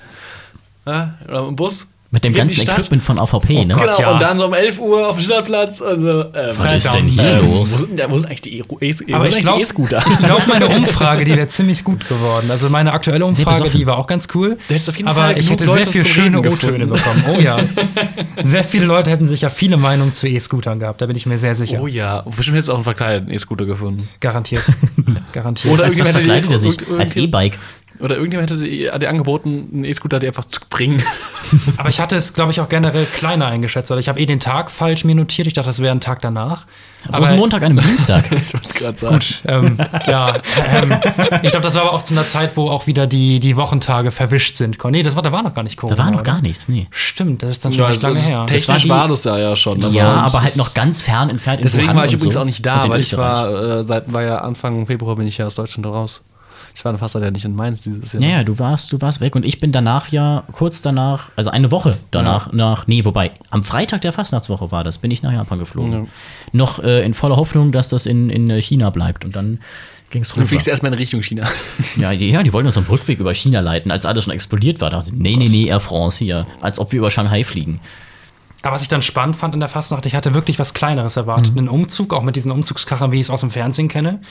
[0.85, 1.87] Ja, oder im Bus.
[2.13, 2.61] Mit dem ganzen.
[2.63, 3.73] Equipment von AVP, ne?
[3.73, 3.83] Gott.
[3.83, 4.11] Genau, ja.
[4.11, 5.79] und dann so um 11 Uhr auf dem Schillerplatz.
[5.79, 7.71] Und, so, äh, Was ist denn hier ähm, los?
[7.73, 9.05] Wo sind, wo sind eigentlich die E- E- ich
[9.39, 10.03] glaube, E-Scooter?
[10.05, 12.51] ich glaub, meine Umfrage, die wäre ziemlich gut geworden.
[12.51, 14.57] Also meine aktuelle Umfrage, die war auch ganz cool.
[14.67, 16.51] Du hättest auf jeden aber Fall ich hätte sehr Leute viele zum schöne O-Töne
[16.85, 16.89] gefunden.
[16.89, 17.23] bekommen.
[17.33, 17.59] Oh ja.
[18.43, 20.99] Sehr viele Leute hätten sich ja viele Meinungen zu E-Scootern gehabt.
[21.01, 21.79] Da bin ich mir sehr sicher.
[21.81, 24.09] Oh ja, bestimmt jetzt auch einen verkleideten E-Scooter gefunden.
[24.19, 24.63] Garantiert.
[25.31, 25.73] Garantiert.
[25.73, 26.99] Oder Als was irgendjemand hätte verkleidet er die- sich?
[26.99, 27.59] Als E-Bike.
[27.99, 31.03] Oder irgendjemand hätte dir dir angeboten, einen E-Scooter dir einfach zu bringen.
[31.77, 33.91] Aber ich hatte es, glaube ich, auch generell kleiner eingeschätzt.
[33.91, 35.47] Also ich habe eh den Tag falsch mir notiert.
[35.47, 36.65] Ich dachte, das wäre ein Tag danach.
[37.07, 38.25] Aber Rosenmontag an einem Dienstag.
[38.31, 39.13] ich wollte es gerade sagen.
[39.15, 39.77] Gut, ähm,
[40.07, 40.33] ja.
[40.71, 40.93] Ähm,
[41.41, 44.11] ich glaube, das war aber auch zu einer Zeit, wo auch wieder die, die Wochentage
[44.11, 44.77] verwischt sind.
[44.85, 45.95] Nee, das war, da war noch gar nicht Corona.
[45.95, 46.87] Da war noch gar nichts, nee.
[46.91, 48.45] Stimmt, das ist dann schon Ja, echt lange also, her.
[48.45, 49.83] Technisch Das war, war die- das ja, ja schon.
[49.83, 52.39] Also, Ja, aber das- halt noch ganz fern entfernt in Deswegen war ich übrigens so.
[52.41, 55.47] auch nicht da, weil ich war, äh, seit, war ja Anfang Februar bin ich ja
[55.47, 56.21] aus Deutschland raus.
[56.73, 58.23] Ich war fast ja nicht in Mainz dieses Jahr.
[58.23, 61.49] Ja, ja, du warst, du warst weg und ich bin danach ja kurz danach, also
[61.49, 65.33] eine Woche danach, nach, nee, wobei, am Freitag der Fastnachtswoche war das, bin ich nach
[65.33, 65.93] Japan geflogen.
[65.93, 66.05] Ja.
[66.53, 69.59] Noch äh, in voller Hoffnung, dass das in, in äh, China bleibt und dann
[70.11, 71.45] ging es Du fliegst erstmal in Richtung China.
[71.97, 74.81] Ja, die, ja, die wollten uns am Rückweg über China leiten, als alles schon explodiert
[74.81, 74.89] war.
[74.89, 77.79] Da dachte ich, nee, nee, nee, Air France hier, als ob wir über Shanghai fliegen.
[78.61, 81.57] Aber was ich dann spannend fand in der Fastnacht, ich hatte wirklich was Kleineres erwartet.
[81.57, 84.21] Einen Umzug, auch mit diesen Umzugskarren, wie ich es aus dem Fernsehen kenne.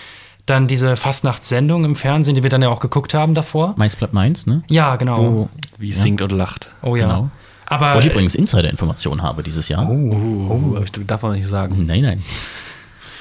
[0.47, 3.75] Dann diese Fastnachtssendung im Fernsehen, die wir dann ja auch geguckt haben davor.
[3.77, 4.63] Meins bleibt meins, ne?
[4.69, 5.19] Ja, genau.
[5.19, 6.69] Wo, Wie singt und lacht.
[6.83, 7.07] oh ja.
[7.07, 7.31] genau.
[7.67, 9.89] Aber wo ich übrigens Insider-Informationen habe dieses Jahr.
[9.89, 11.87] Oh, aber ich darf auch nicht sagen.
[11.87, 12.23] Nein, nein.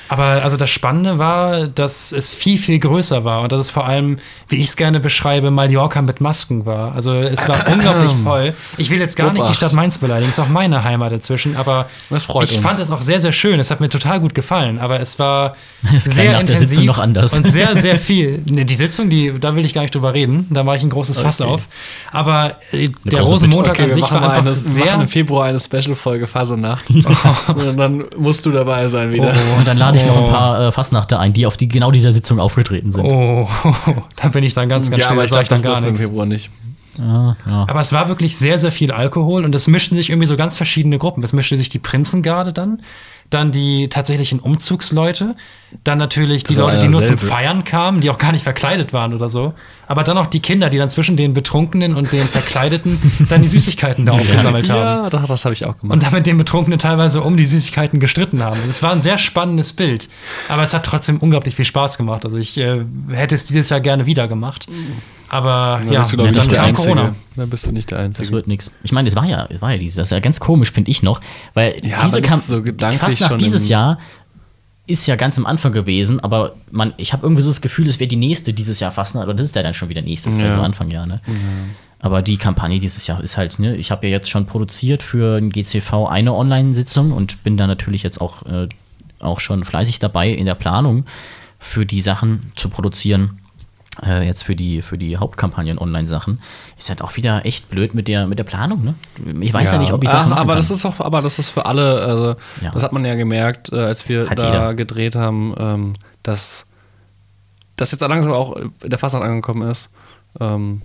[0.10, 3.86] Aber also das Spannende war, dass es viel, viel größer war und dass es vor
[3.86, 6.96] allem, wie ich es gerne beschreibe, Mallorca mit Masken war.
[6.96, 8.54] Also es war unglaublich voll.
[8.78, 9.54] Ich will jetzt gar nicht die.
[9.54, 12.56] Stadt Mainz beleidigen, ist auch meine Heimat dazwischen, aber Das ich uns.
[12.56, 13.60] fand es auch sehr, sehr schön.
[13.60, 16.86] Es hat mir total gut gefallen, aber es war klang sehr nach der intensiv Sitzung
[16.86, 17.34] noch anders.
[17.38, 18.42] und sehr, sehr viel.
[18.46, 20.90] Ne, die Sitzung, die, da will ich gar nicht drüber reden, da mache ich ein
[20.90, 21.50] großes Fass Okay.
[21.52, 21.68] auf.
[22.12, 24.86] Aber äh, der große Rosenmontag Okay, an wir sich war einfach eine, wir sehr...
[24.86, 26.86] machen im Februar eine Special-Folge Fasernacht.
[27.48, 29.34] Und dann musst du dabei sein wieder.
[29.58, 32.12] Und dann lade ich noch ein paar äh, Fassnachter ein, die auf die genau dieser
[32.12, 33.06] Sitzung aufgetreten sind.
[33.06, 33.48] Oh,
[34.16, 35.96] da bin ich dann ganz, ganz ja, still, aber ich sag das dann gar im.
[35.96, 36.50] Februar nicht.
[36.98, 37.66] Ja, ja.
[37.68, 40.58] Aber es war wirklich sehr, sehr viel Alkohol und es mischten sich irgendwie so ganz
[40.58, 41.24] verschiedene Gruppen.
[41.24, 42.82] Es mischte sich die Prinzengarde dann,
[43.30, 45.36] dann die tatsächlichen Umzugsleute,
[45.84, 47.26] dann natürlich die Das war Leute, die nur zum derselbe.
[47.34, 49.54] Feiern kamen, die auch gar nicht verkleidet waren oder so.
[49.88, 53.00] Aber dann auch die Kinder, die dann zwischen den Betrunkenen und den Verkleideten
[53.30, 54.80] dann die Süßigkeiten da aufgesammelt haben.
[55.06, 55.94] Ja, das, das habe ich auch gemacht.
[55.94, 58.60] Und damit den Betrunkenen teilweise um die Süßigkeiten gestritten haben.
[58.70, 60.10] Es war ein sehr spannendes Bild.
[60.48, 62.26] Aber es hat trotzdem unglaublich viel Spaß gemacht.
[62.26, 64.68] Also ich äh, hätte es dieses Jahr gerne wieder gemacht.
[65.30, 66.90] Aber Da ja, bist du, dann nicht der Einzige.
[66.94, 67.16] Corona.
[67.36, 68.32] Da bist du nicht der Das Einzige.
[68.32, 68.72] wird nichts.
[68.84, 70.90] Ich meine, es war ja, es war ja dieses, das ist ja ganz komisch, finde
[70.92, 71.22] ich noch,
[71.54, 74.00] weil Ja, diese aber das kam, ist so gedanklich fast nach schon dieses Jahr
[74.90, 78.00] ist ja ganz am Anfang gewesen, aber man, ich habe irgendwie so das Gefühl, es
[78.00, 80.46] wäre die nächste dieses Jahr fast, aber das ist ja dann schon wieder nächstes, Ja.
[80.46, 80.52] ja.
[80.52, 81.22] so Anfang Jahr, ne?
[82.00, 85.38] Aber die Kampagne dieses Jahr ist halt, ne, ich habe ja jetzt schon produziert für
[85.38, 88.68] ein GCV eine Online-Sitzung und bin da natürlich jetzt auch, äh,
[89.20, 91.06] auch schon fleißig dabei in der Planung
[91.60, 93.39] für die Sachen zu produzieren.
[94.06, 96.40] Äh, jetzt für die, für die Hauptkampagnen-Online-Sachen.
[96.78, 98.96] Ist halt auch wieder echt blöd mit der, mit der Planung, ne?
[99.42, 100.58] Ich weiß ja, nicht, ob ich Sachen Ach, aber kann.
[100.58, 102.72] das ist doch, aber das ist für alle, also Ja.
[102.72, 104.74] das hat man ja gemerkt, äh, als wir Hat da jeder.
[104.74, 105.94] gedreht haben, ähm,
[106.24, 106.66] dass
[107.76, 109.90] das jetzt langsam auch in der Fastnacht angekommen ist,
[110.40, 110.82] ähm,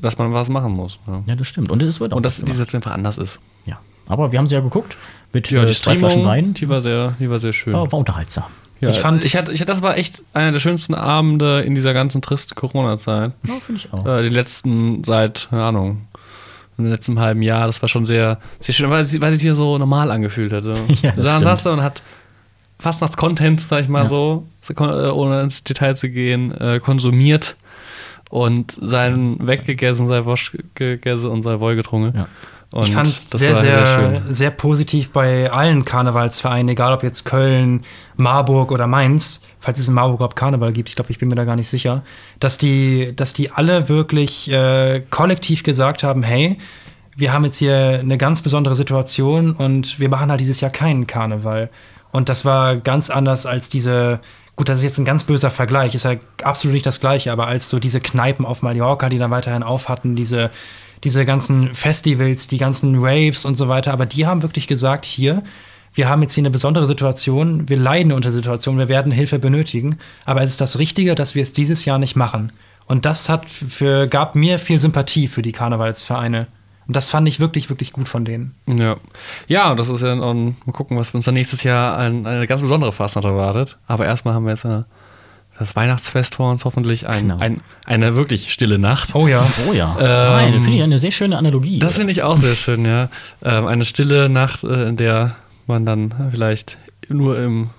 [0.00, 0.98] dass man was machen muss.
[1.06, 1.22] Ja.
[1.26, 1.70] ja, das stimmt.
[1.70, 2.56] Und es wird auch Und dass was die gemacht.
[2.58, 3.38] Situation einfach anders ist.
[3.66, 3.78] Ja.
[4.08, 4.96] Aber wir haben sie ja geguckt.
[5.32, 6.54] Mit Ja, äh, die Flaschen Streamung, Wein.
[6.54, 7.72] die war sehr, die war sehr schön.
[7.72, 8.44] War, war unterhaltsam.
[8.82, 11.74] Ja, Ich fand- ich hatte, ich hatte, das war echt einer der schönsten Abende in
[11.74, 13.32] dieser ganzen tristen Corona-Zeit.
[13.46, 14.04] Ja, finde ich auch.
[14.04, 16.02] Äh, die letzten seit, keine Ahnung,
[16.78, 19.54] im letzten halben Jahr, das war schon sehr, sehr schön, weil es, weil sich hier
[19.54, 20.64] so normal angefühlt hat.
[20.64, 20.72] So.
[21.02, 22.02] Ja, das da saß er und hat
[22.78, 24.08] fast nach Content, sag ich mal Ja.
[24.08, 27.54] so, äh, ohne ins Detail zu gehen, äh, konsumiert
[28.30, 32.18] und sein weggegessen, sein Wosch gegessen und sein Woll getrunken.
[32.18, 32.28] Ja.
[32.72, 37.24] Und ich fand das sehr, war sehr, sehr, positiv bei allen Karnevalsvereinen, egal ob jetzt
[37.24, 37.84] Köln,
[38.16, 41.34] Marburg oder Mainz, falls es in Marburg überhaupt Karneval gibt, ich glaube, ich bin mir
[41.34, 42.02] da gar nicht sicher,
[42.40, 46.58] dass die, dass die alle wirklich äh, kollektiv gesagt haben, hey,
[47.14, 51.06] wir haben jetzt hier eine ganz besondere Situation und wir machen halt dieses Jahr keinen
[51.06, 51.68] Karneval.
[52.10, 54.20] Und das war ganz anders als diese,
[54.56, 57.46] gut, das ist jetzt ein ganz böser Vergleich, ist ja absolut nicht das gleiche, aber
[57.46, 60.50] als so diese Kneipen auf Mallorca, die dann weiterhin auf hatten, diese,
[61.04, 65.42] diese ganzen Festivals, die ganzen Raves und so weiter, aber die haben wirklich gesagt, hier,
[65.94, 69.38] wir haben jetzt hier eine besondere Situation, wir leiden unter der Situation, wir werden Hilfe
[69.38, 72.52] benötigen, aber es ist das Richtige, dass wir es dieses Jahr nicht machen.
[72.86, 76.46] Und das hat für, gab mir viel Sympathie für die Karnevalsvereine.
[76.88, 78.54] Und das fand ich wirklich, wirklich gut von denen.
[78.66, 78.96] Ja.
[79.46, 82.60] Ja, das ist ja ein, mal gucken, was uns dann nächstes Jahr ein, eine ganz
[82.60, 83.78] besondere Fastnacht erwartet.
[83.86, 84.82] Aber erstmal haben wir jetzt äh,
[85.58, 87.36] das Weihnachtsfest vor uns, hoffentlich ein, Genau.
[87.40, 89.14] ein, eine wirklich stille Nacht.
[89.14, 89.46] Oh ja.
[89.68, 89.96] Oh ja.
[90.00, 91.78] Ähm, Nein, finde ich eine sehr schöne Analogie.
[91.78, 93.08] Das finde ich auch sehr schön, ja.
[93.44, 95.36] Ähm, eine stille Nacht, äh, in der
[95.66, 96.78] man dann vielleicht
[97.08, 97.70] nur im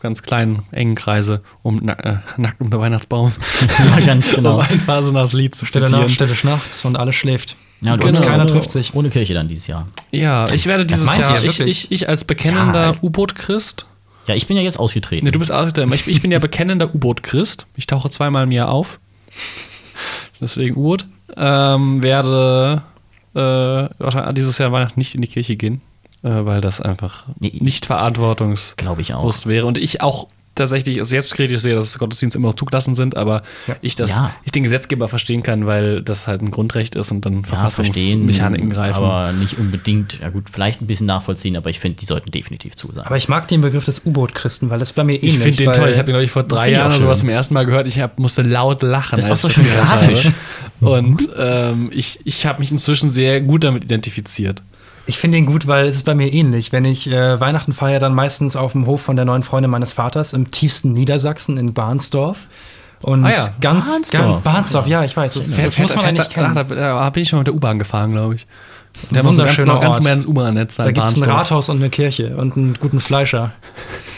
[0.00, 3.32] ganz kleinen, engen Kreise um na äh, nackt um den Weihnachtsbaum,
[3.98, 4.54] ja, ganz genau.
[4.56, 6.04] um ein Phasenachs Lied zu Stille zitieren.
[6.06, 7.56] Nacht, stille Nacht und alles schläft.
[7.80, 8.20] Ja, und Genau.
[8.20, 8.94] Keiner trifft sich.
[8.94, 9.86] Ohne Kirche dann dieses Jahr.
[10.10, 11.84] Ja, ich werde das dieses Jahr, ich, wirklich?
[11.84, 13.86] ich, ich als bekennender Ja, U-Boot-Christ,
[14.28, 15.24] Ja, ich bin ja jetzt ausgetreten.
[15.24, 15.92] Ne, du bist Ausgestellter.
[15.94, 17.66] Ich, ich bin ja bekennender U-Boot-Christ.
[17.76, 19.00] Ich tauche zweimal im Jahr auf.
[20.40, 21.06] Deswegen U-Boot.
[21.36, 22.82] Ähm, werde
[23.34, 25.80] äh, dieses Jahr Weihnachten nicht in die Kirche gehen,
[26.22, 29.66] äh, weil das einfach Nee, nicht verantwortungsbewusst wäre.
[29.66, 30.28] Und ich auch
[30.58, 33.42] tatsächlich also jetzt kritisch sehe, dass Gottesdienste immer noch zugelassen sind, aber
[33.80, 34.34] ich das Ja.
[34.44, 38.70] ich den Gesetzgeber verstehen kann, weil das halt ein Grundrecht ist und dann ja, Verfassungsmechaniken
[38.70, 38.96] greifen.
[39.02, 42.76] aber nicht unbedingt, ja gut, vielleicht ein bisschen nachvollziehen, aber ich finde, die sollten definitiv
[42.76, 43.06] zu sein.
[43.06, 45.36] Aber ich mag den Begriff des U-Boot-Christen, weil das bei mir ähnlich.
[45.36, 45.88] ich finde den toll.
[45.90, 47.86] Ich habe den, glaube ich, vor drei Jahren oder sowas zum ersten Mal gehört.
[47.86, 49.16] Ich hab, musste laut lachen.
[49.16, 50.24] Das ich so schön grafisch.
[50.24, 50.34] habe.
[50.80, 54.62] Und ähm, ich, ich habe mich inzwischen sehr gut damit identifiziert.
[55.08, 56.70] Ich finde ihn gut, weil es ist bei mir ähnlich.
[56.70, 59.90] Wenn ich äh, Weihnachten feiere, dann meistens auf dem Hof von der neuen Freundin meines
[59.92, 62.46] Vaters im tiefsten Niedersachsen in Barnsdorf.
[63.00, 64.22] Und Ah ja, ganz, Barnsdorf.
[64.22, 65.32] ganz Barnsdorf, ja, ich weiß.
[65.32, 66.58] Das, das muss man ja nicht kennen.
[66.58, 68.46] Ach, da, bin ich schon mit der U-Bahn gefahren, glaube ich.
[69.10, 70.04] Der muss so ganz, noch ganz Ort.
[70.04, 70.84] mehr ins U-Bahn-Netz sein.
[70.84, 71.40] Da gibt es ein Bahnsdorf.
[71.40, 73.52] Rathaus und eine Kirche und einen guten Fleischer.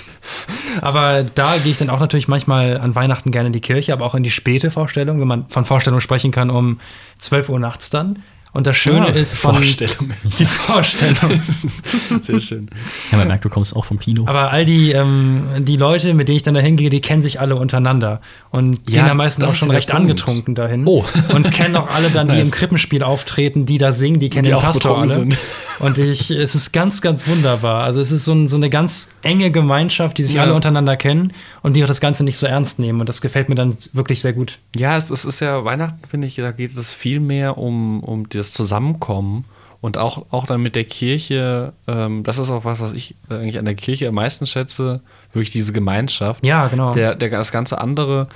[0.80, 4.06] aber da gehe ich dann auch natürlich manchmal an Weihnachten gerne in die Kirche, aber
[4.06, 6.80] auch in die späte Vorstellung, wenn man von Vorstellung sprechen kann, um
[7.18, 8.24] 12 Uhr nachts dann.
[8.52, 10.10] Und das Schöne Ah, ist von Vorstellung.
[10.38, 11.40] die Vorstellung.
[12.22, 12.68] Sehr schön.
[13.12, 14.24] Ja, man merkt, du kommst auch vom Kino.
[14.26, 17.38] Aber all die, ähm, die Leute, mit denen ich dann da hingehe, die kennen sich
[17.38, 18.20] alle untereinander.
[18.50, 20.02] Und Ja, gehen da meistens auch schon recht Punkt.
[20.02, 20.84] angetrunken dahin.
[20.86, 21.04] Oh.
[21.32, 22.48] Und kennen auch alle dann, die Nice.
[22.48, 25.08] im Krippenspiel auftreten, die da singen, die kennen Die den auch Pastor alle.
[25.08, 25.38] sind.
[25.80, 27.84] Und ich, es ist ganz, ganz wunderbar.
[27.84, 30.42] Also es ist so, ein, so eine ganz enge Gemeinschaft, die sich Ja.
[30.42, 33.00] alle untereinander kennen und die auch das Ganze nicht so ernst nehmen.
[33.00, 34.58] Und das gefällt mir dann wirklich sehr gut.
[34.76, 38.28] Ja, es, es ist ja Weihnachten, finde ich, da geht es viel mehr um, um
[38.28, 39.46] das Zusammenkommen
[39.80, 41.72] und auch, auch dann mit der Kirche.
[41.88, 45.00] Ähm, das ist auch was, was ich eigentlich an der Kirche am meisten schätze,
[45.32, 46.44] wirklich diese Gemeinschaft.
[46.44, 46.92] Ja, genau.
[46.92, 48.28] Der, der, das ganze andere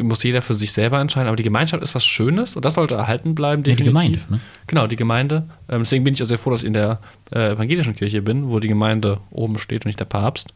[0.00, 2.94] muss jeder für sich selber entscheiden, aber die Gemeinschaft ist was Schönes und das sollte
[2.94, 4.26] erhalten bleiben, Ja, die definitiv.
[4.26, 4.40] Gemeinde, ne?
[4.66, 5.44] Genau, die Gemeinde.
[5.68, 7.00] Ähm, deswegen bin ich auch sehr froh, dass ich in der
[7.32, 10.48] äh, evangelischen Kirche bin, wo die Gemeinde oben steht und nicht der Papst.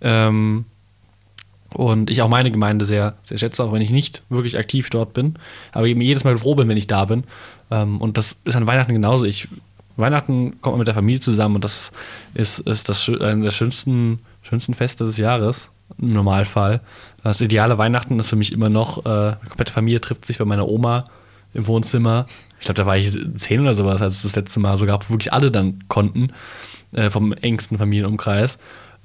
[0.00, 0.64] Ähm,
[1.70, 5.12] und ich auch meine Gemeinde sehr, sehr schätze, auch wenn ich nicht wirklich aktiv dort
[5.12, 5.34] bin.
[5.72, 7.24] Aber eben jedes Mal froh bin, wenn ich da bin.
[7.70, 9.24] Ähm, und das ist an Weihnachten genauso.
[9.24, 9.48] Ich,
[9.96, 11.90] Weihnachten kommt man mit der Familie zusammen und das
[12.34, 16.80] ist, ist das schö- eine der schönsten, schönsten Feste des Jahres im Normalfall.
[17.24, 20.44] Das ideale Weihnachten ist für mich immer noch, äh, die komplette Familie trifft sich bei
[20.44, 21.04] meiner Oma
[21.54, 22.26] im Wohnzimmer.
[22.60, 25.08] Ich glaube, da war ich zehn oder sowas, als es das letzte Mal so gab,
[25.08, 26.28] wo wirklich alle dann konnten,
[26.92, 28.58] äh, vom engsten Familienumkreis.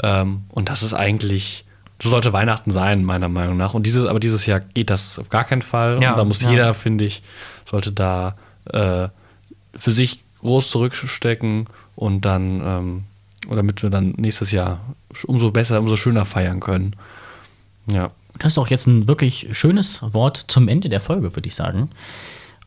[0.03, 1.65] Ähm, und das ist eigentlich,
[2.01, 3.73] so sollte Weihnachten sein, meiner Meinung nach.
[3.73, 6.01] Und dieses, aber dieses Jahr geht das auf gar keinen Fall.
[6.01, 6.51] Ja, und da muss ja.
[6.51, 7.23] jeder, finde ich,
[7.65, 9.07] sollte da äh,
[9.75, 13.03] für sich groß zurückstecken und dann, ähm,
[13.47, 14.79] oder damit wir dann nächstes Jahr
[15.25, 16.95] umso besser, umso schöner feiern können.
[17.93, 18.11] Ja.
[18.37, 21.89] Das ist doch jetzt ein wirklich schönes Wort zum Ende der Folge, würde ich sagen.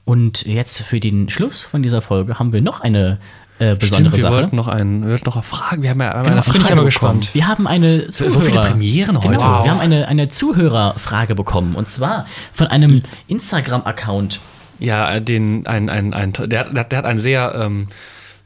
[0.04, 3.18] Und jetzt für den Schluss von dieser Folge haben wir noch eine
[3.60, 4.34] äh, besondere wir Sache.
[4.34, 5.82] wollten noch einen, wir wollten noch eine Frage.
[5.82, 7.30] Wir haben ja Genau, eine jetzt bin ich Frage aber gespannt.
[7.32, 8.30] Wir haben eine Zuhörer.
[8.32, 9.28] so viele Premieren heute.
[9.36, 9.64] Genau, Wow.
[9.64, 11.76] wir haben eine, eine Zuhörerfrage bekommen.
[11.76, 14.40] Und zwar von einem Instagram-Account.
[14.80, 17.86] Ja, den, ein, ein, ein, der, hat- der hat einen sehr ähm,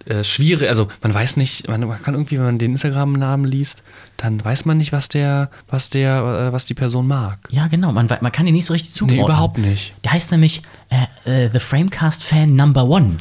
[0.07, 3.83] äh, schwierig, also man weiß nicht, man, man kann irgendwie, wenn man den Instagram-Namen liest,
[4.17, 7.39] dann weiß man nicht, was der, was der, äh, was die Person mag.
[7.51, 9.19] Ja, genau, man, man kann ihn nicht so richtig zuordnen.
[9.19, 9.95] Nee, überhaupt nicht.
[10.05, 13.17] Der heißt nämlich äh, äh, The Framecast Fan Number One.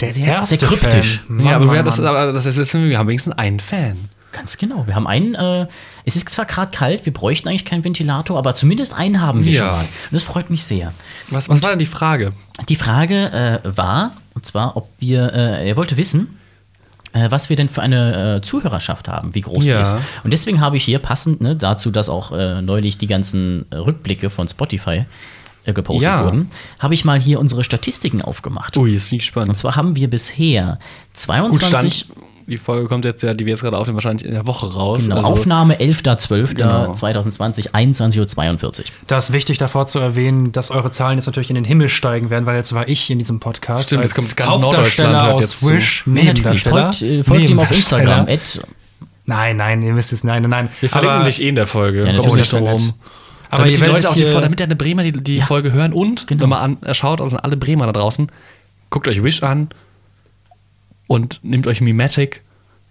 [0.00, 1.22] Der sehr, erste sehr kryptisch.
[1.26, 1.36] Fan.
[1.36, 3.96] Mann, ja, aber, Mann, wir, das, aber das ist, wir haben wenigstens einen Fan.
[4.30, 4.86] Ganz genau.
[4.86, 5.66] Wir haben einen, äh,
[6.04, 9.52] es ist zwar gerade kalt, wir bräuchten eigentlich keinen Ventilator, aber zumindest einen haben wir
[9.52, 9.58] Ja.
[9.58, 9.80] schon mal.
[9.80, 10.92] Und das freut mich sehr.
[11.30, 12.32] Was, was war denn die Frage?
[12.68, 16.38] Die Frage äh, war, und zwar, ob wir, äh, er wollte wissen,
[17.12, 19.74] äh, was wir denn für eine äh, Zuhörerschaft haben, wie groß Ja.
[19.76, 19.96] die ist.
[20.22, 23.76] Und deswegen habe ich hier passend ne, dazu, dass auch äh, neulich die ganzen äh,
[23.76, 25.06] Rückblicke von Spotify
[25.64, 26.24] äh, gepostet Ja.
[26.24, 28.76] wurden, habe ich mal hier unsere Statistiken aufgemacht.
[28.76, 29.58] Ui, jetzt bin ich Und gespannt.
[29.58, 32.18] zwar haben wir bisher Gut, 22 Stand,
[32.48, 35.02] die Folge kommt jetzt ja, die wir jetzt gerade aufnehmen, wahrscheinlich in der Woche raus.
[35.02, 36.92] Genau, also, Aufnahme 11.12.2020, Genau.
[36.92, 38.84] 2020, 21.42 Uhr.
[39.06, 42.30] Da ist wichtig davor zu erwähnen, dass eure Zahlen jetzt natürlich in den Himmel steigen
[42.30, 43.88] werden, weil jetzt war ich in diesem Podcast.
[43.88, 45.70] Stimmt, als jetzt kommt ganz Hauptdarsteller Norddeutschland hört aus jetzt zu.
[45.70, 46.62] Wish, Nee, natürlich.
[46.64, 47.70] Folgt, äh, folgt ihm auf.
[47.70, 48.26] Instagram.
[49.26, 50.68] Nein, nein, ihr wisst es, nein, nein, nein.
[50.80, 52.00] wir verlinken Aber- dich eh in der Folge.
[52.00, 52.34] Ja, natürlich.
[52.36, 52.86] nicht drum Das ist ja rum.
[52.86, 52.94] nett.
[53.50, 55.44] Aber damit ihr die Leute auch die, Folge- damit der Bremer die, die Ja.
[55.46, 56.42] Folge hören und Genau.
[56.42, 58.28] nochmal an, er schaut auch an alle Bremer da draußen,
[58.90, 59.68] guckt euch Wish an
[61.08, 62.42] und nehmt euch Mimetic,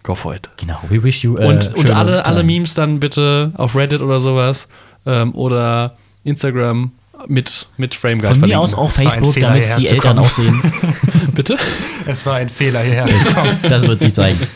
[0.03, 0.49] go for it.
[0.57, 1.38] genau, we wish you.
[1.38, 2.43] Äh, und und alle, alle.
[2.43, 4.68] Memes dann bitte auf Reddit oder sowas
[5.05, 5.95] ähm, oder
[6.26, 6.91] Instagram
[7.28, 8.63] mit, mit Frame Guide Von mir verlinken.
[8.63, 10.61] aus auch Facebook, damit die Eltern auch sehen.
[11.34, 11.57] Bitte?
[12.05, 13.57] Es war ein Fehler, hierher zu kommen.
[13.63, 14.39] Das wird sich zeigen.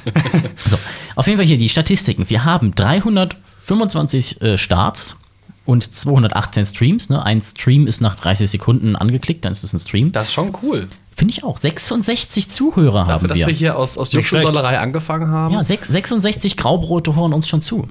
[0.64, 0.78] So,
[1.16, 2.30] auf jeden Fall hier die Statistiken.
[2.30, 5.18] Wir haben 325 äh, Starts
[5.66, 7.10] und 218 Streams.
[7.10, 7.24] Ne?
[7.26, 10.12] Ein Stream ist nach 30 Sekunden angeklickt, dann ist es ein Stream.
[10.12, 10.88] Das ist schon cool.
[11.14, 11.58] Finde ich auch.
[11.58, 13.48] 66 Zuhörer Dafür, haben dass wir.
[13.48, 14.12] wir hier aus, aus.
[14.14, 15.54] Juxendollerei angefangen haben.
[15.54, 17.88] ja, sechs- 66 Graubrote hören uns schon zu.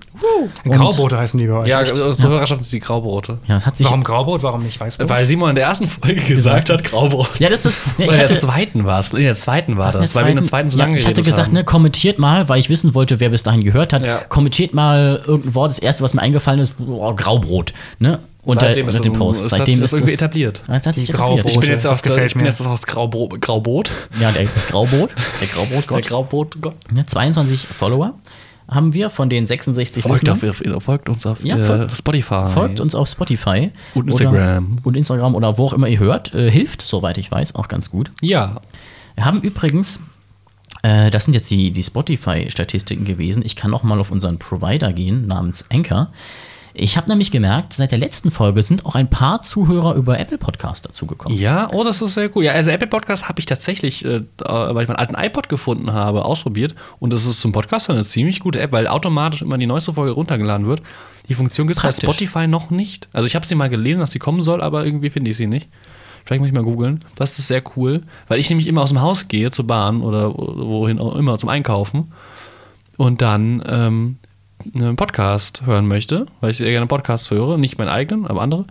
[0.65, 1.69] Und- Grauboote heißen die bei euch.
[1.69, 3.39] Ja, unsere Hörerschaft ist die Graubrote.
[3.47, 3.87] Ja, das hat sich.
[3.87, 5.09] Warum Grauboot, warum nicht Weißboot?
[5.09, 7.39] Weil Simon in der ersten Folge gesagt hat, Graubrot.
[7.39, 7.79] Ja, das ist.
[7.99, 9.13] Ja, ich in der hatte, zweiten war es.
[9.13, 10.85] In der zweiten war Was in das, der weil wir in der zweiten- so ja,
[10.87, 11.55] lange Ich hatte gesagt, haben.
[11.55, 14.05] ne, kommentiert mal, weil ich wissen wollte, wer bis dahin gehört hat.
[14.05, 14.19] Ja.
[14.29, 15.71] Kommentiert mal irgendein Wort.
[15.71, 17.73] Das erste, was mir eingefallen ist, oh, Graubrot.
[17.99, 18.19] Ne?
[18.43, 19.43] Unter, Seitdem ist unter das dem Post.
[19.45, 20.63] hat Seitdem ist irgendwie das- etabliert.
[20.67, 21.47] Das hat Die sich etabliert.
[21.47, 23.91] Ich bin jetzt, das aus, gefällt ich bin jetzt aus Graubro Grauboot.
[24.19, 25.11] Ja, der, das Grauboot.
[25.41, 25.99] Der Graubrotgott.
[26.05, 26.75] Der Grauboot-Gott.
[26.97, 28.15] Ja, 22 Follower
[28.67, 30.39] haben wir von den 66 Folgt, auf,
[30.85, 32.47] folgt uns auf Ja, äh, folgt- Spotify.
[32.51, 33.73] Folgt uns auf Spotify.
[33.95, 34.73] Und Instagram.
[34.75, 36.33] Oder, und Instagram oder wo auch immer ihr hört.
[36.35, 38.11] Äh, hilft, soweit ich weiß, auch ganz gut.
[38.23, 38.61] Ja.
[39.17, 40.01] Wir haben übrigens,
[40.83, 43.45] äh, das sind jetzt die, die Spotify-Statistiken gewesen.
[43.45, 46.09] Ich kann auch mal auf unseren Provider gehen, namens Anchor.
[46.75, 50.39] Ich habe nämlich gemerkt, seit der letzten Folge sind auch ein paar Zuhörer über Apple
[50.39, 51.37] Podcast dazugekommen.
[51.37, 52.45] Ja, oh, das ist sehr cool.
[52.45, 56.25] Ja, also Apple Podcast habe ich tatsächlich, äh, weil ich meinen alten iPod gefunden habe,
[56.25, 56.75] ausprobiert.
[56.99, 60.13] Und das ist zum Podcast eine ziemlich gute App, weil automatisch immer die neueste Folge
[60.13, 60.83] runtergeladen wird.
[61.29, 61.91] Die Funktion gibt es bei.
[61.91, 63.09] Spotify noch nicht.
[63.13, 65.47] Also ich habe sie mal gelesen, dass sie kommen soll, aber irgendwie finde ich sie
[65.47, 65.69] nicht.
[66.25, 67.01] Vielleicht muss ich mal googeln.
[67.17, 70.33] Das ist sehr cool, weil ich nämlich immer aus dem Haus gehe zur Bahn oder
[70.37, 72.13] wohin auch immer zum Einkaufen
[72.97, 74.19] und dann ähm,
[74.75, 78.65] einen Podcast hören möchte, weil ich sehr gerne Podcasts höre, nicht meinen eigenen, aber andere.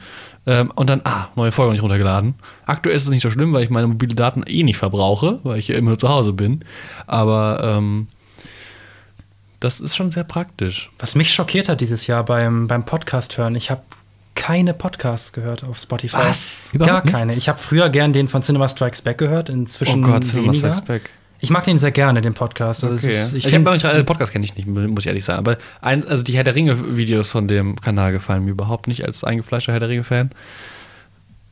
[0.45, 2.36] Ähm, und dann, ah, neue Folge noch nicht runtergeladen.
[2.66, 5.59] Aktuell ist es nicht so schlimm, weil ich meine mobile Daten eh nicht verbrauche, weil
[5.59, 6.63] ich ja immer nur zu Hause bin.
[7.07, 8.07] Aber ähm,
[9.59, 10.89] das ist schon sehr praktisch.
[10.99, 13.82] Was mich schockiert hat dieses Jahr beim, beim Podcast hören, ich habe
[14.36, 16.17] keine Podcasts gehört auf Spotify.
[16.17, 16.70] Was?
[16.71, 17.13] Gar Überhaupt nicht?
[17.13, 17.36] keine.
[17.36, 20.74] Ich habe früher gern den von Cinema Strikes Back gehört, inzwischen Oh Gott, Cinema weniger.
[20.74, 21.09] Strikes Back.
[21.41, 22.83] Ich mag den sehr gerne, den Podcast.
[22.83, 23.07] Also Okay.
[23.16, 25.39] ist- ich find- habe auch nicht, äh, Podcast kenne ich nicht, muss ich ehrlich sagen.
[25.39, 29.24] Aber ein, also die Herr der Ringe-Videos von dem Kanal gefallen mir überhaupt nicht als
[29.24, 30.32] eingefleischter Herr der Ringe-Fan.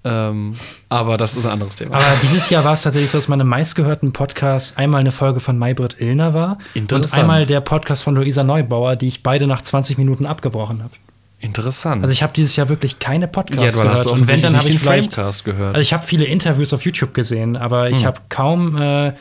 [0.04, 0.56] Ähm,
[0.90, 1.96] aber das ist ein anderes Thema.
[1.96, 5.58] Aber dieses Jahr war es tatsächlich so, dass meine meistgehörten Podcasts einmal eine Folge von
[5.58, 9.98] Maybrit Illner war und einmal der Podcast von Luisa Neubauer, die ich beide nach 20
[9.98, 10.94] Minuten abgebrochen habe.
[11.40, 12.04] Interessant.
[12.04, 14.20] Also ich habe dieses Jahr wirklich keine Podcasts ja, du hast gehört.
[14.22, 15.76] Und wenn, dann habe ich den vielleicht gehört.
[15.76, 17.94] Also ich habe viele Interviews auf YouTube gesehen, aber Hm.
[17.94, 19.14] ich habe kaum, äh,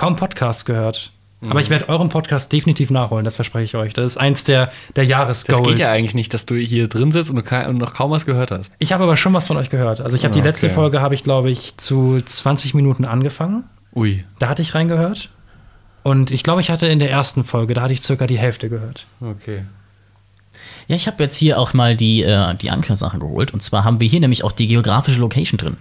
[0.00, 1.12] kaum Podcasts gehört.
[1.42, 1.50] Hm.
[1.50, 3.92] Aber ich werde euren Podcast definitiv nachholen, das verspreche ich euch.
[3.92, 5.58] Das ist eins der, der Jahresgoals.
[5.58, 8.24] das geht ja eigentlich nicht, dass du hier drin sitzt und, und noch kaum was
[8.24, 8.72] gehört hast.
[8.78, 10.00] Ich habe aber schon was von euch gehört.
[10.00, 10.74] Also ich habe die Ah, letzte okay.
[10.74, 13.64] Folge, habe ich glaube ich zu 20 Minuten angefangen.
[13.94, 14.24] Ui.
[14.38, 15.28] Da hatte ich reingehört.
[16.02, 18.70] Und ich glaube, ich hatte in der ersten Folge, da hatte ich circa die Hälfte
[18.70, 19.04] gehört.
[19.20, 19.64] Okay.
[20.88, 23.52] Ja, ich habe jetzt hier auch mal die, äh, die Anker-Sachen geholt.
[23.52, 25.76] Und zwar haben wir hier nämlich auch die geografische Location drin.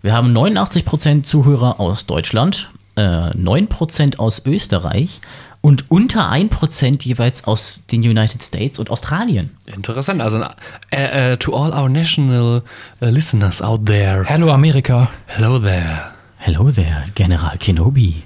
[0.00, 5.20] Wir haben 89% Zuhörer aus Deutschland, äh, 9% aus Österreich
[5.60, 9.50] und unter 1% jeweils aus den United States und Australien.
[9.66, 10.20] Interessant.
[10.20, 10.42] Also,
[10.90, 12.62] äh, äh, to all our national
[13.00, 15.08] uh, listeners out there, Hallo Amerika.
[15.26, 16.12] hello there.
[16.38, 18.22] Hello there, General Kenobi.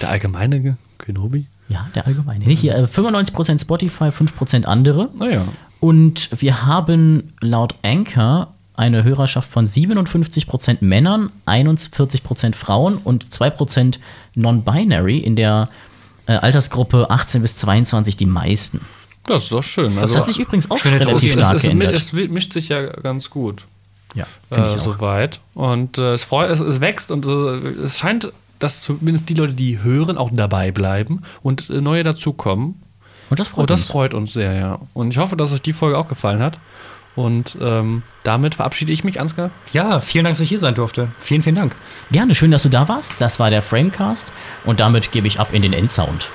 [0.00, 1.46] Der allgemeine Ge- Kenobi?
[1.68, 2.44] Ja, der allgemeine.
[2.46, 5.10] Hier äh, 95% Spotify, 5% andere.
[5.18, 5.44] Naja.
[5.78, 13.98] Und wir haben laut Anchor eine Hörerschaft von 57% Männern, 41% Frauen und 2%
[14.34, 15.68] Non-Binary in der
[16.26, 18.80] äh, Altersgruppe 18 bis 22 die meisten.
[19.26, 19.94] Das ist doch schön.
[19.96, 21.94] Das hat sich übrigens auch schöne relativ es, stark es, es, geändert.
[21.94, 23.66] es mischt sich ja ganz gut.
[24.14, 24.84] ja, finde äh, ich auch.
[24.84, 25.40] soweit.
[25.54, 29.52] Und äh, es, freut, es, es wächst und äh, es scheint, dass zumindest die Leute,
[29.52, 32.80] die hören, auch dabei bleiben und äh, neue dazukommen.
[33.28, 33.90] Und das freut Und das uns.
[33.90, 34.78] freut uns sehr, ja.
[34.94, 36.58] Und ich hoffe, dass euch die Folge auch gefallen hat.
[37.20, 39.50] Und ähm, damit verabschiede ich mich, Ansgar.
[39.72, 41.08] Ja, vielen Dank, dass ich hier sein durfte.
[41.18, 41.74] Vielen, vielen Dank.
[42.10, 43.14] Gerne, schön, dass du da warst.
[43.18, 44.32] Das war der Framecast.
[44.64, 46.30] Und damit gebe ich ab in den Endsound.